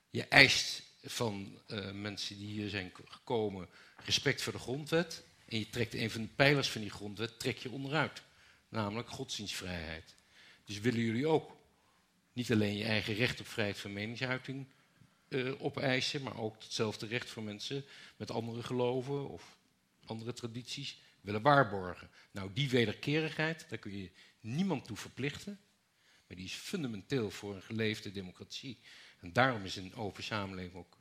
[0.09, 3.69] Je eist van uh, mensen die hier zijn gekomen
[4.05, 5.23] respect voor de grondwet.
[5.45, 8.21] En je trekt een van de pijlers van die grondwet trek je onderuit.
[8.69, 10.15] Namelijk godsdienstvrijheid.
[10.65, 11.57] Dus willen jullie ook
[12.33, 14.67] niet alleen je eigen recht op vrijheid van meningsuiting
[15.29, 17.85] uh, opeisen, maar ook hetzelfde recht voor mensen
[18.17, 19.57] met andere geloven of
[20.05, 22.09] andere tradities willen waarborgen.
[22.31, 25.59] Nou, die wederkerigheid, daar kun je niemand toe verplichten,
[26.27, 28.79] maar die is fundamenteel voor een geleefde democratie.
[29.19, 30.97] En daarom is een open samenleving ook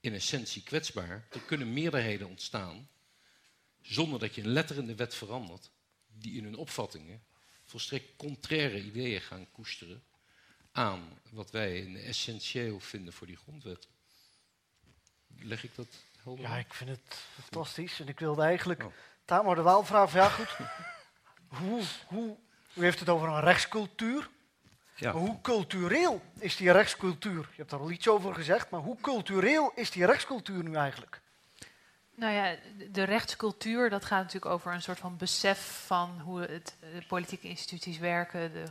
[0.00, 1.26] in essentie kwetsbaar.
[1.30, 2.88] Er kunnen meerderheden ontstaan
[3.80, 5.70] zonder dat je een letter in de wet verandert,
[6.06, 7.24] die in hun opvattingen
[7.64, 10.04] volstrekt contraire ideeën gaan koesteren
[10.72, 13.88] aan wat wij essentieel vinden voor die grondwet.
[15.38, 15.86] Leg ik dat
[16.22, 16.44] helder?
[16.44, 18.00] Ja, ik vind het fantastisch.
[18.00, 18.92] En ik wilde eigenlijk oh.
[19.24, 20.56] Tamar de Waal vragen, ja goed,
[21.58, 22.36] hoe, hoe,
[22.74, 24.30] u heeft het over een rechtscultuur.
[24.94, 25.12] Ja.
[25.12, 27.40] Maar hoe cultureel is die rechtscultuur?
[27.40, 31.20] Je hebt daar al iets over gezegd, maar hoe cultureel is die rechtscultuur nu eigenlijk?
[32.16, 32.54] Nou ja,
[32.90, 37.48] de rechtscultuur, dat gaat natuurlijk over een soort van besef van hoe het, de politieke
[37.48, 38.66] instituties werken, de,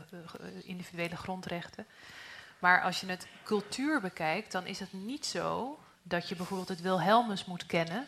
[0.63, 1.85] individuele grondrechten.
[2.59, 6.81] Maar als je het cultuur bekijkt, dan is het niet zo dat je bijvoorbeeld het
[6.81, 8.07] Wilhelmus moet kennen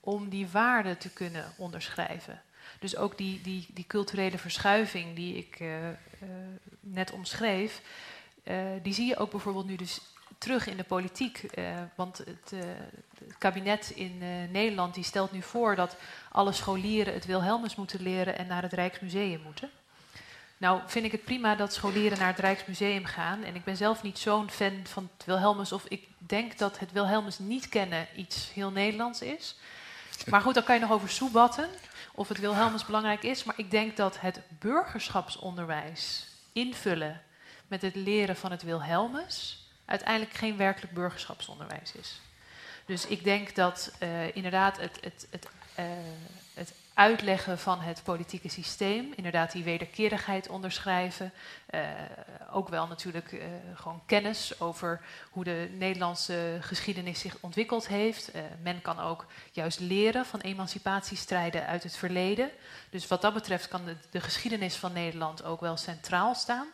[0.00, 2.42] om die waarden te kunnen onderschrijven.
[2.84, 5.94] Dus ook die, die, die culturele verschuiving die ik uh, uh,
[6.80, 7.80] net omschreef,
[8.44, 10.00] uh, die zie je ook bijvoorbeeld nu dus
[10.38, 11.40] terug in de politiek.
[11.94, 14.18] want het, het, kabinet in
[14.50, 15.96] Nederland die stelt nu voor dat
[16.30, 19.70] alle scholieren het Wilhelmus moeten leren en naar het Rijksmuseum moeten.
[20.56, 23.44] Nou vind ik het prima dat scholieren naar het Rijksmuseum gaan.
[23.44, 25.72] En ik ben zelf niet zo'n fan van het Wilhelmus.
[25.72, 29.56] Of ik denk dat het Wilhelmus niet kennen iets heel Nederlands is.
[30.26, 31.68] Maar goed, dan kan je nog over soebatten
[32.14, 33.44] of het Wilhelmus belangrijk is.
[33.44, 37.22] Maar ik denk dat het burgerschapsonderwijs invullen
[37.66, 42.20] met het leren van het Wilhelmus uiteindelijk geen werkelijk burgerschapsonderwijs is.
[42.86, 46.43] Dus ik denk dat uh, inderdaad het, het, het, het
[46.94, 51.32] uitleggen van het politieke systeem, inderdaad die wederkerigheid onderschrijven.
[51.70, 51.80] Uh,
[52.52, 53.44] ook wel natuurlijk uh,
[53.74, 55.00] gewoon kennis over
[55.30, 58.34] hoe de Nederlandse geschiedenis zich ontwikkeld heeft.
[58.34, 62.50] Uh, men kan ook juist leren van emancipatiestrijden uit het verleden.
[62.90, 66.66] Dus wat dat betreft kan de geschiedenis van Nederland ook wel centraal staan.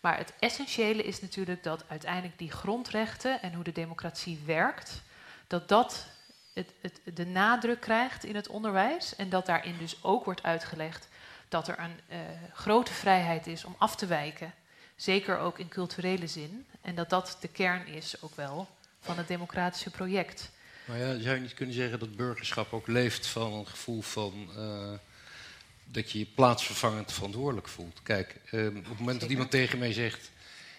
[0.00, 5.02] Maar het essentiële is natuurlijk dat uiteindelijk die grondrechten en hoe de democratie werkt,
[5.46, 6.06] dat dat
[6.54, 9.16] het, het, de nadruk krijgt in het onderwijs.
[9.16, 11.08] En dat daarin dus ook wordt uitgelegd
[11.48, 12.18] dat er een uh,
[12.52, 14.54] grote vrijheid is om af te wijken.
[14.96, 16.66] Zeker ook in culturele zin.
[16.80, 18.68] En dat dat de kern is ook wel
[19.00, 20.50] van het democratische project.
[20.84, 24.48] Maar ja, zou je niet kunnen zeggen dat burgerschap ook leeft van een gevoel van.
[24.56, 24.92] Uh,
[25.84, 28.02] dat je je plaatsvervangend verantwoordelijk voelt?
[28.02, 30.30] Kijk, uh, op het moment dat iemand tegen mij zegt.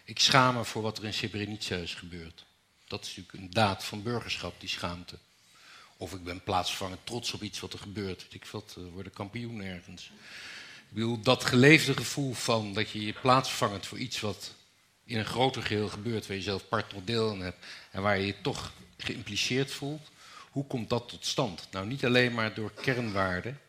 [0.03, 2.45] Ik schaam me voor wat er in Srebrenica is gebeurd.
[2.87, 5.17] Dat is natuurlijk een daad van burgerschap, die schaamte.
[5.97, 8.25] Of ik ben plaatsvervangend trots op iets wat er gebeurt.
[8.29, 10.11] Ik wat, uh, worden kampioen ergens.
[10.89, 14.53] Ik bedoel, dat geleefde gevoel van dat je je plaatsvervangend voor iets wat
[15.05, 18.25] in een groter geheel gebeurt, waar je zelf part deel aan hebt en waar je
[18.25, 20.09] je toch geïmpliceerd voelt.
[20.49, 21.67] Hoe komt dat tot stand?
[21.71, 23.59] Nou, niet alleen maar door kernwaarden,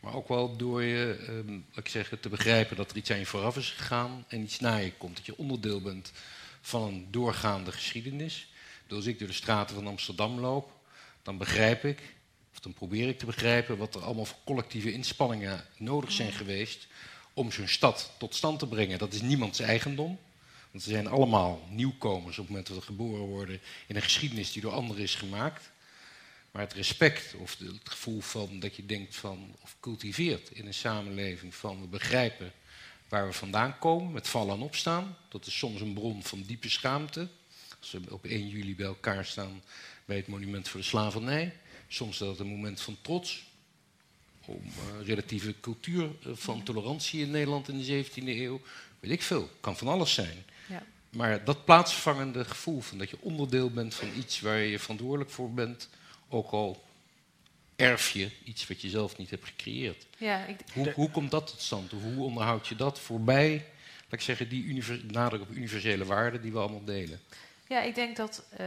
[0.00, 3.26] maar ook wel door je, um, ik zeg, te begrijpen dat er iets aan je
[3.26, 5.16] vooraf is gegaan en iets na je komt.
[5.16, 6.12] Dat je onderdeel bent
[6.60, 8.48] van een doorgaande geschiedenis.
[8.86, 10.75] Dus als ik door de straten van Amsterdam loop,
[11.26, 11.98] dan begrijp ik,
[12.52, 16.86] of dan probeer ik te begrijpen, wat er allemaal voor collectieve inspanningen nodig zijn geweest
[17.34, 18.98] om zo'n stad tot stand te brengen.
[18.98, 20.18] Dat is niemands eigendom.
[20.70, 24.52] Want ze zijn allemaal nieuwkomers op het moment dat ze geboren worden in een geschiedenis
[24.52, 25.70] die door anderen is gemaakt.
[26.50, 30.74] Maar het respect of het gevoel van dat je denkt van, of cultiveert in een
[30.74, 32.52] samenleving van we begrijpen
[33.08, 35.16] waar we vandaan komen, met vallen en opstaan.
[35.28, 37.28] Dat is soms een bron van diepe schaamte.
[37.80, 39.62] Als we op 1 juli bij elkaar staan
[40.04, 41.56] bij het monument voor de slavernij.
[41.88, 43.44] Soms is dat een moment van trots.
[44.44, 48.60] Om uh, relatieve cultuur uh, van tolerantie in Nederland in de 17e eeuw.
[49.00, 49.50] Weet ik veel.
[49.60, 50.44] Kan van alles zijn.
[50.68, 50.82] Ja.
[51.10, 55.52] Maar dat plaatsvangende gevoel van dat je onderdeel bent van iets waar je verantwoordelijk voor
[55.52, 55.88] bent.
[56.28, 56.84] Ook al
[57.76, 60.06] erf je iets wat je zelf niet hebt gecreëerd.
[60.18, 61.90] Ja, ik, Hoe, hoe komt dat tot stand?
[61.90, 63.52] Hoe onderhoud je dat voorbij,
[64.02, 67.20] laat ik zeggen, die nadruk op universele waarden die we allemaal delen?
[67.66, 68.58] Ja, ik denk dat eh,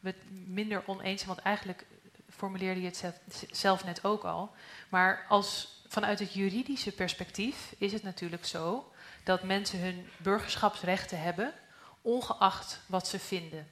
[0.00, 1.86] we het minder oneens zijn, want eigenlijk
[2.30, 4.50] formuleerde je het zelf net ook al.
[4.88, 8.92] Maar als, vanuit het juridische perspectief is het natuurlijk zo
[9.24, 11.52] dat mensen hun burgerschapsrechten hebben,
[12.02, 13.70] ongeacht wat ze vinden.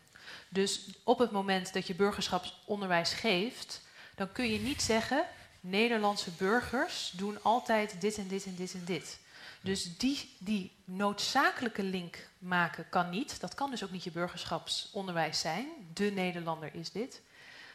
[0.49, 3.83] Dus op het moment dat je burgerschapsonderwijs geeft,
[4.15, 5.25] dan kun je niet zeggen:
[5.61, 9.19] Nederlandse burgers doen altijd dit en dit en dit en dit.
[9.61, 13.41] Dus die, die noodzakelijke link maken kan niet.
[13.41, 15.67] Dat kan dus ook niet je burgerschapsonderwijs zijn.
[15.95, 17.23] De Nederlander is dit.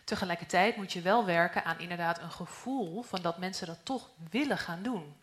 [0.04, 4.58] Tegelijkertijd moet je wel werken aan inderdaad een gevoel van dat mensen dat toch willen
[4.58, 5.14] gaan doen.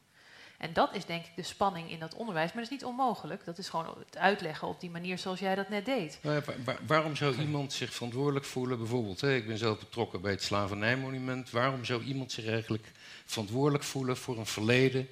[0.58, 2.46] En dat is denk ik de spanning in dat onderwijs.
[2.52, 3.44] Maar dat is niet onmogelijk.
[3.44, 6.18] Dat is gewoon het uitleggen op die manier zoals jij dat net deed.
[6.22, 8.78] Nou ja, wa- wa- waarom zou iemand zich verantwoordelijk voelen?
[8.78, 11.50] Bijvoorbeeld, hè, ik ben zelf betrokken bij het slavernijmonument.
[11.50, 12.92] Waarom zou iemand zich eigenlijk
[13.26, 15.08] verantwoordelijk voelen voor een verleden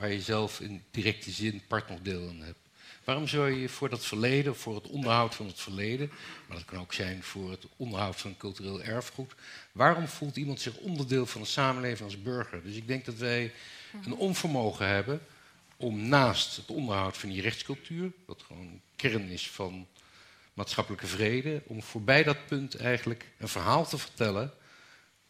[0.00, 2.58] waar je zelf in directe zin part nog deel aan hebt?
[3.04, 6.10] Waarom zou je voor dat verleden, voor het onderhoud van het verleden,
[6.46, 9.32] maar dat kan ook zijn voor het onderhoud van cultureel erfgoed,
[9.72, 12.62] waarom voelt iemand zich onderdeel van de samenleving als burger?
[12.62, 13.52] Dus ik denk dat wij
[14.04, 15.20] een onvermogen hebben
[15.76, 19.86] om naast het onderhoud van die rechtscultuur, wat gewoon kern is van
[20.54, 24.52] maatschappelijke vrede, om voorbij dat punt eigenlijk een verhaal te vertellen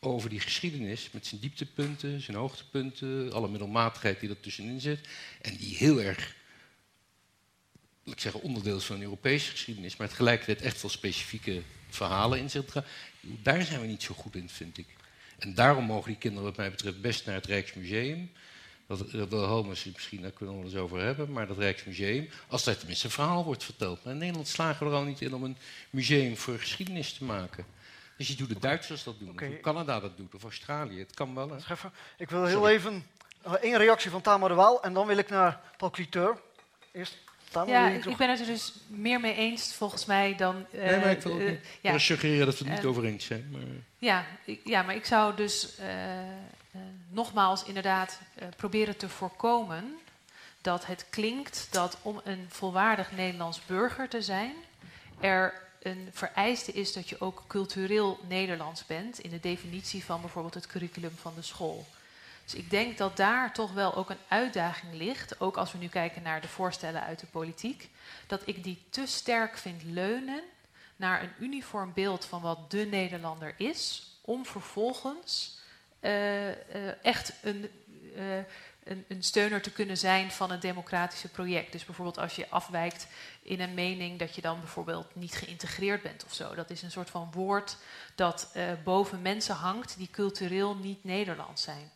[0.01, 5.09] over die geschiedenis met zijn dieptepunten, zijn hoogtepunten, alle middelmatigheid die er tussenin zit
[5.40, 6.35] en die heel erg,
[8.05, 12.39] laat ik zeggen, onderdeel is van een Europese geschiedenis, maar tegelijkertijd echt wel specifieke verhalen
[12.39, 12.89] in zich draagt.
[13.20, 14.86] Daar zijn we niet zo goed in, vind ik.
[15.39, 18.31] En daarom mogen die kinderen wat mij betreft best naar het Rijksmuseum.
[18.86, 22.64] Dat uh, Wilhelmus misschien, daar kunnen we het eens over hebben, maar dat Rijksmuseum, als
[22.64, 24.05] daar tenminste een verhaal wordt verteld.
[24.05, 25.56] Maar in Nederland slagen we er al niet in om een
[25.90, 27.64] museum voor geschiedenis te maken.
[28.20, 29.44] Dus je doet de Duitsers dat doen, Oké.
[29.44, 30.98] of hoe Canada dat doet, of Australië.
[30.98, 31.56] Het kan wel, hè?
[32.16, 32.72] Ik wil heel Sorry.
[32.74, 33.06] even
[33.44, 36.36] nog één reactie van Tamar de Waal en dan wil ik naar Paul Cliteur.
[36.92, 37.16] Eerst
[37.51, 37.68] Tamar.
[37.68, 40.66] Ja, wil ik, ben het er dus meer mee eens volgens mij dan.
[40.72, 43.05] eh, nee, maar ik wil ook eh, ja, suggereren dat we het niet Eh, over
[43.05, 43.48] eens zijn.
[43.52, 43.60] Maar...
[43.98, 46.28] Ja, ik, ja, maar ik zou dus eh, eh,
[47.09, 49.98] nogmaals inderdaad eh, proberen te voorkomen
[50.60, 54.55] dat het klinkt dat om een volwaardig Nederlands burger te zijn,
[55.20, 60.55] er een vereiste is dat je ook cultureel Nederlands bent in de definitie van bijvoorbeeld
[60.55, 61.86] het curriculum van de school.
[62.44, 65.89] Dus ik denk dat daar toch wel ook een uitdaging ligt, ook als we nu
[65.89, 67.89] kijken naar de voorstellen uit de politiek,
[68.27, 70.43] dat ik die te sterk vind leunen
[70.97, 75.59] naar een uniform beeld van wat de Nederlander is, om vervolgens
[76.01, 77.70] eh, eh, echt een,
[78.16, 78.24] eh,
[79.08, 81.72] een, steuner te kunnen zijn van het democratische project.
[81.72, 83.06] Dus bijvoorbeeld als je afwijkt
[83.42, 86.54] in een mening dat je dan bijvoorbeeld niet geïntegreerd bent of zo.
[86.54, 87.76] Dat is een soort van woord
[88.14, 91.90] dat eh, boven mensen hangt die cultureel niet Nederlands zijn.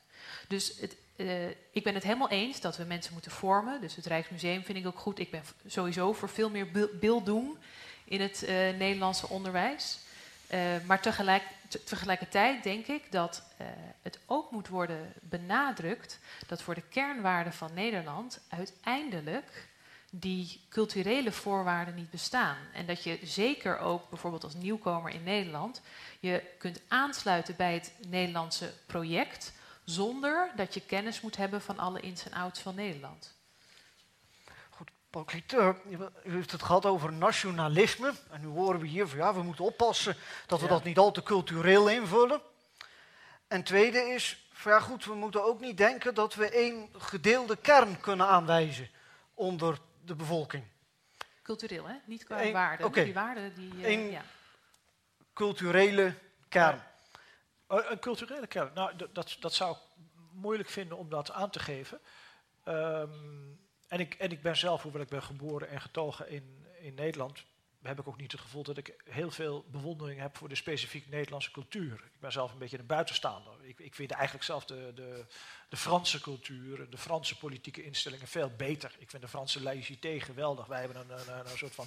[0.49, 3.81] Dus het, eh, ik ben het helemaal eens dat we mensen moeten vormen.
[3.81, 5.19] Dus het Rijksmuseum vind ik ook goed.
[5.19, 7.59] Ik ben sowieso voor veel meer beelddoen
[8.05, 9.99] in het eh, Nederlandse onderwijs.
[10.47, 13.67] Eh, maar tegelijk, te- tegelijkertijd denk ik dat eh,
[14.03, 19.69] het ook moet worden benadrukt dat voor de kernwaarden van Nederland uiteindelijk
[20.11, 22.57] die culturele voorwaarden niet bestaan.
[22.73, 25.81] En dat je zeker ook bijvoorbeeld als nieuwkomer in Nederland
[26.21, 29.53] je kunt aansluiten bij het Nederlandse project
[29.85, 33.34] zonder dat je kennis moet hebben van alle ins en outs van Nederland.
[35.15, 35.77] Paul Cliteur,
[36.25, 38.13] u heeft het gehad over nationalisme.
[38.31, 40.17] En nu horen we hier van ja, we moeten oppassen
[40.47, 40.71] dat we Ja.
[40.73, 42.41] dat niet al te cultureel invullen.
[43.49, 47.57] En tweede is, van, ja goed, we moeten ook niet denken dat we één gedeelde
[47.57, 48.91] kern kunnen aanwijzen
[49.35, 50.65] onder de bevolking.
[51.43, 51.95] Cultureel, hè?
[52.05, 52.87] Niet qua Eén- waarden.
[52.87, 53.05] oké.
[53.05, 53.73] Die waarden die.
[53.85, 54.23] eh, Eén- ja.
[55.33, 56.15] Culturele
[56.49, 56.83] kern.
[57.69, 59.79] Eh, Een culturele kern, nou, dat, dat zou ik
[60.33, 62.01] moeilijk vinden om dat aan te geven.
[62.65, 63.09] Ehm,
[63.89, 67.45] en, ik, en ik ben zelf, hoewel ik ben geboren en getogen in, in Nederland,
[67.89, 71.09] heb ik ook niet het gevoel dat ik heel veel bewondering heb voor de specifiek
[71.09, 71.93] Nederlandse cultuur.
[71.93, 73.53] Ik ben zelf een beetje een buitenstaander.
[73.63, 75.25] Ik, ik vind eigenlijk zelf de, de,
[75.69, 78.97] de Franse cultuur, en de Franse politieke instellingen veel beter.
[78.99, 80.67] Ik vind de Franse laïcité geweldig.
[80.67, 81.87] Wij hebben een, een, een, soort van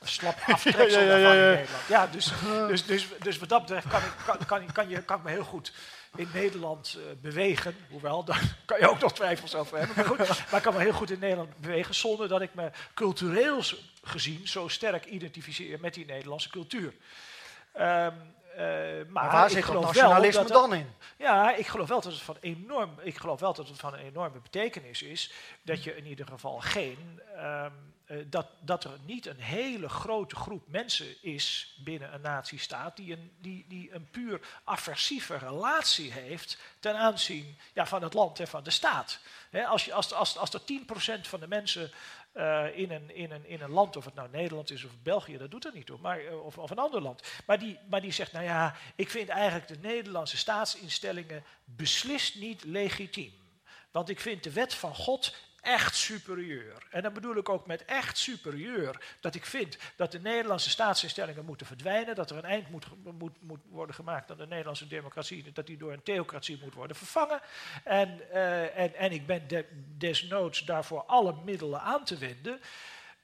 [0.00, 1.86] een slap aftreksel Ja, ja, ja, daarvan in Nederland.
[1.88, 2.32] Ja, dus,
[2.70, 5.30] dus, dus, dus wat dat betreft kan ik, kan, kan, kan, je, kan ik me
[5.30, 5.72] heel goed
[6.16, 7.76] in Nederland eh, bewegen.
[7.90, 9.96] Hoewel, daar kan je ook nog twijfels over hebben.
[9.96, 10.18] Maar, goed,
[10.50, 13.62] maar ik kan me heel goed in Nederland bewegen zonder dat ik me cultureel
[14.02, 16.94] gezien zo sterk identificeer met die Nederlandse cultuur.
[17.72, 18.12] Ehm,
[18.56, 20.86] eh, maar Maar waar zit dat nationalisme dat dan in?
[21.16, 24.00] ja, ik geloof wel dat het van enorm, ik geloof wel dat het van een
[24.00, 25.32] enorme betekenis is
[25.62, 27.70] dat je in ieder geval geen ehm, eh,
[28.26, 33.32] dat, dat er niet een hele grote groep mensen is binnen een natiestaat die een,
[33.40, 38.64] die, die een puur aversieve relatie heeft ten aanzien ja, van het land en van
[38.64, 39.20] de staat.
[39.66, 41.92] als, je, als, als, als er 10% van de mensen
[42.36, 45.36] uh, in, een, in, een, in een land, of het nou Nederland is of België,
[45.36, 47.22] dat doet er niet toe, maar, uh, of, of een ander land.
[47.46, 52.64] Maar die, maar die zegt, nou ja, ik vind eigenlijk de Nederlandse staatsinstellingen beslist niet
[52.64, 53.32] legitiem.
[53.90, 55.34] Want ik vind de wet van God
[55.64, 56.86] echt superieur.
[56.90, 61.44] En dan bedoel ik ook met echt superieur dat ik vind dat de Nederlandse staatsinstellingen
[61.44, 62.86] moeten verdwijnen, dat er een eind moet,
[63.18, 66.96] moet, moet worden gemaakt aan de Nederlandse democratie, dat die door een theocratie moet worden
[66.96, 67.40] vervangen.
[67.84, 69.66] En, uh, en, en ik ben de,
[69.98, 72.60] desnoods daarvoor alle middelen aan te wenden.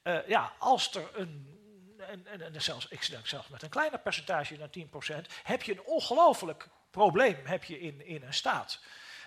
[0.02, 1.58] Uh, ja, als er een
[2.08, 5.72] en, en, en, zelfs, ik denk zelfs met een kleiner percentage dan 10%, heb je
[5.72, 8.80] een ongelooflijk probleem heb je in, in een staat.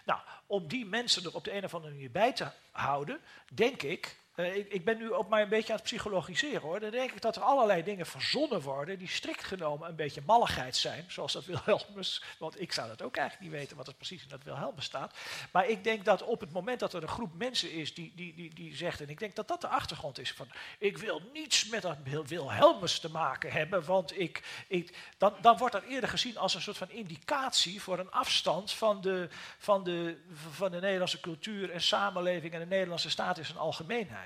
[0.03, 3.19] Nou, om die mensen er op de een of andere manier bij te houden,
[3.53, 6.79] denk ik uh, ik, ik, ben nu ook maar een beetje aan het psychologiseren hoor.
[6.79, 10.75] Dan denk ik dat er allerlei dingen verzonnen worden die strikt genomen een beetje malligheid
[10.75, 12.23] zijn, zoals dat Wilhelmus.
[12.39, 15.17] Want ik zou dat ook eigenlijk niet weten wat er precies in dat Wilhelmus staat.
[15.51, 18.33] Maar ik denk dat op het moment dat er een groep mensen is die, die,
[18.35, 20.47] die, die zegt, en ik denk dat dat de achtergrond is van,
[20.77, 25.73] ik wil niets met dat Wilhelmus te maken hebben, want ik, ik, dan, dan wordt
[25.73, 30.17] dat eerder gezien als een soort van indicatie voor een afstand van de, van de,
[30.51, 34.22] van de Nederlandse cultuur en samenleving en de Nederlandse staat in zijn algemeenheid.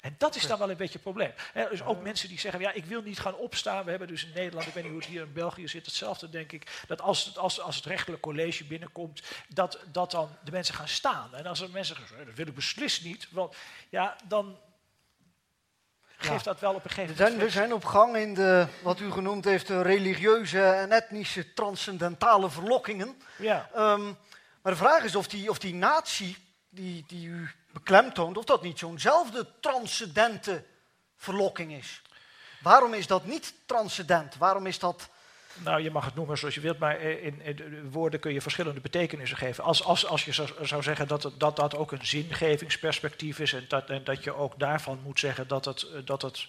[0.00, 1.32] En dat is dan wel een beetje het probleem.
[1.54, 3.84] Er dus ook mensen die zeggen, ja, ik wil niet gaan opstaan.
[3.84, 6.30] We hebben dus in Nederland, ik weet niet hoe het hier in België zit, hetzelfde
[6.30, 6.84] denk ik.
[6.86, 10.88] Dat als het, als, als het rechtelijk college binnenkomt, dat, dat dan de mensen gaan
[10.88, 11.34] staan.
[11.34, 13.28] En als er mensen zeggen, dat wil ik beslist niet.
[13.30, 13.56] Want
[13.88, 14.58] ja, dan
[16.16, 17.42] geeft dat wel op een gegeven moment...
[17.42, 22.50] We zijn op gang in de, wat u genoemd heeft, de religieuze en etnische transcendentale
[22.50, 23.22] verlokkingen.
[23.38, 23.70] Ja.
[23.76, 24.18] Um,
[24.62, 26.36] maar de vraag is of die, of die natie
[26.68, 30.64] die, die u beklemtoont, of dat niet zo'nzelfde transcendente
[31.16, 32.02] verlokking is.
[32.62, 34.36] Waarom is dat niet transcendent?
[34.36, 35.08] Waarom is dat...
[35.64, 38.80] Nou, je mag het noemen zoals je wilt, maar in, in woorden kun je verschillende
[38.80, 39.64] betekenissen geven.
[39.64, 43.64] Als, als, als je zou, zou zeggen dat, dat dat ook een zingevingsperspectief is en
[43.68, 46.46] dat, en dat je ook daarvan moet zeggen dat het, dat het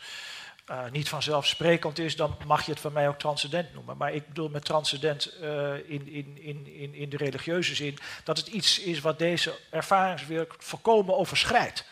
[0.69, 3.97] uh, niet vanzelfsprekend is, dan mag je het van mij ook transcendent noemen.
[3.97, 6.37] Maar ik bedoel met transcendent uh, in, in,
[6.73, 11.85] in, in de religieuze zin dat het iets is wat deze ervaringswereld volkomen overschrijdt.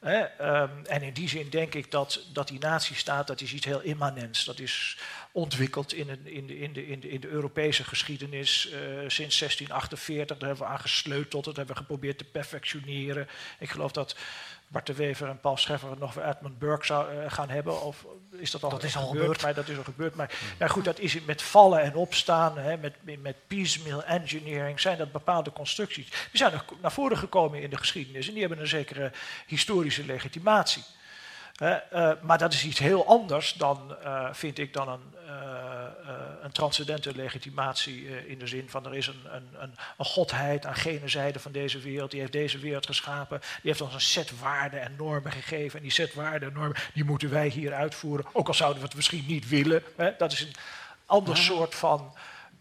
[0.00, 3.80] Um, en in die zin denk ik dat, dat die natiestaat, dat is iets heel
[3.80, 4.44] immanents.
[4.44, 4.98] Dat is
[5.32, 8.72] ontwikkeld in, een, in, de, in, de, in, de, Europese geschiedenis uh,
[9.08, 10.38] sinds 1648.
[10.38, 13.28] Daar hebben we aan gesleuteld, dat hebben we geprobeerd te perfectioneren.
[13.58, 14.16] Ik geloof dat
[14.68, 17.82] Bart de Wever en Paul Scheffer nog weer Edmund Burke zou uh, gaan hebben.
[17.82, 19.22] Of is dat al, dat is al gebeurd?
[19.22, 19.42] gebeurd?
[19.42, 20.14] Maar dat is al gebeurd.
[20.14, 24.98] Maar ja, goed, dat is met vallen en opstaan, hè, met, met piecemeal engineering, zijn
[24.98, 26.10] dat bepaalde constructies.
[26.10, 29.12] Die zijn er naar voren gekomen in de geschiedenis en die hebben een zekere
[29.46, 30.82] historische legitimatie.
[31.62, 35.16] Uh, maar dat is iets heel anders dan, uh, vind ik, dan een,
[36.42, 40.74] een transcendente legitimatie in de zin van er is een, een, een, een, godheid aan
[40.74, 44.40] gene zijde van deze wereld, die heeft deze wereld geschapen, die heeft ons een set
[44.40, 48.26] waarden en normen gegeven en die set waarden en normen, die moeten wij hier uitvoeren,
[48.32, 49.82] ook al zouden we het misschien niet willen.
[49.96, 50.10] Hè?
[50.18, 50.54] Dat is een
[51.06, 52.14] ander soort van...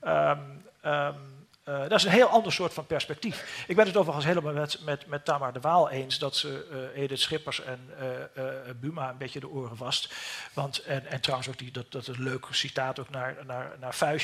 [0.04, 1.37] Um, um,
[1.70, 3.66] uh, dat is een heel ander soort van perspectief.
[3.68, 7.02] Ik ben het overigens helemaal met, met, met Tamar de Waal eens dat ze uh,
[7.04, 7.90] Edith Schippers en
[8.38, 8.44] uh,
[8.80, 10.14] Buma een beetje de oren vast.
[10.54, 14.24] Want, en, en trouwens ook die, dat, dat een leuk citaat ook naar, naar, naar.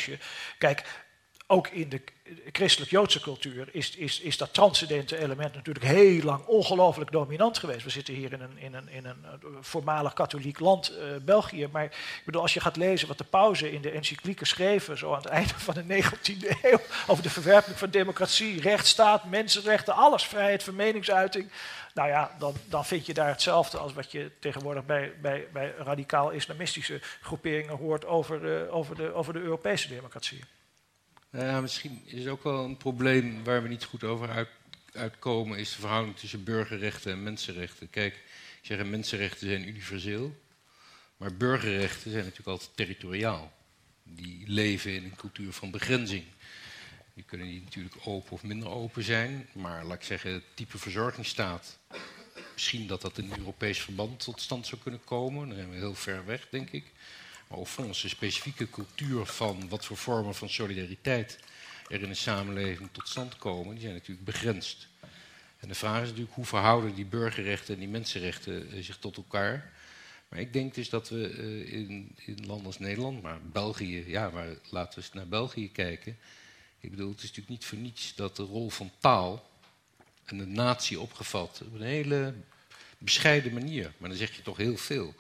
[0.57, 1.03] Kijk,
[1.47, 2.03] ook in de
[2.51, 7.83] christelijk-Joodse cultuur is, is, is dat transcendente element natuurlijk heel lang ongelooflijk dominant geweest.
[7.83, 9.25] We zitten hier in een, in een, in een
[9.61, 11.67] voormalig katholiek land, uh, België.
[11.71, 15.09] Maar ik bedoel, als je gaat lezen wat de pauze in de encyclieken schreven, zo
[15.09, 20.23] aan het einde van de 19e eeuw, over de verwerping van democratie, rechtsstaat, mensenrechten, alles,
[20.23, 21.51] vrijheid van meningsuiting.
[21.93, 25.73] Nou ja, dan, dan vind je daar hetzelfde als wat je tegenwoordig bij, bij, bij
[25.77, 30.43] radicaal-islamistische groeperingen hoort over de, over, de, over de Europese democratie.
[31.33, 34.49] Nou ja, misschien is ook wel een probleem waar we niet goed over uit,
[34.91, 37.89] uitkomen, is de verhouding tussen burgerrechten en mensenrechten.
[37.89, 40.35] Kijk, ik zeg mensenrechten zijn universeel,
[41.17, 43.53] maar burgerrechten zijn natuurlijk altijd territoriaal.
[44.03, 46.23] Die leven in een cultuur van begrenzing.
[47.13, 50.77] Die kunnen die natuurlijk open of minder open zijn, maar laat ik zeggen, het type
[50.77, 51.79] verzorgingsstaat.
[52.53, 55.47] Misschien dat dat in een Europees verband tot stand zou kunnen komen.
[55.47, 56.85] Dan zijn we heel ver weg, denk ik.
[57.47, 61.39] Maar ook specifieke cultuur van wat voor vormen van solidariteit
[61.87, 64.87] er in een samenleving tot stand komen, die zijn natuurlijk begrensd.
[65.59, 69.17] En de vraag is natuurlijk hoe verhouden die burgerrechten en die mensenrechten eh, zich tot
[69.17, 69.71] elkaar.
[70.27, 74.29] Maar ik denk dus dat we uh, in, in landen als Nederland, maar België, ja,
[74.29, 76.17] maar laten we eens naar België kijken.
[76.79, 79.49] Ik bedoel, het is natuurlijk niet voor niets dat de rol van taal
[80.25, 82.33] en de natie opgevat op een hele
[82.97, 83.93] bescheiden manier.
[83.97, 85.15] Maar dan zeg je toch heel veel.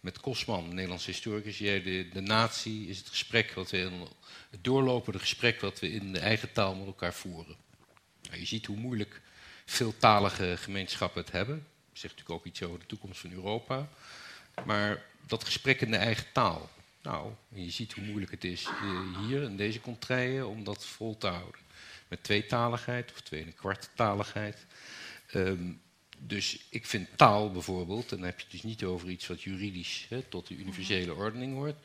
[0.00, 3.90] Met Kosman, Nederlandse historicus, jij de, de natie is het gesprek wat we,
[4.50, 7.56] het doorlopende gesprek wat we in de eigen taal met elkaar voeren.
[8.22, 9.20] Nou, je ziet hoe moeilijk
[9.64, 11.66] veeltalige gemeenschappen het hebben.
[11.92, 13.88] Zegt natuurlijk ook iets over de toekomst van Europa.
[14.64, 16.70] Maar dat gesprek in de eigen taal.
[17.02, 21.18] Nou, je ziet hoe moeilijk het is eh, hier in deze contraien om dat vol
[21.18, 21.60] te houden.
[22.08, 23.54] Met tweetaligheid of twee en een
[26.18, 29.42] dus ik vind taal bijvoorbeeld, en dan heb je het dus niet over iets wat
[29.42, 31.76] juridisch hè, tot de universele ordening hoort.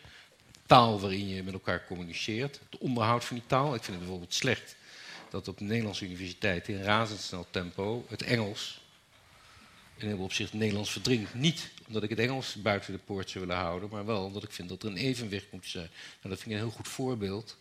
[0.66, 3.76] Taal waarin je met elkaar communiceert, het onderhoud van die taal.
[3.76, 4.76] Ik vind het bijvoorbeeld slecht
[5.30, 8.82] dat op de Nederlandse universiteit in razendsnel tempo het Engels
[9.98, 11.34] in heel opzicht Nederlands verdringt.
[11.34, 14.52] Niet omdat ik het Engels buiten de poort zou willen houden, maar wel omdat ik
[14.52, 15.90] vind dat er een evenwicht moet zijn.
[16.22, 17.58] Nou, dat vind ik een heel goed voorbeeld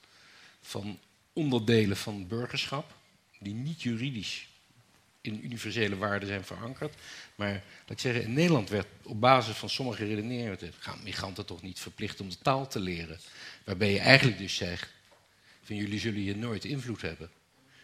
[0.61, 0.99] van
[1.33, 2.95] onderdelen van burgerschap
[3.39, 4.47] die niet juridisch
[5.23, 6.95] in universele waarden zijn verankerd.
[7.35, 10.59] Maar laat ik zeggen, in Nederland werd op basis van sommige redeneringen...
[10.79, 13.21] gaan migranten toch niet verplicht om de taal te leren.
[13.65, 14.91] Waarbij je eigenlijk dus zegt,
[15.63, 17.31] van jullie zullen hier nooit invloed hebben.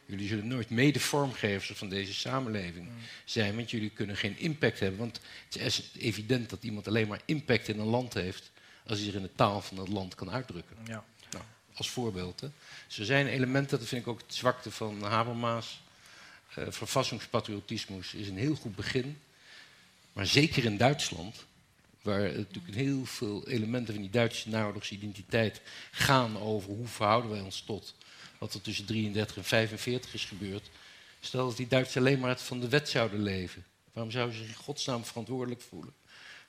[0.06, 2.94] Jullie zullen nooit mede vormgevers van deze samenleving mm.
[3.24, 4.98] zijn, want jullie kunnen geen impact hebben.
[4.98, 8.50] Want het is evident dat iemand alleen maar impact in een land heeft
[8.86, 10.76] als hij zich in de taal van dat land kan uitdrukken.
[10.86, 11.04] Ja.
[11.30, 11.44] Nou,
[11.74, 12.40] als voorbeeld.
[12.40, 12.48] Hè.
[12.86, 15.80] Dus er zijn elementen, dat vind ik ook het zwakte van Habermas.
[16.58, 19.18] Uh, Verfassingspatriotismus is een heel goed begin.
[20.12, 21.44] Maar zeker in Duitsland,
[22.02, 25.60] waar natuurlijk heel veel elementen van die Duitse naoorlogsidentiteit
[25.90, 27.94] gaan over hoe verhouden wij ons tot
[28.38, 30.70] wat er tussen 33 en 45 is gebeurd.
[31.20, 33.64] Stel dat die Duitsers alleen maar van de wet zouden leven.
[33.92, 35.94] Waarom zouden ze zich in godsnaam verantwoordelijk voelen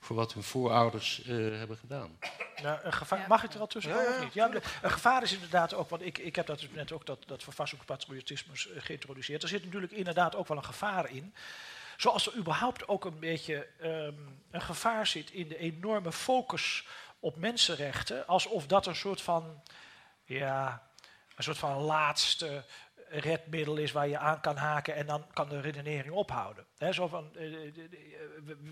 [0.00, 2.18] voor wat hun voorouders uh, hebben gedaan?
[2.62, 4.34] Nou, een gevaar, mag ik er al tussen ja, of niet?
[4.34, 4.50] Ja,
[4.82, 7.44] een gevaar is inderdaad ook, want ik, ik heb dat dus net ook dat, dat
[7.84, 9.42] patriotisme uh, geïntroduceerd.
[9.42, 11.34] Er zit natuurlijk inderdaad ook wel een gevaar in.
[11.96, 16.86] Zoals er überhaupt ook een beetje um, een gevaar zit in de enorme focus
[17.18, 18.26] op mensenrechten.
[18.26, 19.62] Alsof dat een soort van
[20.24, 20.88] ja,
[21.36, 22.64] een soort van laatste
[23.10, 26.64] redmiddel is waar je aan kan haken en dan kan de redenering ophouden.
[26.90, 27.42] zo van, eh,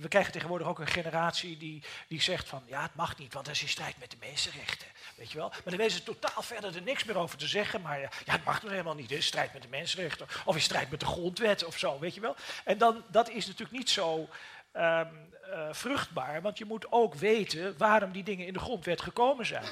[0.01, 3.47] we krijgen tegenwoordig ook een generatie die, die zegt van ja, het mag niet, want
[3.47, 4.89] dat is in strijd met de mensenrechten.
[5.17, 5.49] Weet je wel?
[5.49, 8.45] Maar dan weten ze totaal verder er niks meer over te zeggen, maar ja, het
[8.45, 11.65] mag toch helemaal niet, in strijd met de mensenrechten of in strijd met de grondwet
[11.65, 12.37] of zo, weet je wel.
[12.65, 14.29] En dan, dat is natuurlijk niet zo
[14.73, 15.29] um,
[15.71, 19.65] vruchtbaar, want je moet ook weten waarom die dingen in de grondwet gekomen zijn.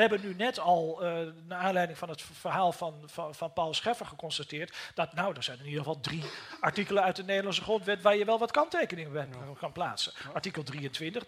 [0.00, 3.74] We hebben nu net al, uh, naar aanleiding van het verhaal van, van, van Paul
[3.74, 6.22] Scheffer, geconstateerd dat, nou, er zijn in ieder geval drie
[6.60, 9.28] artikelen uit de Nederlandse grondwet waar je wel wat kanttekeningen bij
[9.58, 10.12] kan plaatsen.
[10.32, 11.24] Artikel 23,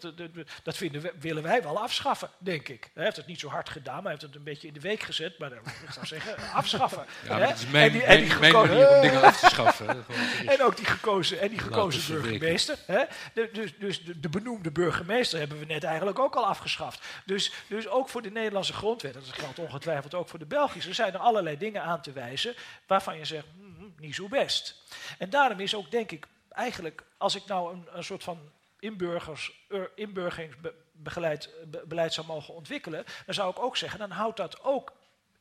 [0.62, 2.90] dat vinden we, willen wij wel afschaffen, denk ik.
[2.94, 4.80] Hij heeft het niet zo hard gedaan, maar hij heeft het een beetje in de
[4.80, 7.04] week gezet, maar ik zou zeggen, afschaffen.
[7.28, 10.04] Ja, het is mijn, en die, en die mijn, manier om dingen af te schaffen.
[10.52, 12.78] en ook die gekozen, en die gekozen burgemeester.
[12.86, 13.04] Hè?
[13.34, 17.04] De, dus dus de, de, benoemde burgemeester hebben we net eigenlijk ook al afgeschaft.
[17.24, 20.92] Dus, dus ook voor de Nederlandse Nederlandse grondwet, dat geldt ongetwijfeld ook voor de Belgische,
[20.92, 22.54] zijn er allerlei dingen aan te wijzen
[22.86, 24.82] waarvan je zegt, mm, niet zo best.
[25.18, 29.52] En daarom is ook, denk ik, eigenlijk, als ik nou een, een soort van inburgers,
[29.94, 31.50] inburgeringsbeleid
[31.84, 34.92] beleid zou mogen ontwikkelen, dan zou ik ook zeggen, dan houdt dat ook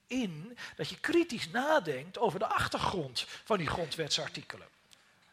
[0.07, 4.67] in dat je kritisch nadenkt over de achtergrond van die grondwetsartikelen.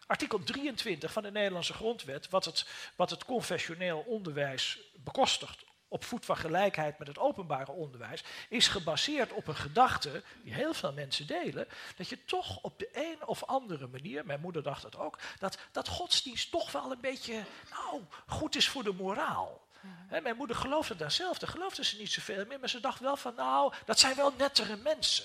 [0.07, 2.67] Artikel 23 van de Nederlandse grondwet, wat het,
[2.97, 9.33] wat het confessioneel onderwijs bekostigt op voet van gelijkheid met het openbare onderwijs, is gebaseerd
[9.33, 13.45] op een gedachte die heel veel mensen delen, dat je toch op de een of
[13.45, 18.03] andere manier, mijn moeder dacht dat ook, dat, dat godsdienst toch wel een beetje nou,
[18.27, 19.67] goed is voor de moraal.
[19.81, 20.23] Mhm.
[20.23, 23.17] mijn moeder geloofde daar zelf, daar geloofde ze niet zoveel meer, maar ze dacht wel
[23.17, 25.25] van, nou, dat zijn wel nettere mensen.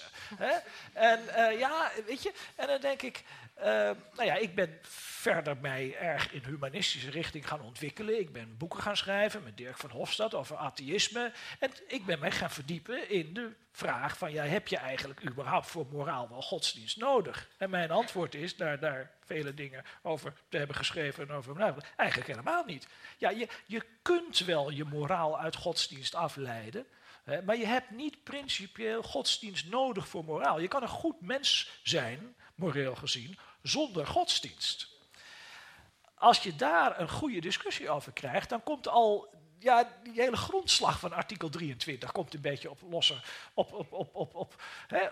[0.93, 3.23] En uh, ja, weet je, en dan denk ik,
[3.57, 3.65] uh,
[4.13, 4.79] nou ja, ik ben
[5.23, 8.19] verder mij erg in humanistische richting gaan ontwikkelen.
[8.19, 11.31] Ik ben boeken gaan schrijven met Dirk van Hofstad over atheïsme.
[11.59, 15.67] En ik ben mij gaan verdiepen in de vraag van, ja, heb je eigenlijk überhaupt
[15.67, 17.49] voor moraal wel godsdienst nodig?
[17.57, 21.75] En mijn antwoord is, daar, daar vele dingen over te hebben geschreven en over nou,
[21.95, 22.87] eigenlijk helemaal niet.
[23.17, 26.85] Ja, je, je kunt wel je moraal uit godsdienst afleiden,
[27.23, 30.59] hè, maar je hebt niet principieel godsdienst nodig voor moraal.
[30.59, 34.87] Je kan een goed mens zijn, moreel gezien, zonder godsdienst.
[36.15, 39.33] Als je daar een goede discussie over krijgt, dan komt al
[39.63, 43.15] ja, die hele grondslag van artikel 23 komt een beetje op losse,
[43.53, 45.07] op, op, op, op, op, hè,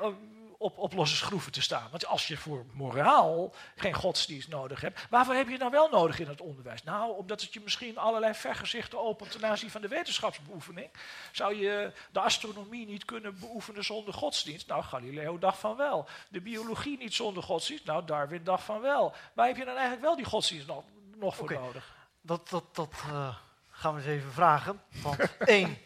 [0.58, 1.88] op, op losse schroeven te staan.
[1.92, 6.20] Want als je voor moraal geen godsdienst nodig hebt, waarvoor heb je nou wel nodig
[6.20, 6.84] in het onderwijs?
[6.84, 10.90] Nou, omdat het je misschien allerlei vergezichten opent ten aanzien van de wetenschapsbeoefening.
[11.32, 14.68] Zou je de astronomie niet kunnen beoefenen zonder godsdienst?
[14.68, 16.08] Nou, Galileo dacht van wel.
[16.30, 17.86] De biologie niet zonder godsdienst?
[17.86, 19.16] Nou, Darwin dacht van wel.
[19.34, 20.84] Waar heb je dan eigenlijk wel die godsdienst nog,
[21.16, 22.00] nog voor nodig?
[22.22, 23.36] dat, dat, dat uh,
[23.82, 24.82] gaan we eens even vragen.
[25.02, 25.78] Want één,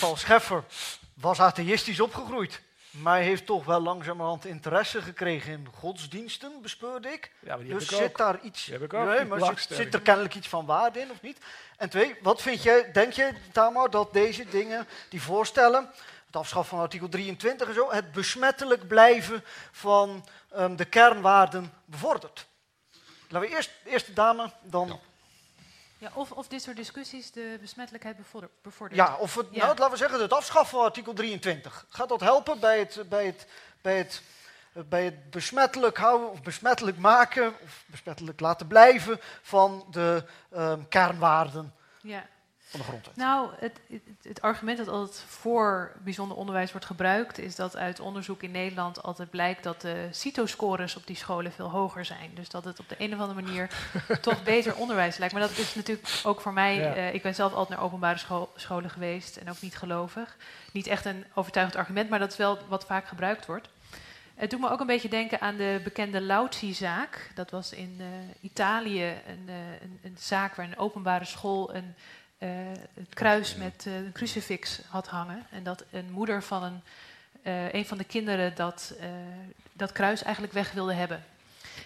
[0.00, 0.64] Paul Scheffer
[1.14, 2.62] was atheïstisch opgegroeid.
[2.90, 7.32] Maar hij heeft toch wel langzamerhand interesse gekregen in godsdiensten, bespeurde ik.
[7.40, 8.16] Ja, maar die dus heb ik zit ook.
[8.16, 8.64] daar iets.
[8.64, 11.38] Die heb ik ook, Nee, maar zit, er kennelijk iets van waarde in of niet?
[11.76, 15.90] En twee, wat vind jij, denk je, Tamar, dat deze dingen, die voorstellen,
[16.26, 22.46] het afschaffen van artikel 23 en zo, het besmettelijk blijven van ehm, de kernwaarden bevordert?
[23.28, 24.88] Laten we eerst, eerst de dame, dan.
[24.88, 24.98] Ja.
[26.02, 29.18] Ja, Ja, of, of dit soort discussies de besmettelijkheid bevorder- bevordert.
[29.18, 29.64] of het, Ja.
[29.64, 31.86] Nou, laten we zeggen, het afschaffen van artikel 23.
[31.88, 33.46] Gaat dat helpen bij het, bij het,
[33.80, 34.22] bij het,
[34.88, 41.74] bij het besmettelijk houden of besmettelijk maken of besmettelijk laten blijven van de ehm, kernwaarden
[42.00, 42.26] Ja.
[42.72, 43.16] Van de grondwet?
[43.16, 48.00] Nou, het, het, het argument dat altijd voor bijzonder onderwijs wordt gebruikt, is dat uit
[48.00, 52.30] onderzoek in Nederland altijd blijkt dat de CITO-scores op die scholen veel hoger zijn.
[52.34, 53.68] Dus dat het op de een of andere manier
[54.20, 55.34] toch beter onderwijs lijkt.
[55.34, 56.94] Maar dat is natuurlijk ook voor mij, Ja.
[56.94, 60.36] eh, ik ben zelf altijd naar openbare scho- scholen geweest en ook niet gelovig.
[60.72, 63.68] Niet echt een overtuigend argument, maar dat is wel wat vaak gebruikt wordt.
[64.34, 67.30] Het doet me ook een beetje denken aan de bekende Lauzi-zaak.
[67.34, 68.06] Dat was in eh,
[68.40, 71.94] Italië een, eh, een, een zaak waar een openbare school een
[72.42, 72.48] eh,
[72.94, 75.46] het kruis met eh, een crucifix had hangen.
[75.50, 76.80] En dat een moeder van een,
[77.42, 79.08] eh, een van de kinderen dat, eh,
[79.72, 81.24] dat kruis eigenlijk weg wilde hebben.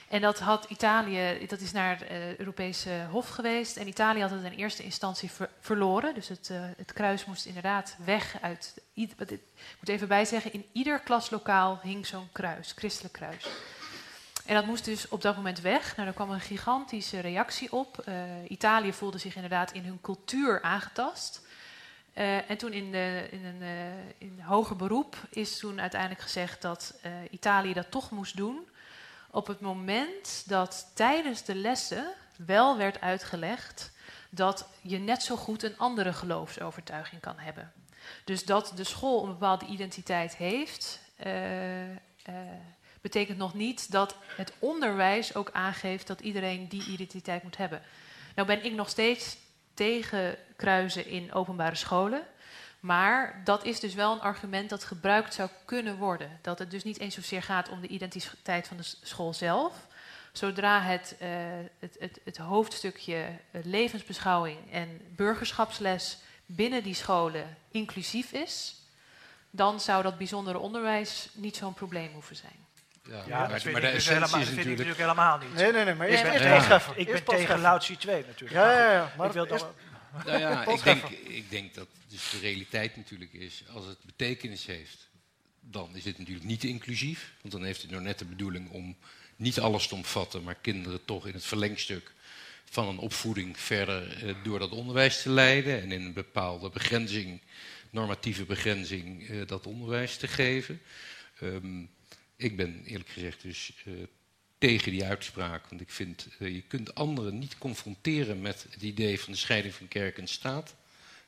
[0.08, 3.76] En dat had Italië, dat is naar het eh, Europese Hof geweest.
[3.76, 6.14] En Italië had het in eerste instantie ver- verloren.
[6.14, 8.74] Dus het, eh, het kruis moest inderdaad weg uit.
[8.94, 9.10] Ik
[9.80, 13.46] moet even bijzeggen, in ieder klaslokaal hing zo'n kruis, christelijk kruis.
[14.46, 15.92] En dat moest dus op dat moment weg.
[15.96, 17.98] Nou, daar kwam een gigantische reactie op.
[17.98, 18.14] Eh,
[18.48, 21.46] Italië voelde zich inderdaad in hun cultuur aangetast.
[22.12, 26.62] Eh, en toen in, de, in een eh, in hoger beroep is toen uiteindelijk gezegd
[26.62, 26.94] dat
[27.30, 28.68] Italië dat toch moest doen.
[29.30, 33.92] Op het moment dat tijdens de lessen wel werd uitgelegd
[34.30, 37.72] dat je net zo goed een andere geloofsovertuiging kan hebben.
[38.24, 41.00] Dus dat de school een bepaalde identiteit heeft,
[43.12, 47.82] betekent nog niet dat het onderwijs ook aangeeft dat iedereen die identiteit moet hebben.
[48.34, 49.36] Nou ben ik nog steeds
[49.74, 52.22] tegen kruisen in openbare scholen.
[52.80, 56.38] Maar dat is dus wel een argument dat gebruikt zou kunnen worden.
[56.42, 59.86] Dat het dus niet eens zozeer gaat om de identiteit van de school zelf.
[60.32, 61.28] Zodra het, eh,
[61.78, 68.74] het, het, het hoofdstukje eh, levensbeschouwing en burgerschapsles binnen die scholen inclusief is,
[69.50, 72.65] dan zou dat bijzondere onderwijs niet zo'n probleem hoeven zijn.
[73.08, 74.66] Ja, Ja, maar, dat vind maar ik de dus essentie helemaal, is dat vind ik
[74.66, 74.98] natuurlijk...
[74.98, 75.54] helemaal niet.
[75.54, 76.82] Nee, nee, nee, maar eerst, Nee, Ja.
[76.94, 77.60] Ik ben tegen.
[77.60, 78.60] Lautsi 2 natuurlijk.
[78.60, 79.12] Ja, ja, ja.
[79.16, 82.96] Maar ik wil eerst- dan, Nou ja, ik denk, ik denk dat dus de realiteit
[82.96, 85.08] natuurlijk is, als het betekenis heeft,
[85.60, 87.32] dan is dit natuurlijk niet inclusief.
[87.40, 88.96] Want dan heeft het nou net de bedoeling om
[89.36, 92.12] niet alles te omvatten, maar kinderen toch in het verlengstuk
[92.70, 97.40] van een opvoeding verder eh, door dat onderwijs te leiden en in een bepaalde begrenzing,
[97.90, 100.80] normatieve begrenzing, eh, dat onderwijs te geven.
[101.40, 101.82] Ehm,
[102.36, 103.92] ik ben eerlijk gezegd dus eh,
[104.58, 109.20] tegen die uitspraak, want ik vind eh, je kunt anderen niet confronteren met het idee
[109.20, 110.74] van de scheiding van kerk en staat.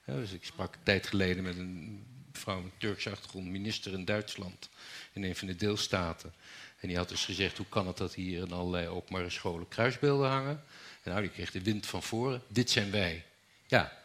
[0.07, 4.05] Ja, dus ik sprak een tijd geleden met een vrouw met Turkse achtergrond, minister in
[4.05, 4.69] Duitsland,
[5.13, 6.33] in een van de deelstaten.
[6.81, 10.29] En die had dus gezegd, hoe kan het dat hier in allerlei openbare scholen kruisbeelden
[10.29, 10.63] hangen?
[11.03, 13.25] En nou, die kreeg de wind van voren, dit zijn wij.
[13.67, 13.99] Ja,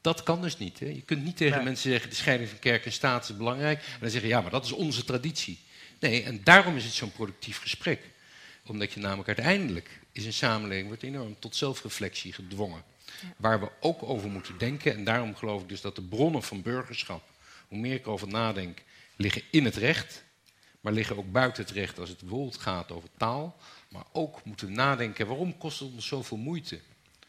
[0.00, 0.78] dat kan dus niet.
[0.80, 0.86] Hè.
[0.86, 1.64] Je kunt niet tegen Nee.
[1.64, 3.78] mensen zeggen, de scheiding van kerk en staat is belangrijk.
[3.82, 5.58] En dan zeggen, ja, maar dat is onze traditie.
[6.02, 8.00] Nee, en daarom is het zo'n productief gesprek.
[8.66, 12.84] Omdat je namelijk uiteindelijk is een samenleving wordt enorm tot zelfreflectie gedwongen.
[13.36, 14.94] Waar we ook over moeten denken.
[14.94, 17.22] En daarom geloof ik dus dat de bronnen van burgerschap,
[17.68, 18.82] hoe meer ik erover nadenk,
[19.16, 20.24] liggen in het recht.
[20.80, 23.56] Maar liggen ook buiten het recht als het bijvoorbeeld gaat over taal.
[23.88, 26.80] Maar ook moeten we nadenken, waarom kost het ons zoveel moeite?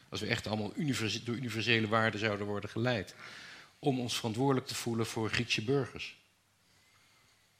[0.08, 3.14] Als we echt allemaal universe- door universele waarden zouden worden geleid.
[3.78, 6.16] Om ons verantwoordelijk te voelen voor Griekse burgers.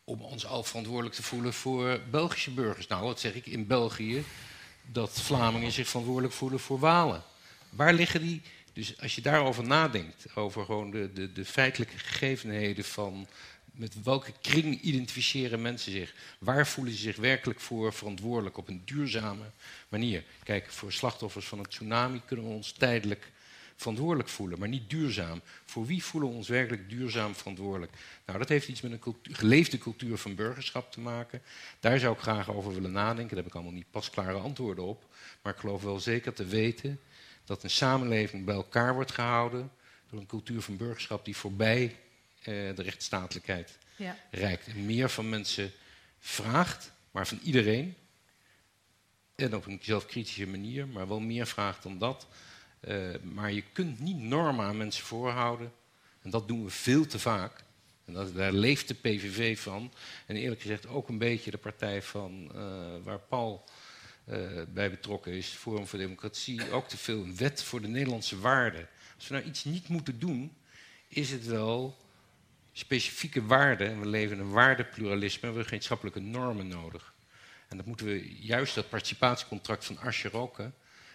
[0.05, 2.87] Om ons al verantwoordelijk te voelen voor Belgische burgers.
[2.87, 4.25] Nou, wat zeg ik in België?
[4.93, 7.23] Dat Vlamingen zich verantwoordelijk voelen voor Walen.
[7.71, 8.43] Waar liggen die?
[8.73, 13.27] Dus als je daarover nadenkt, over gewoon de, de, de feitelijke gegevenheden van
[13.73, 16.15] met welke kring identificeren mensen zich?
[16.39, 19.45] Waar voelen ze zich werkelijk voor verantwoordelijk op een duurzame
[19.89, 20.25] manier?
[20.43, 23.33] Kijk, voor slachtoffers van een tsunami kunnen we ons tijdelijk
[23.77, 25.41] verantwoordelijk voelen, maar niet duurzaam.
[25.65, 27.93] Voor wie voelen we ons werkelijk duurzaam verantwoordelijk?
[28.27, 31.43] Nou, dat heeft iets met een cultu- geleefde cultuur van burgerschap te maken.
[31.81, 33.29] Daar zou ik graag over willen nadenken.
[33.29, 35.05] Daar heb ik allemaal niet pasklare antwoorden op.
[35.43, 37.01] Maar ik geloof wel zeker te weten
[37.45, 39.71] dat een samenleving bij elkaar wordt gehouden
[40.11, 41.97] door een cultuur van burgerschap die voorbij
[42.39, 42.45] eh,
[42.75, 44.17] de rechtsstatelijkheid Ja.
[44.31, 44.67] reikt.
[44.67, 45.73] En meer van mensen
[46.21, 47.95] vraagt, maar van iedereen.
[49.35, 52.27] En op een zelfkritische manier, maar wel meer vraagt dan dat.
[52.89, 55.73] Uh, maar je kunt niet normen aan mensen voorhouden.
[56.23, 57.65] En dat doen we veel te vaak.
[58.05, 59.93] En dat, daar leeft de PVV van.
[60.27, 62.61] En eerlijk gezegd ook een beetje de partij van uh,
[63.03, 63.65] waar Paul
[64.29, 68.39] uh, bij betrokken is, Forum voor Democratie, ook te veel een wet voor de Nederlandse
[68.39, 68.89] waarden.
[69.17, 70.57] Als we nou iets niet moeten doen,
[71.09, 71.97] is het wel
[72.73, 73.89] specifieke waarden.
[73.89, 77.15] En we leven in een waardepluralisme, we hebben gemeenschappelijke normen nodig.
[77.69, 80.59] En dat moeten we juist dat participatiecontract van Ascher ook.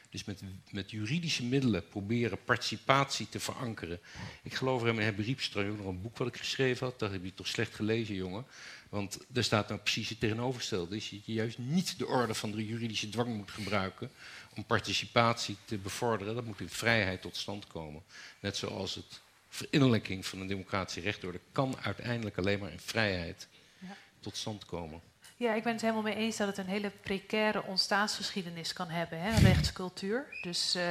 [0.10, 0.41] Dus met,
[0.72, 3.99] met, juridische middelen proberen participatie te verankeren.
[4.44, 6.99] Ik geloof er in meneer Riepstra, nog een boek wat ik geschreven had.
[6.99, 8.45] Dat heb je toch slecht gelezen, jongen.
[8.90, 10.90] Want daar staat nou precies het tegenovergestelde.
[10.90, 14.11] Dus dat je juist niet de orde van de juridische dwang moet gebruiken
[14.56, 16.36] om participatie te bevorderen.
[16.36, 18.03] Dat moet in vrijheid tot stand komen.
[18.40, 23.48] Net zoals het verinnerlijking van een democratische rechtorde kan uiteindelijk alleen maar in vrijheid
[23.80, 23.98] ja.
[24.19, 25.02] tot stand komen.
[25.40, 29.22] Ja, ik ben het helemaal mee eens dat het een hele precaire ontstaansgeschiedenis kan hebben,
[29.22, 30.26] hè, rechtscultuur.
[30.41, 30.84] Dus uh,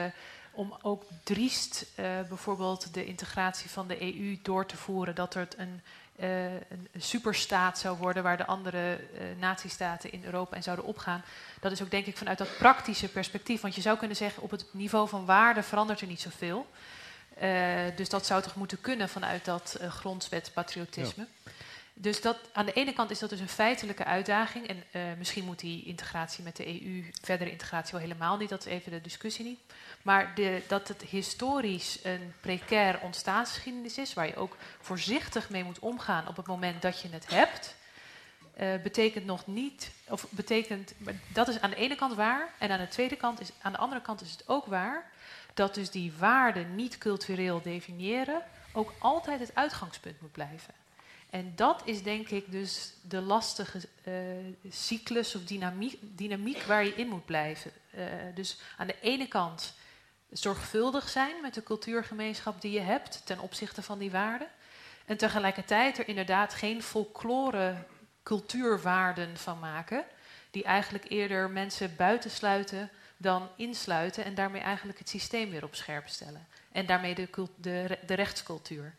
[0.53, 5.49] om ook driest uh, bijvoorbeeld de integratie van de EU door te voeren, dat er
[5.57, 5.81] een,
[6.21, 9.01] uh, een superstaat zou worden waar de andere
[9.39, 11.25] natiestaten in Europa in zouden opgaan.
[11.61, 13.61] Dat is ook denk ik vanuit dat praktische perspectief.
[13.61, 16.67] Want je zou kunnen zeggen, op het niveau van waarde verandert er niet zoveel.
[17.97, 21.27] dus dat zou toch moeten kunnen vanuit dat grondwetspatriotisme.
[21.45, 21.53] Ja.
[22.01, 24.67] Dus dat, aan de ene kant is dat dus een feitelijke uitdaging.
[24.67, 28.67] En uh, misschien moet die integratie met de EU, verdere integratie wel helemaal niet, dat
[28.67, 29.61] is even de discussie niet.
[30.03, 35.79] Maar de, dat het historisch een precair ontstaansgeschiedenis is, waar je ook voorzichtig mee moet
[35.79, 37.75] omgaan op het moment dat je het hebt,
[38.61, 40.93] uh, betekent nog niet, of betekent,
[41.33, 43.79] dat is aan de ene kant waar, en aan de tweede kant is, aan de
[43.79, 45.11] andere kant is het ook waar,
[45.55, 48.43] dat dus die waarden niet cultureel definiëren
[48.73, 50.75] ook altijd het uitgangspunt moet blijven.
[51.31, 54.15] En dat is denk ik dus de lastige uh,
[54.71, 55.43] cyclus of
[56.01, 57.71] dynamiek, waar je in moet blijven.
[57.95, 59.75] Uh, dus aan de ene kant
[60.31, 64.49] zorgvuldig zijn met de cultuurgemeenschap die je hebt ten opzichte van die waarden.
[65.05, 67.75] En tegelijkertijd er inderdaad geen folklore
[68.23, 70.05] cultuurwaarden van maken,
[70.51, 76.09] die eigenlijk eerder mensen buitensluiten dan insluiten en daarmee eigenlijk het systeem weer op scherp
[76.09, 76.47] stellen.
[76.73, 78.95] En daarmee de, de, de rechtscultuur.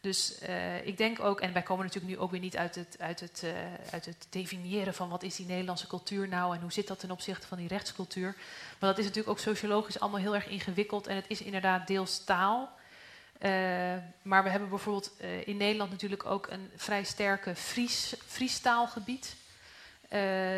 [0.00, 2.96] Dus uh, ik denk ook, en wij komen natuurlijk nu ook weer niet uit het,
[2.98, 3.50] uit, het, uh,
[3.90, 7.10] uit het definiëren van wat is die Nederlandse cultuur nou en hoe zit dat ten
[7.10, 8.34] opzichte van die rechtscultuur.
[8.78, 12.24] Maar dat is natuurlijk ook sociologisch allemaal heel erg ingewikkeld en het is inderdaad deels
[12.24, 12.76] taal.
[13.40, 13.50] Uh,
[14.22, 15.12] maar we hebben bijvoorbeeld
[15.44, 19.36] in Nederland natuurlijk ook een vrij sterke Fries, Friestaalgebied.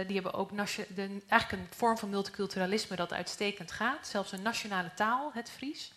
[0.06, 4.06] die hebben ook de, eigenlijk een vorm van multiculturalisme dat uitstekend gaat.
[4.06, 5.92] Zelfs een nationale taal, het Fries.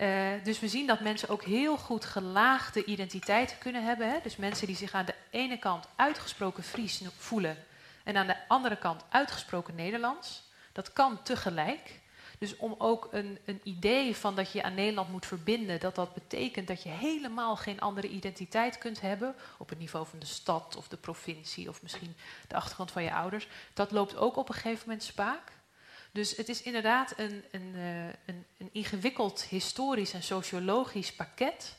[0.00, 4.10] Uh, dus we zien dat mensen ook heel goed gelaagde identiteiten kunnen hebben.
[4.10, 4.18] Hè?
[4.22, 7.56] Dus mensen die zich aan de ene kant uitgesproken Fries voelen
[8.04, 10.42] en aan de andere kant uitgesproken Nederlands.
[10.72, 12.00] Dat kan tegelijk.
[12.38, 16.14] Dus om ook een, een idee van dat je aan Nederland moet verbinden, dat dat
[16.14, 20.76] betekent dat je helemaal geen andere identiteit kunt hebben op het niveau van de stad
[20.76, 22.16] of de provincie of misschien
[22.48, 25.52] de achtergrond van je ouders, dat loopt ook op een gegeven moment spaak.
[26.12, 31.76] Dus het is inderdaad een, een, uh, een, een ingewikkeld historisch en sociologisch pakket.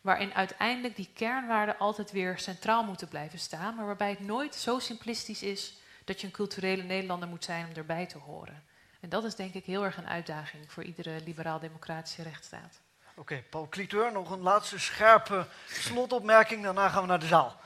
[0.00, 3.74] Waarin uiteindelijk die kernwaarden altijd weer centraal moeten blijven staan.
[3.74, 7.74] Maar waarbij het nooit zo simplistisch is dat je een culturele Nederlander moet zijn om
[7.74, 8.62] erbij te horen.
[9.00, 12.80] En dat is denk ik heel erg een uitdaging voor iedere liberaal-democratische rechtsstaat.
[13.14, 16.62] Oké, Paul Cliteur, nog een laatste scherpe slotopmerking.
[16.62, 17.60] Daarna gaan we naar de zaal.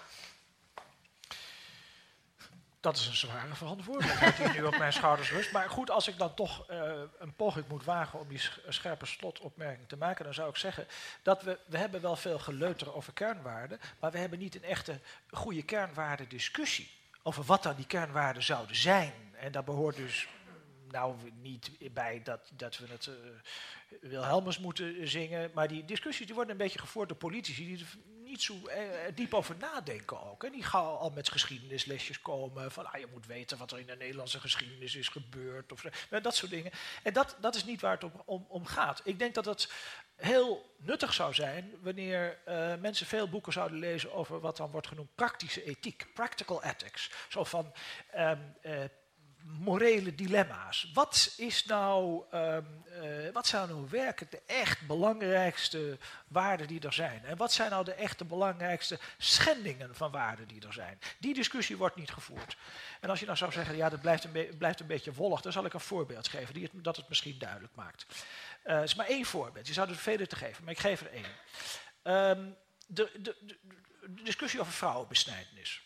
[2.82, 5.52] Dat is een zware verantwoordelijkheid die nu op mijn schouders rust.
[5.52, 9.88] Maar goed, als ik dan toch uh, een poging moet wagen om die scherpe slotopmerking
[9.88, 10.86] te maken, dan zou ik zeggen
[11.22, 15.00] dat we, we hebben wel veel geleuter over kernwaarden, maar we hebben niet een echte
[15.30, 16.90] goede kernwaardendiscussie
[17.22, 19.12] over wat dan die kernwaarden zouden zijn.
[19.32, 20.28] En daar behoort dus
[20.90, 23.14] nou niet bij dat, dat we het uh,
[24.00, 27.86] Wilhelmus moeten zingen, maar die discussies die worden een beetje gevoerd door politici die
[28.40, 28.80] zo eh,
[29.14, 30.42] diep over nadenken ook.
[30.42, 30.50] Hè.
[30.50, 32.72] Die gaan al met geschiedenislesjes komen.
[32.72, 35.72] Van ah, je moet weten wat er in de Nederlandse geschiedenis is gebeurd.
[35.72, 36.72] Of, eh, dat soort dingen.
[37.02, 39.00] En dat, dat is niet waar het om, om, gaat.
[39.04, 39.72] Ik denk dat het
[40.16, 44.86] heel nuttig zou zijn wanneer uh, mensen veel boeken zouden lezen over wat dan wordt
[44.86, 47.10] genoemd praktische ethiek, practical ethics.
[47.28, 47.72] Zo van
[48.14, 48.32] uh,
[49.44, 50.90] morele dilemma's.
[50.94, 52.56] Wat, is nou, uh,
[53.32, 55.98] wat zijn nou werkelijk de echt belangrijkste
[56.28, 57.24] waarden die er zijn?
[57.24, 60.98] En wat zijn nou de echte belangrijkste schendingen van waarden die er zijn?
[61.18, 62.56] Die discussie wordt niet gevoerd.
[63.00, 65.52] En als je nou zou zeggen, ja, dat blijft een, blijft een beetje wollig, dan
[65.52, 68.06] zal ik een voorbeeld geven die het, dat het misschien duidelijk maakt.
[68.62, 69.66] Het is maar één voorbeeld.
[69.66, 71.30] Je zou er vele te geven, maar ik geef er één.
[72.38, 72.56] Um,
[72.86, 75.82] de, de, de discussie over vrouwenbesnijdenis.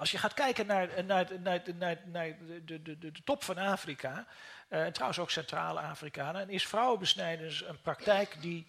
[0.00, 4.26] Als je gaat kijken naar, naar, naar, naar, de, de, de, top van Afrika,
[4.68, 8.66] uh, en trouwens ook Centrale Afrika, dan is vrouwenbesnijdenis een praktijk die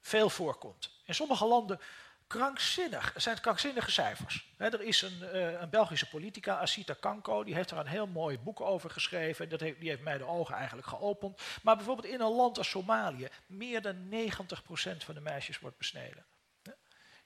[0.00, 0.90] veel voorkomt.
[1.04, 1.80] In sommige landen
[2.26, 4.54] krankzinnig, zijn het krankzinnige cijfers.
[4.56, 8.38] er is een, uh, een, Belgische politica, Asita Kanko, die heeft er een heel mooi
[8.38, 9.48] boek over geschreven.
[9.48, 11.40] Dat heeft, die heeft mij de ogen eigenlijk geopend.
[11.62, 16.24] Maar bijvoorbeeld in een land als Somalië, meer dan 90% van de meisjes wordt besneden.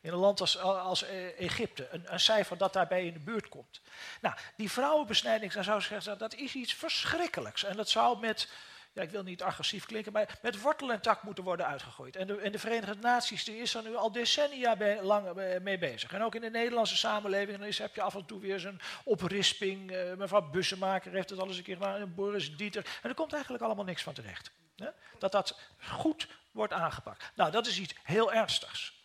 [0.08, 3.48] In een land als, als eh, Egypte, een, een, cijfer dat daarbij in de buurt
[3.48, 3.80] komt.
[4.20, 7.64] Nou, die vrouwenbesnijding, dan zou zeggen, dat is iets verschrikkelijks.
[7.64, 8.48] En dat zou met
[8.92, 12.16] ja, ik wil niet agressief klinken, maar met wortel en tak moeten worden uitgegooid.
[12.16, 15.32] En de, de Verenigde Naties die is er nu al decennia lang
[15.62, 16.12] mee bezig.
[16.12, 19.92] En ook in de Nederlandse samenleving is, heb je af en toe weer zo'n oprisping.
[19.92, 22.84] Uh, mevrouw Bussemaker heeft het al eens een keer gedaan, Boris Dieter.
[23.02, 24.50] En er komt eigenlijk allemaal niks van terecht.
[24.76, 24.88] Hè?
[25.18, 27.30] Dat dat goed wordt aangepakt.
[27.34, 28.97] Nou, dat is iets heel ernstigs.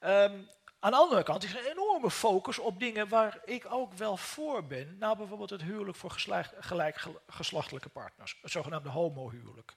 [0.00, 0.48] Um,
[0.80, 4.16] aan de andere kant is er een enorme focus op dingen waar ik ook wel
[4.16, 4.96] voor ben.
[4.98, 6.10] Nou, bijvoorbeeld het huwelijk voor
[6.58, 9.74] gelijkgeslachtelijke partners, het zogenaamde homohuwelijk.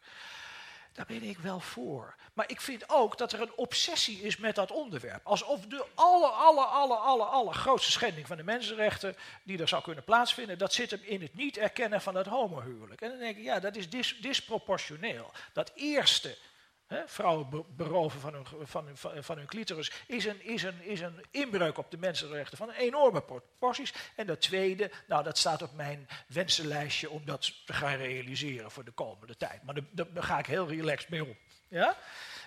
[0.93, 2.15] Daar ben ik wel voor.
[2.33, 5.25] Maar ik vind ook dat er een obsessie is met dat onderwerp.
[5.25, 10.03] Alsof de aller, aller, aller, aller, grootste schending van de mensenrechten die er zou kunnen
[10.03, 13.01] plaatsvinden, dat zit hem in het niet erkennen van het homohuwelijk.
[13.01, 15.31] En dan denk ik, ja, dat is dis disproportioneel.
[15.53, 16.37] Dat eerste
[17.05, 21.25] vrouwen beroven van hun, van, hun, van hun clitoris, is een, is, een, is een
[21.31, 23.93] inbreuk op de mensenrechten van enorme proporties.
[24.15, 28.85] En dat tweede, nou dat staat op mijn wensenlijstje om dat te gaan realiseren voor
[28.85, 29.63] de komende tijd.
[29.63, 31.37] Maar daar, ga ik heel relaxed mee om.
[31.67, 31.97] Ja?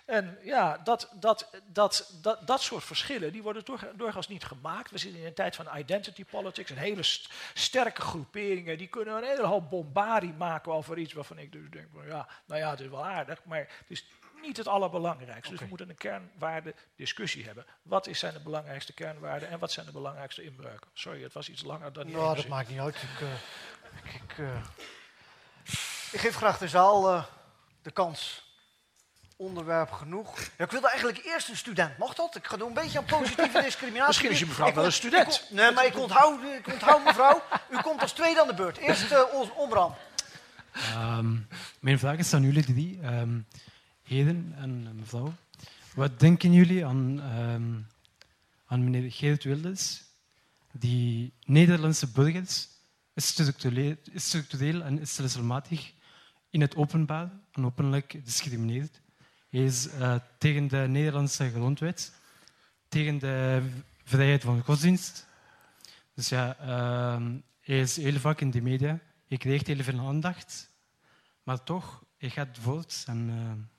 [0.05, 3.65] En ja, dat, dat, dat, dat, dat soort verschillen die worden
[3.97, 4.91] doorgaans niet gemaakt.
[4.91, 6.71] We zitten in een tijd van identity politics.
[6.71, 7.03] En hele
[7.55, 11.89] sterke groeperingen die kunnen een hele hoop bombardie maken over iets waarvan ik dus denk,
[12.07, 14.07] ja, nou ja, het is wel aardig, maar het is
[14.47, 15.51] niet het allerbelangrijkste.
[15.51, 17.67] Dus we moeten een kernwaarde discussie hebben.
[17.83, 20.91] Wat zijn de belangrijkste kernwaarden en wat zijn de belangrijkste inbreuken?
[20.93, 22.95] Sorry, het was iets langer dan die Nou, dat maakt niet uit.
[22.95, 23.29] Ik, uh,
[24.15, 24.57] ik, uh,
[26.13, 27.25] ik, geef graag de zaal uh,
[27.83, 28.43] de kans.
[29.37, 30.39] Onderwerp genoeg.
[30.39, 31.99] Ja, ik wilde eigenlijk eerst een student.
[31.99, 32.37] Mocht dat?
[32.37, 34.07] Ik ga doen een beetje aan positieve discriminatie.
[34.07, 35.47] Misschien is je mevrouw wel een student.
[35.51, 37.43] nee, maar ik onthoud, ik onthoud mevrouw.
[37.71, 38.77] U komt als tweede aan de beurt.
[38.77, 39.95] Eerst uh, Ombram.
[40.97, 41.49] Um,
[41.81, 43.01] mijn vraag is aan jullie drie.
[43.05, 43.47] Um,
[44.05, 45.35] Heden en mevrouw.
[45.95, 47.87] Wat denken jullie aan, um,
[48.67, 50.03] aan meneer Geert Wilders,
[50.73, 52.69] die Nederlandse burgers
[53.15, 55.93] structureel, en stelselmatig
[56.51, 59.01] in het openbaar en openlijk discrimineert?
[59.49, 62.13] Hij is uh, tegen de Nederlandse grondwet,
[62.89, 63.63] tegen de
[64.05, 65.27] vrijheid van godsdienst.
[66.15, 67.27] Dus ja, uh,
[67.61, 68.99] hij is heel vaak in de media.
[69.29, 70.71] Hij krijgt heel veel aandacht,
[71.43, 73.29] maar toch, hij gaat voort en...
[73.29, 73.73] Uh,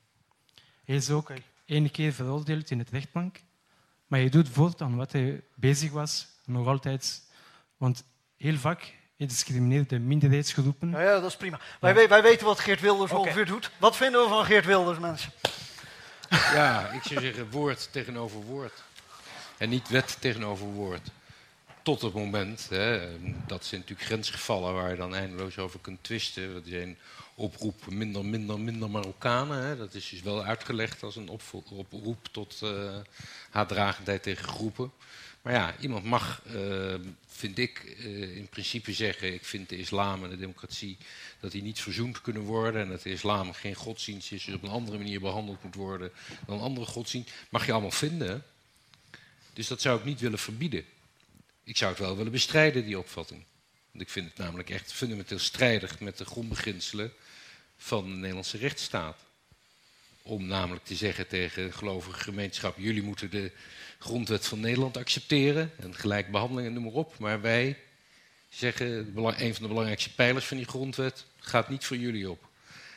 [0.85, 1.31] hij is ook
[1.65, 3.37] één keer veroordeeld in het rechtbank,
[4.07, 7.23] maar hij doet voort aan wat hij bezig was, nog altijd.
[7.77, 8.03] Want
[8.37, 10.89] heel vaak hij discrimineert de minderheidsgroepen.
[10.89, 11.59] Ja, ja dat is prima.
[11.79, 13.23] Wij, wij, weten wat Geert Wilders okay.
[13.23, 13.71] ongeveer doet.
[13.77, 15.31] Wat vinden we van Geert Wilders, mensen?
[16.29, 18.83] Ja, ik zou zeggen woord tegenover woord.
[19.57, 21.09] En niet wet tegenover woord.
[21.83, 23.17] Tot het moment, hè,
[23.47, 26.53] dat zijn natuurlijk grensgevallen waar je dan eindeloos over kunt twisten.
[26.53, 26.97] Dat zijn
[27.35, 29.65] oproep minder, minder, minder Marokkanen.
[29.65, 29.77] Hè.
[29.77, 31.29] Dat is dus wel uitgelegd als een
[31.69, 32.95] oproep tot uh,
[33.49, 34.91] haatdragendheid tegen groepen.
[35.41, 36.93] Maar ja, iemand mag, uh,
[37.27, 39.33] vind ik, uh, in principe zeggen...
[39.33, 40.97] ik vind de islam en de democratie
[41.39, 42.81] dat die niet verzoend kunnen worden...
[42.81, 46.11] en dat de islam geen godsdienst is, dus op een andere manier behandeld moet worden...
[46.45, 47.31] dan andere godsdienst.
[47.49, 48.43] Mag je allemaal vinden.
[49.53, 50.85] Dus dat zou ik niet willen verbieden.
[51.63, 53.43] Ik zou het wel willen bestrijden, die opvatting.
[53.91, 57.13] Want ik vind het namelijk echt fundamenteel strijdig met de grondbeginselen
[57.77, 59.17] van de Nederlandse rechtsstaat.
[60.21, 63.51] Om namelijk te zeggen tegen de gelovige gemeenschap: jullie moeten de
[63.99, 67.19] grondwet van Nederland accepteren en gelijk behandeling en noem maar op.
[67.19, 67.77] Maar wij
[68.49, 72.49] zeggen: een van de belangrijkste pijlers van die grondwet gaat niet voor jullie op.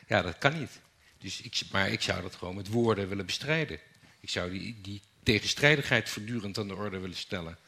[0.07, 0.81] Ja, dat kan niet.
[1.19, 3.79] Dus ik, maar ik zou dat gewoon met woorden willen bestrijden.
[4.21, 7.59] Ik zou die, die tegenstrijdigheid voortdurend aan de orde willen stellen.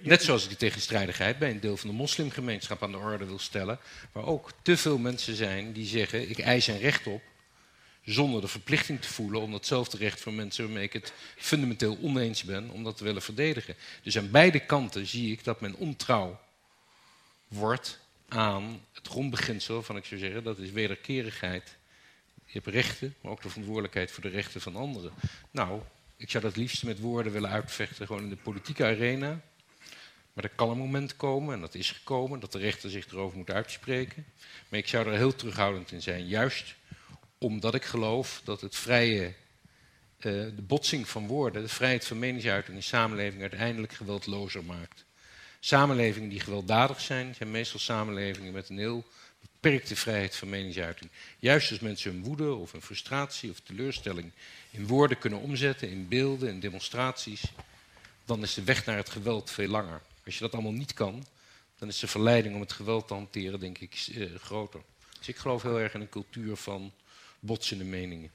[0.00, 3.38] Net zoals ik die tegenstrijdigheid bij een deel van de moslimgemeenschap aan de orde wil
[3.38, 3.78] stellen,
[4.12, 7.22] waar ook te veel mensen zijn die zeggen: ik eis een recht op,
[8.04, 12.42] zonder de verplichting te voelen om datzelfde recht voor mensen waarmee ik het fundamenteel oneens
[12.42, 13.74] ben, om dat te willen verdedigen.
[14.02, 16.40] Dus aan beide kanten zie ik dat men ontrouw
[17.48, 17.98] wordt
[18.28, 21.76] aan het grondbeginsel van, ik zou zeggen, dat is wederkerigheid.
[22.44, 25.12] Je hebt rechten, maar ook de verantwoordelijkheid voor de rechten van anderen.
[25.50, 25.80] Nou,
[26.16, 29.40] ik zou dat liefst met woorden willen uitvechten, gewoon in de politieke arena.
[30.32, 33.36] Maar er kan een moment komen, en dat is gekomen, dat de rechter zich erover
[33.36, 34.26] moet uitspreken.
[34.68, 36.74] Maar ik zou er heel terughoudend in zijn, juist
[37.38, 39.32] omdat ik geloof dat het vrije, uh,
[40.22, 45.04] de botsing van woorden, de vrijheid van meningsuiting in samenleving uiteindelijk geweldlozer maakt.
[45.60, 49.04] Samenlevingen die gewelddadig zijn, zijn meestal samenlevingen met een heel
[49.40, 51.10] beperkte vrijheid van meningsuiting.
[51.38, 54.32] Juist als mensen hun woede of een frustratie of teleurstelling
[54.70, 57.42] in woorden kunnen omzetten, in beelden, in demonstraties,
[58.24, 60.00] dan is de weg naar het geweld veel langer.
[60.30, 61.26] Als je dat allemaal niet kan,
[61.78, 64.80] dan is de verleiding om het geweld te hanteren, denk ik, eh, groter.
[65.18, 66.92] Dus ik geloof heel erg in een cultuur van
[67.40, 68.30] botsende meningen.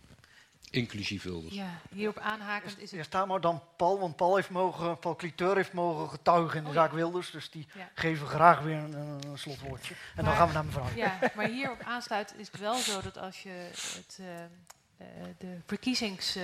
[0.69, 1.53] Inclusief Wilders.
[1.53, 2.99] Ja, hierop aanhakend is het...
[2.99, 6.63] Eerst daar maar dan Paul, want Paul, heeft mogen, Paul Cliteur heeft mogen getuigen in
[6.63, 7.31] de Oh, zaak Wilders.
[7.31, 7.89] Dus die Ja.
[7.93, 9.93] geven graag weer een, een slotwoordje.
[10.15, 10.95] En dan gaan we naar mevrouw.
[10.95, 15.57] Ja, maar hierop aansluit is het wel zo dat als je het, eh, eh, de
[15.65, 16.37] verkiezings...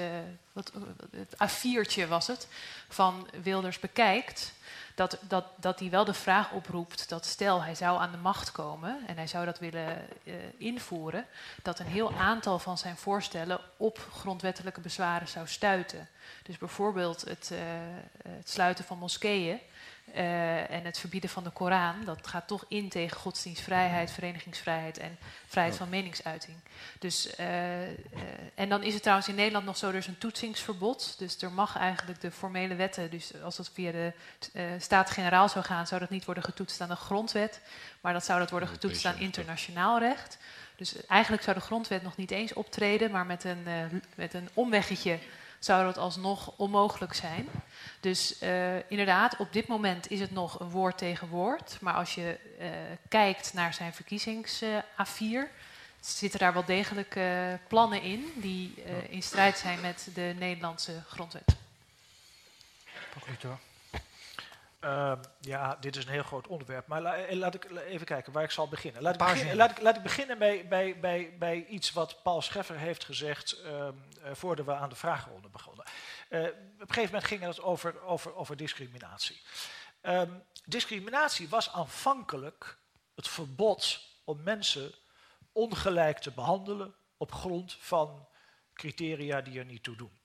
[0.52, 0.72] wat,
[1.12, 2.48] het A4'tje was het,
[2.90, 4.54] van Wilders bekijkt...
[4.96, 8.52] Dat, dat, dat hij wel de vraag oproept dat stel hij zou aan de macht
[8.52, 9.08] komen...
[9.08, 11.26] en hij zou dat willen eh, invoeren...
[11.62, 16.08] dat een heel aantal van zijn voorstellen op grondwettelijke bezwaren zou stuiten.
[16.44, 17.60] Dus bijvoorbeeld het, eh,
[18.38, 19.60] het sluiten van moskeeën...
[20.14, 25.18] Eh, en het verbieden van de Koran, dat gaat toch in tegen godsdienstvrijheid, verenigingsvrijheid en
[25.48, 26.58] vrijheid van meningsuiting.
[27.00, 27.92] Dus, eh, eh,
[28.56, 31.16] en dan is het trouwens in Nederland nog zo, er is een toetsingsverbod.
[31.18, 34.14] Dus er mag eigenlijk de formele wetten, dus als dat via de
[34.80, 37.62] Staten-Generaal zou gaan, zou dat niet worden getoetst aan de grondwet.
[38.02, 40.38] Maar dat zou dat worden getoetst aan internationaal recht.
[40.76, 43.64] Dus eigenlijk zou de grondwet nog niet eens optreden, maar met een,
[44.16, 45.20] met een omweggetje
[45.64, 47.50] zou dat alsnog onmogelijk zijn.
[48.00, 51.78] Dus eh, inderdaad, op dit moment is het nog een woord tegen woord.
[51.82, 52.70] Maar als je eh,
[53.10, 55.50] kijkt naar zijn verkiezings-A4,
[56.00, 61.56] zitten daar wel degelijk eh, plannen in die in strijd zijn met de Nederlandse grondwet.
[63.20, 63.58] Cliteur.
[64.82, 66.88] Ehm, ja, dit is een heel groot onderwerp.
[66.88, 69.02] Maar la- eh, laat ik even kijken waar ik zal beginnen.
[69.02, 69.20] Laat ik,
[69.56, 73.62] laat ik, laat ik beginnen bij, bij, bij, bij iets wat Paul Scheffer heeft gezegd
[73.62, 73.90] eh,
[74.32, 75.86] voordat we aan de vragenronde begonnen.
[76.30, 76.48] Eh, op
[76.80, 79.42] een gegeven moment ging het over, over, over discriminatie.
[80.02, 80.32] Ehm,
[80.66, 82.78] discriminatie was aanvankelijk
[83.16, 84.94] het verbod om mensen
[85.52, 88.28] ongelijk te behandelen op grond van
[88.74, 90.20] criteria die er niet toe doen.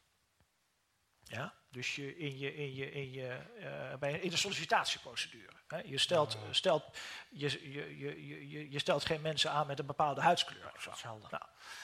[1.23, 1.55] Ja?
[1.77, 5.53] Dus je in, je, in, je, in, je, eh, bij, in de sollicitatieprocedure.
[5.69, 5.79] Hè?
[5.85, 6.85] Je, stelt, stelt,
[7.31, 10.73] je, je, je, je, je stelt geen mensen aan met een bepaalde huidskleur.
[10.77, 11.19] Of zo.
[11.31, 11.43] Nou,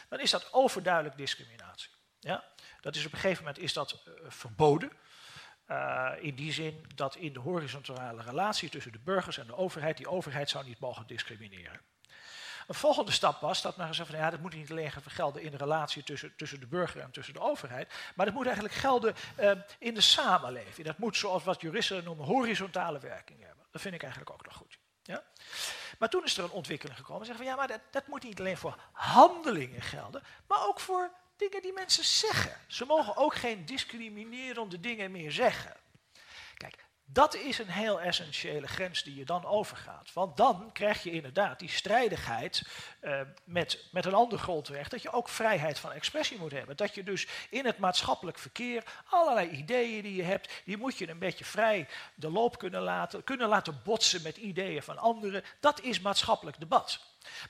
[0.09, 1.91] dan is dat overduidelijk discriminatie.
[2.19, 2.45] Ja?
[2.81, 4.93] Dat is op een gegeven moment is dat eh, verboden.
[5.65, 9.97] Eh, in die zin dat in de horizontale relatie tussen de burgers en de overheid,
[9.97, 11.81] die overheid zou niet mogen discrimineren.
[12.73, 15.51] Een volgende stap was dat men gezegd van ja, dat moet niet alleen gelden in
[15.51, 19.15] de relatie tussen, tussen de burger en tussen de overheid, maar dat moet eigenlijk gelden
[19.37, 20.87] eh, in de samenleving.
[20.87, 23.67] Dat moet, zoals wat juristen noemen, horizontale werking hebben.
[23.71, 24.79] Dat vind ik eigenlijk ook nog goed.
[25.03, 25.23] Ja?
[25.99, 27.27] Maar toen is er een ontwikkeling gekomen.
[27.27, 31.11] Zeggen van ja, maar dat, dat moet niet alleen voor handelingen gelden, maar ook voor
[31.37, 32.57] dingen die mensen zeggen.
[32.67, 35.77] Ze mogen ook geen discriminerende dingen meer zeggen.
[37.13, 40.13] Dat is een heel essentiële grens die je dan overgaat.
[40.13, 42.63] Want dan krijg je inderdaad die strijdigheid
[43.01, 44.91] eh, met, met een ander grondrecht.
[44.91, 46.77] Dat je ook vrijheid van expressie moet hebben.
[46.77, 51.09] Dat je dus in het maatschappelijk verkeer allerlei ideeën die je hebt, die moet je
[51.09, 53.25] een beetje vrij de loop kunnen laten.
[53.25, 55.45] Kunnen laten botsen met ideeën van anderen.
[55.61, 57.01] Dat is maatschappelijk debat.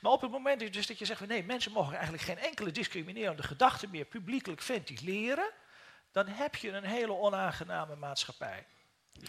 [0.01, 3.43] Maar op het moment dus dat je zegt nee, mensen mogen eigenlijk geen enkele discriminerende
[3.43, 5.49] gedachte meer publiekelijk ventileren,
[6.11, 8.65] dan heb je een hele onaangename maatschappij.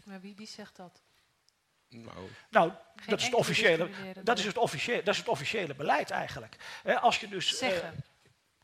[0.05, 1.03] Maar wie, wie zegt dat?
[1.89, 2.73] Nou, Nou,
[3.07, 3.89] dat is, het officiële,
[4.23, 6.57] dat, is het officiële, dat is het officiële beleid eigenlijk.
[6.83, 8.05] Hè, als je dus, eh, Zeggen.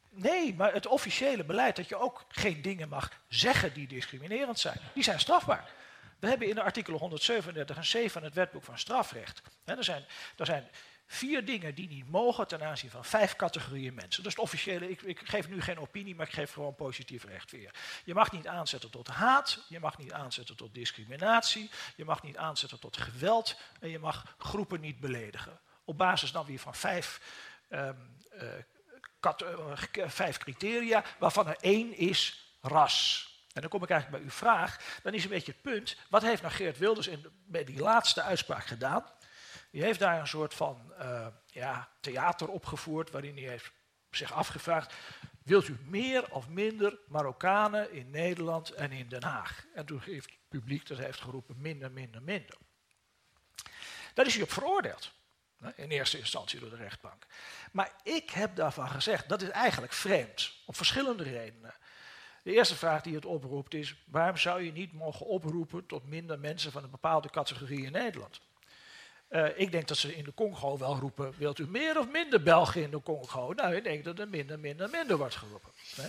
[0.09, 4.81] nee, maar het officiële beleid dat je ook geen dingen mag zeggen die discriminerend zijn,
[4.95, 5.71] die zijn strafbaar.
[6.19, 9.43] We hebben in de artikelen 137 en 7 van het wetboek van strafrecht.
[9.65, 10.05] Hè, er, zijn,
[10.37, 10.69] er zijn
[11.13, 14.23] vier dingen die niet mogen ten aanzien van vijf categorieën mensen.
[14.23, 17.25] Dat is het officiële, ik, ik geef nu geen opinie, maar ik geef gewoon positief
[17.25, 17.75] recht weer.
[18.05, 22.37] Je mag niet aanzetten tot haat, je mag niet aanzetten tot discriminatie, je mag niet
[22.37, 25.61] aanzetten tot geweld en je mag groepen niet beledigen.
[25.85, 27.21] Op basis dan weer van vijf,
[27.69, 27.95] ehm,
[28.31, 28.59] eh,
[29.93, 33.29] eh, vijf criteria, waarvan er één is ras.
[33.53, 35.01] En dan kom ik eigenlijk bij uw vraag.
[35.03, 38.23] Dan is een beetje het punt, wat heeft nou Geert Wilders in, bij die laatste
[38.23, 39.05] uitspraak gedaan?
[39.71, 43.73] Die heeft daar een soort van eh, ja, theater opgevoerd, waarin hij heeft
[44.11, 44.95] zich afgevraagd,
[45.43, 49.67] wilt u meer of minder Marokkanen in Nederland en in Den Haag?
[49.75, 52.57] En toen heeft het publiek dat heeft geroepen, minder, minder, minder.
[54.15, 55.13] Daar is hij op veroordeeld.
[55.75, 57.27] In eerste instantie door de rechtbank.
[57.73, 60.53] Maar ik heb daarvan gezegd, dat is eigenlijk vreemd.
[60.67, 61.75] Om verschillende redenen.
[62.43, 66.39] De eerste vraag die het oproept is, waarom zou je niet mogen oproepen tot minder
[66.39, 68.41] mensen van een bepaalde categorie in Nederland?
[69.31, 72.43] Eh, ik denk dat ze in de Congo wel roepen, wilt u meer of minder
[72.43, 73.53] Belgen in de Congo?
[73.53, 75.71] Nou, ik denk dat er minder, minder, minder wordt geroepen.
[75.95, 76.09] Hè?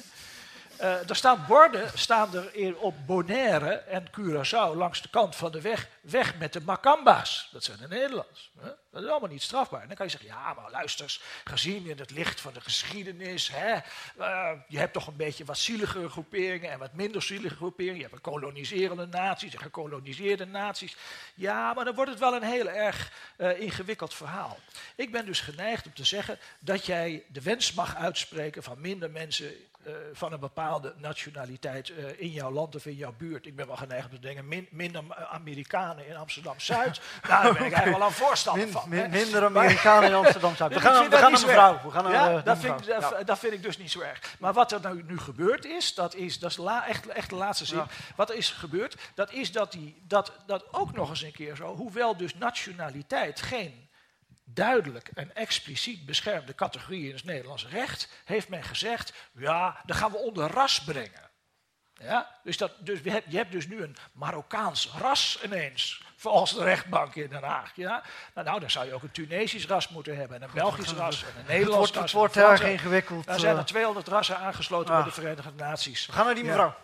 [0.81, 5.51] Uh, er staan borden staan er in, op Bonaire en Curaçao langs de kant van
[5.51, 5.87] de weg.
[6.01, 7.49] Weg met de Macamba's.
[7.51, 8.51] Dat zijn de Nederlands.
[8.59, 8.69] Hè?
[8.91, 9.81] Dat is allemaal niet strafbaar.
[9.81, 13.49] En dan kan je zeggen, ja, maar luister gezien in het licht van de geschiedenis,
[13.49, 13.75] hè,
[14.19, 17.95] uh, je hebt toch een beetje wat zieligere groeperingen en wat minder zielige groeperingen.
[17.95, 20.95] Je hebt een koloniserende naties en gekoloniseerde naties.
[21.33, 24.57] Ja, maar dan wordt het wel een heel erg uh, ingewikkeld verhaal.
[24.95, 29.11] Ik ben dus geneigd om te zeggen dat jij de wens mag uitspreken van minder
[29.11, 29.53] mensen
[29.87, 33.45] uh, van een bepaalde nationaliteit uh, in jouw land of in jouw buurt.
[33.45, 37.01] Ik ben wel geneigd om te denken, min, minder Amerikanen in Amsterdam-Zuid.
[37.29, 38.89] nou, daar ben ik eigenlijk wel aan voorstander Min, van.
[38.89, 40.73] min, minder Amerikanen in Amsterdam-Zuid.
[40.73, 41.79] We gaan, we gaan naar mevrouw.
[41.83, 43.23] We gaan Ja, eh, dat, vind ik, dat, Ja.
[43.23, 44.35] dat vind ik dus niet zo erg.
[44.39, 47.35] Maar wat er nou nu gebeurd is, dat is, dat is la, echt, echt de
[47.35, 47.77] laatste zin.
[47.77, 47.87] Ja.
[48.15, 51.55] Wat er is gebeurd, dat is dat, die, dat, dat ook nog eens een keer
[51.55, 53.89] zo, hoewel dus nationaliteit geen
[54.53, 60.11] duidelijk en expliciet beschermde categorie in het Nederlands recht, heeft men gezegd, ja, dan gaan
[60.11, 61.29] we onder ras brengen.
[61.99, 62.39] Ja?
[62.43, 67.29] Dus, dat, dus je hebt dus nu een Marokkaans ras ineens, volgens de rechtbank in
[67.29, 67.71] Den Haag.
[67.75, 68.03] Ja?
[68.33, 71.23] Nou, nou, dan zou je ook een Tunesisch ras moeten hebben, en een Belgisch ras,
[71.23, 72.01] en een Nederlands ras.
[72.01, 73.27] het wordt erg ingewikkeld.
[73.27, 73.59] Er zijn eh.
[73.59, 74.95] er 200 rassen aangesloten Ah.
[74.95, 76.05] bij de Verenigde Naties.
[76.05, 76.49] we gaan naar die Ja.
[76.49, 76.75] mevrouw.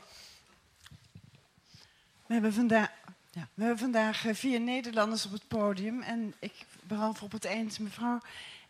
[2.27, 2.89] We hebben vandaag,
[3.31, 6.01] ja, we hebben vandaag eh, vier Nederlanders op het podium.
[6.01, 6.53] En ik,
[6.87, 8.19] behalve op het eind, mevrouw,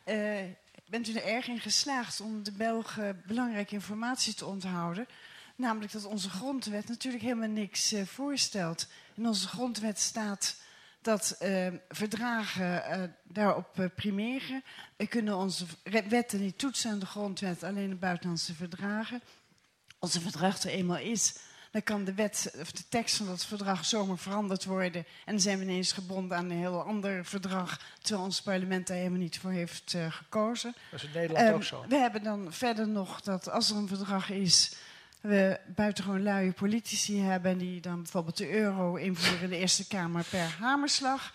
[0.03, 0.44] eh,
[0.89, 5.07] bent u er erg in geslaagd om de Belgen belangrijke informatie te onthouden.
[5.56, 8.88] Namelijk dat onze grondwet natuurlijk helemaal niks eh, voorstelt.
[9.15, 10.56] In onze grondwet staat
[11.02, 14.64] dat eh, verdragen daarop primeren.
[14.95, 15.65] We kunnen onze
[16.10, 19.22] wetten niet toetsen aan de grondwet, alleen de buitenlandse verdragen.
[19.99, 21.35] Een verdrag er eenmaal is,
[21.72, 25.06] dan kan de wet of de tekst van dat verdrag zomaar veranderd worden.
[25.26, 28.98] En dan zijn we ineens gebonden aan een heel ander verdrag, terwijl ons parlement daar
[28.98, 30.76] helemaal niet voor heeft eh, gekozen.
[30.91, 31.85] Dat is in Nederland Ehm, ook zo.
[31.89, 34.76] We hebben dan verder nog dat als er een verdrag is,
[35.22, 40.26] we buitengewoon luie politici hebben die dan bijvoorbeeld de euro invoeren in de Eerste Kamer
[40.30, 41.34] per hamerslag.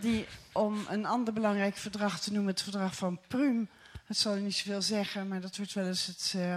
[0.00, 3.68] Die, om een ander belangrijk verdrag te noemen, het verdrag van Prüm,
[4.06, 6.54] dat zal niet zoveel zeggen, maar dat wordt wel eens het eh,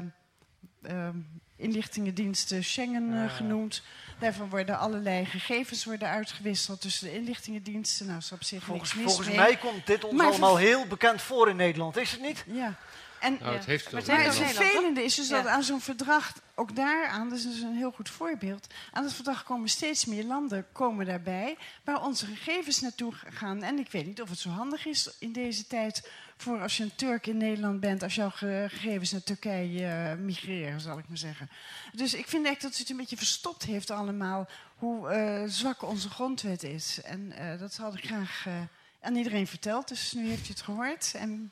[0.82, 1.18] ehm,
[1.64, 3.82] inlichtingendiensten Schengen eh, genoemd.
[4.20, 8.06] Daarvan worden allerlei gegevens worden uitgewisseld tussen de inlichtingendiensten.
[8.06, 9.46] Nou, is op zich Volgens, niks mis volgens mee.
[9.46, 12.44] mij komt dit ons Maar allemaal heel bekend voor in Nederland, is het niet?
[12.48, 12.76] Ja.
[13.24, 17.30] En, Nou, het heeft Maar het vervelende is dus dat aan zo'n verdrag, ook daaraan,
[17.30, 21.06] dat is dus een heel goed voorbeeld, aan het verdrag komen steeds meer landen komen
[21.06, 23.64] daarbij waar onze gegevens naartoe gaan.
[23.64, 26.84] En ik weet niet of het zo handig is in deze tijd voor als je
[26.84, 31.08] een Turk in Nederland bent, als jouw ge- gegevens naar Turkije eh, migreren, zal ik
[31.08, 31.50] maar zeggen.
[31.94, 34.48] Dus ik vind echt dat het een beetje verstopt heeft allemaal
[34.78, 37.02] hoe eh, zwak onze grondwet is.
[37.02, 38.54] En eh, dat had ik graag eh,
[39.02, 41.12] aan iedereen verteld, dus nu heeft u het gehoord.
[41.16, 41.52] En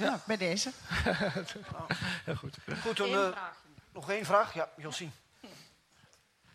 [0.00, 0.70] nou, bij deze.
[2.24, 2.56] Heel goed.
[2.82, 3.28] Goed, dan, eh,
[3.92, 4.54] nog één vraag.
[4.54, 5.12] Ja, Josien.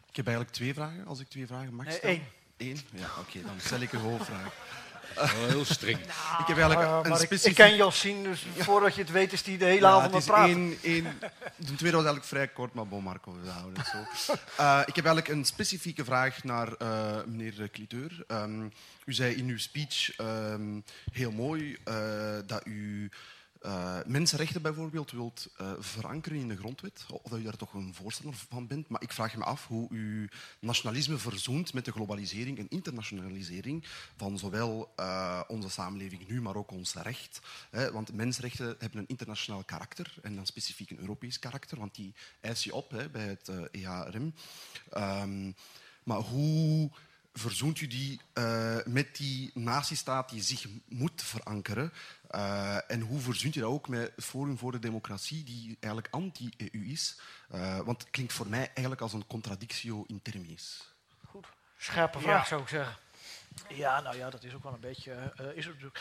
[0.09, 2.15] Ik heb eigenlijk twee vragen, als ik twee vragen mag Nee, stellen.
[2.15, 2.25] één.
[2.69, 2.81] Eén?
[2.93, 4.53] Ja, oké, dan stel ik een hoofdvraag.
[5.15, 5.97] Heel streng.
[5.99, 7.57] ik heb eigenlijk Ah, een maar ik, specifiek...
[7.57, 10.19] ik ken Josien, dus voordat je het weet is die de hele Ja, avond aan
[10.19, 10.51] is het praten.
[10.55, 11.03] één, één,
[11.55, 14.33] de tweede was eigenlijk vrij kort, maar bon Marco, we houden het zo.
[14.57, 18.23] Eh, ik heb eigenlijk een specifieke vraag naar eh, meneer Cliteur.
[18.27, 18.63] Ehm,
[19.05, 20.79] u zei in uw speech ehm,
[21.11, 21.95] heel mooi eh,
[22.45, 23.09] dat u
[23.65, 27.05] eh, mensenrechten bijvoorbeeld wilt eh, verankeren in de grondwet.
[27.09, 28.87] Of dat u daar toch een voorstander van bent.
[28.87, 30.29] Maar ik vraag me af hoe u
[30.59, 33.85] nationalisme verzoent met de globalisering en internationalisering
[34.17, 37.39] van zowel eh, onze samenleving nu, maar ook ons recht.
[37.69, 42.13] Hè, want mensenrechten hebben een internationaal karakter en dan specifiek een Europees karakter, want die
[42.41, 44.33] eis je op hè, bij het eh, EHRM.
[44.89, 45.51] Ehm,
[46.03, 46.91] maar hoe
[47.33, 48.19] verzoent u die
[48.85, 51.91] met die nazistaat die zich moet verankeren?
[52.29, 56.85] Eh, en hoe verzoent u dat ook met Forum voor de Democratie, die eigenlijk anti-EU
[56.91, 57.19] is?
[57.49, 60.93] Eh, want het klinkt voor mij eigenlijk als een contradictio in terminis.
[61.77, 62.23] Scherpe Ja.
[62.23, 62.95] vraag, zou ik zeggen.
[63.69, 65.91] Ja, nou ja, dat is ook wel een beetje, eh, is, ook-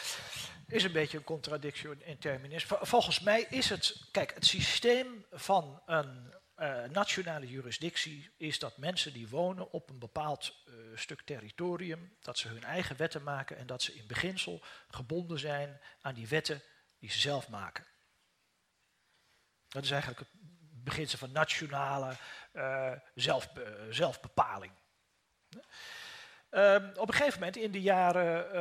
[0.67, 2.65] is een beetje een contradictie in- in terminis.
[2.65, 8.76] Vol- Volgens mij is het, kijk, het systeem van een eh, nationale jurisdictie is dat
[8.76, 13.56] mensen die wonen op een bepaald eh, stuk territorium, dat ze hun eigen wetten maken
[13.56, 16.62] en dat ze in beginsel gebonden zijn aan die wetten
[16.98, 17.86] die ze zelf maken.
[19.68, 20.31] Dat is eigenlijk het
[20.85, 22.16] beginsel van nationale
[22.52, 22.93] eh,
[23.89, 24.72] zelfbepaling.
[26.55, 28.52] Ehm, op een gegeven moment in de jaren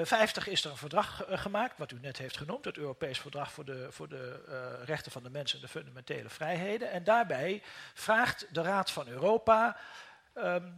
[0.00, 3.18] eh 50 is er een verdrag eh, gemaakt, wat u net heeft genoemd, het Europees
[3.18, 6.90] Verdrag voor de, voor de eh, Rechten van de Mens en de Fundamentele Vrijheden.
[6.90, 7.62] En daarbij
[7.94, 9.76] vraagt de Raad van Europa,
[10.34, 10.70] ehm,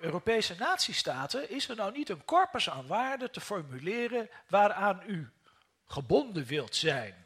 [0.00, 5.32] Europese natiestaten, is er nou niet een corpus aan waarden te formuleren waaraan u
[5.86, 7.24] gebonden wilt zijn?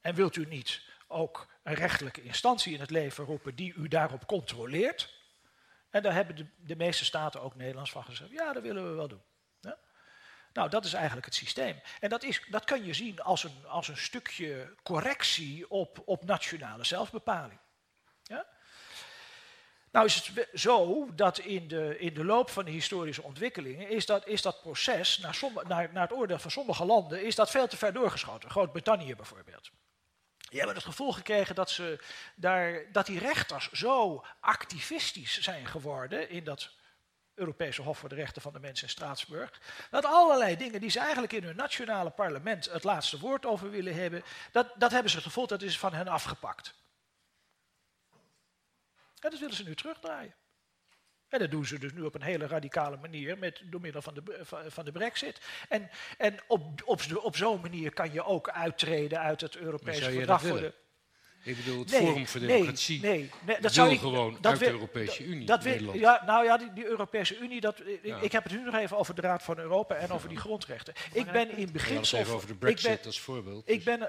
[0.00, 4.26] En wilt u niet ook een rechtelijke instantie in het leven roepen die u daarop
[4.26, 5.22] controleert.
[5.94, 8.94] En daar hebben de, de meeste staten, ook Nederlands, van gezegd: ja, dat willen we
[8.94, 9.22] wel doen.
[9.60, 9.78] Ja?
[10.52, 11.80] Nou, dat is eigenlijk het systeem.
[12.00, 16.24] En dat, is, dat kan je zien als een, als een stukje correctie op, op
[16.24, 17.58] nationale zelfbepaling.
[18.22, 18.46] Ja?
[19.90, 24.06] Nou is het zo dat in de, in de loop van de historische ontwikkelingen is
[24.06, 27.66] dat, is dat proces, naar, naar, naar het oordeel van sommige landen, is dat veel
[27.66, 28.50] te ver doorgeschoten.
[28.50, 29.70] Groot-Brittannië bijvoorbeeld.
[30.54, 31.98] Die hebben het gevoel gekregen dat, ze
[32.34, 36.70] daar, dat die rechters zo activistisch zijn geworden in dat
[37.34, 39.60] Europese Hof voor de Rechten van de Mens in Straatsburg.
[39.90, 43.94] Dat allerlei dingen die ze eigenlijk in hun nationale parlement het laatste woord over willen
[43.94, 46.74] hebben, dat, dat hebben ze het gevoel dat is van hen afgepakt.
[49.20, 50.34] En dat willen ze nu terugdraaien.
[51.34, 54.14] En dat doen ze dus nu op een hele radicale manier met, door middel van
[54.14, 54.22] de,
[54.68, 55.40] van de brexit.
[55.68, 60.42] En, en op, op, op zo'n manier kan je ook uittreden uit het Europese verdrag
[60.42, 60.74] voor de...
[61.42, 64.70] Ik bedoel, het Forum voor Democratie nee, nee, dat zou ik, gewoon dat uit de
[64.70, 65.46] Europese Unie.
[65.46, 67.82] Dat ja, nou ja, die, die Europese Unie, dat,
[68.20, 70.94] ik, heb het nu nog even over de Raad van Europa en over die grondrechten.
[71.12, 72.18] Ik ben in beginsel...
[72.18, 73.68] even over de brexit als voorbeeld.
[73.68, 74.08] Ik ben,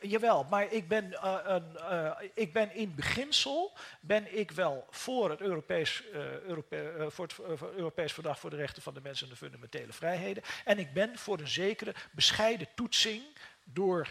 [0.00, 5.30] jawel, maar ik ben, uh, een, uh, ik ben in beginsel ben ik wel voor
[5.30, 9.32] het Europees, uh, Europe voor het Europees Verdrag voor de Rechten van de Mensen en
[9.32, 10.42] de Fundamentele Vrijheden.
[10.64, 13.22] En ik ben voor een zekere bescheiden toetsing
[13.64, 14.08] door,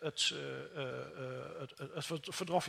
[0.00, 0.34] het,
[1.92, 2.64] het, verdrag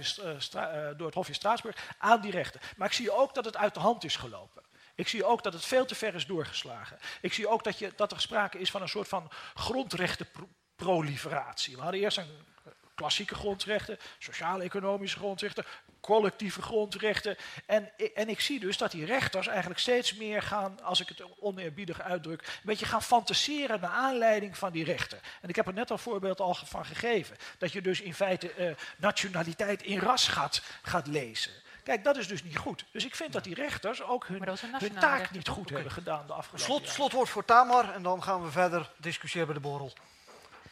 [0.97, 2.61] door het Hof in Straatsburg aan die rechten.
[2.77, 4.63] Maar ik zie ook dat het uit de hand is gelopen.
[4.95, 6.97] Ik zie ook dat het veel te ver is doorgeslagen.
[7.22, 10.27] Ik zie ook dat, je, dat er sprake is van een soort van grondrechten
[10.84, 11.76] proliferatie.
[11.76, 12.49] We hadden eerst een
[12.95, 15.66] klassieke grondrechten, sociaal-economische grondrechten,
[15.99, 17.36] collectieve grondrechten.
[17.66, 21.24] En, en ik zie dus dat die rechters eigenlijk steeds meer gaan, als ik het
[21.40, 25.20] oneerbiedig uitdruk, een beetje gaan fantaseren naar aanleiding van die rechten.
[25.41, 27.38] En ik heb er net al voorbeeld al van gegeven.
[27.58, 31.52] Dat je dus in feite uh, nationaliteit in ras gaat, gaat lezen.
[31.84, 32.86] Kijk, dat is dus niet goed.
[32.91, 36.34] Dus ik vind dat die rechters ook hun, hun taak niet goed hebben gedaan de
[36.34, 36.94] afgelopen Slot, jaren.
[36.94, 39.94] Slotwoord voor Tamar en dan gaan we verder discussiëren bij de borrel.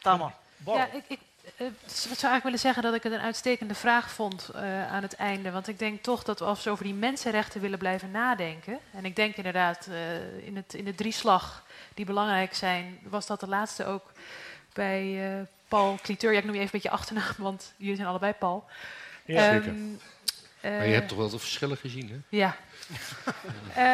[0.01, 0.33] Tamar.
[0.65, 4.49] Ja, ik, ik uh, zou eigenlijk willen zeggen dat ik het een uitstekende vraag vond
[4.55, 5.51] uh, aan het einde.
[5.51, 8.79] Want ik denk toch dat we als we over die mensenrechten willen blijven nadenken.
[8.93, 11.63] En ik denk inderdaad uh, in, het, in de drieslag
[11.93, 14.11] die belangrijk zijn, was dat de laatste ook
[14.73, 16.31] bij Paul Cliteur.
[16.31, 18.65] Ja, ik noem je even een beetje achternaam, want jullie zijn allebei Paul.
[19.25, 19.73] Ja, um, zeker.
[20.61, 22.37] maar je hebt toch wel de verschillen gezien, hè?
[22.37, 22.55] Ja.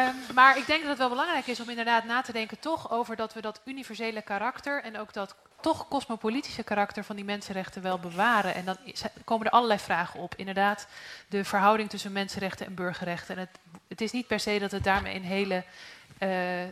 [0.08, 2.90] um, maar ik denk dat het wel belangrijk is om inderdaad na te denken toch
[2.90, 5.34] over dat we dat universele karakter en ook dat
[5.66, 8.54] toch cosmopolitische karakter van die mensenrechten wel bewaren.
[8.54, 8.76] En dan
[9.24, 10.34] komen er allerlei vragen op.
[10.34, 10.86] Inderdaad,
[11.28, 13.36] de verhouding tussen mensenrechten en burgerrechten.
[13.36, 15.64] En het, het is niet per se dat het daarmee een, hele,
[16.18, 16.68] uh, uh,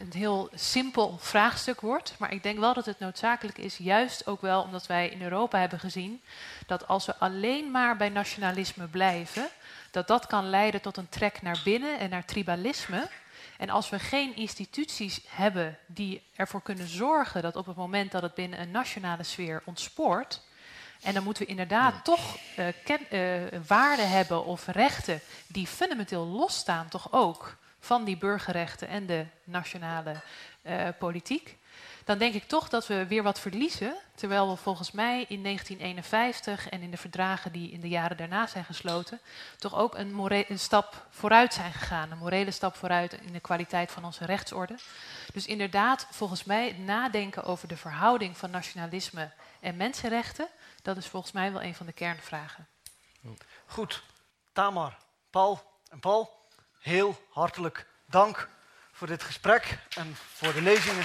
[0.00, 2.14] een heel simpel vraagstuk wordt.
[2.18, 5.58] Maar ik denk wel dat het noodzakelijk is, juist ook wel omdat wij in Europa
[5.58, 6.22] hebben gezien
[6.66, 9.48] dat als we alleen maar bij nationalisme blijven,
[9.90, 13.08] dat dat kan leiden tot een trek naar binnen en naar tribalisme.
[13.58, 18.22] En als we geen instituties hebben die ervoor kunnen zorgen dat op het moment dat
[18.22, 20.40] het binnen een nationale sfeer ontspoort,
[21.02, 26.26] en dan moeten we inderdaad toch uh, ken, uh, waarden hebben of rechten die fundamenteel
[26.26, 30.14] losstaan, toch ook van die burgerrechten en de nationale
[30.62, 31.56] uh, politiek
[32.04, 33.96] dan denk ik toch dat we weer wat verliezen.
[34.14, 38.46] Terwijl we volgens mij in 1951 en in de verdragen die in de jaren daarna
[38.46, 39.20] zijn gesloten,
[39.58, 42.10] toch ook een, een stap vooruit zijn gegaan.
[42.10, 44.78] Een morele stap vooruit in de kwaliteit van onze rechtsorde.
[45.32, 50.48] Dus inderdaad, volgens mij, het nadenken over de verhouding van nationalisme en mensenrechten,
[50.82, 52.66] dat is volgens mij wel een van de kernvragen.
[53.66, 54.02] Goed,
[54.52, 54.98] Tamar,
[55.30, 56.46] Paul en Paul,
[56.78, 58.48] heel hartelijk dank
[58.92, 61.04] voor dit gesprek en voor de lezingen.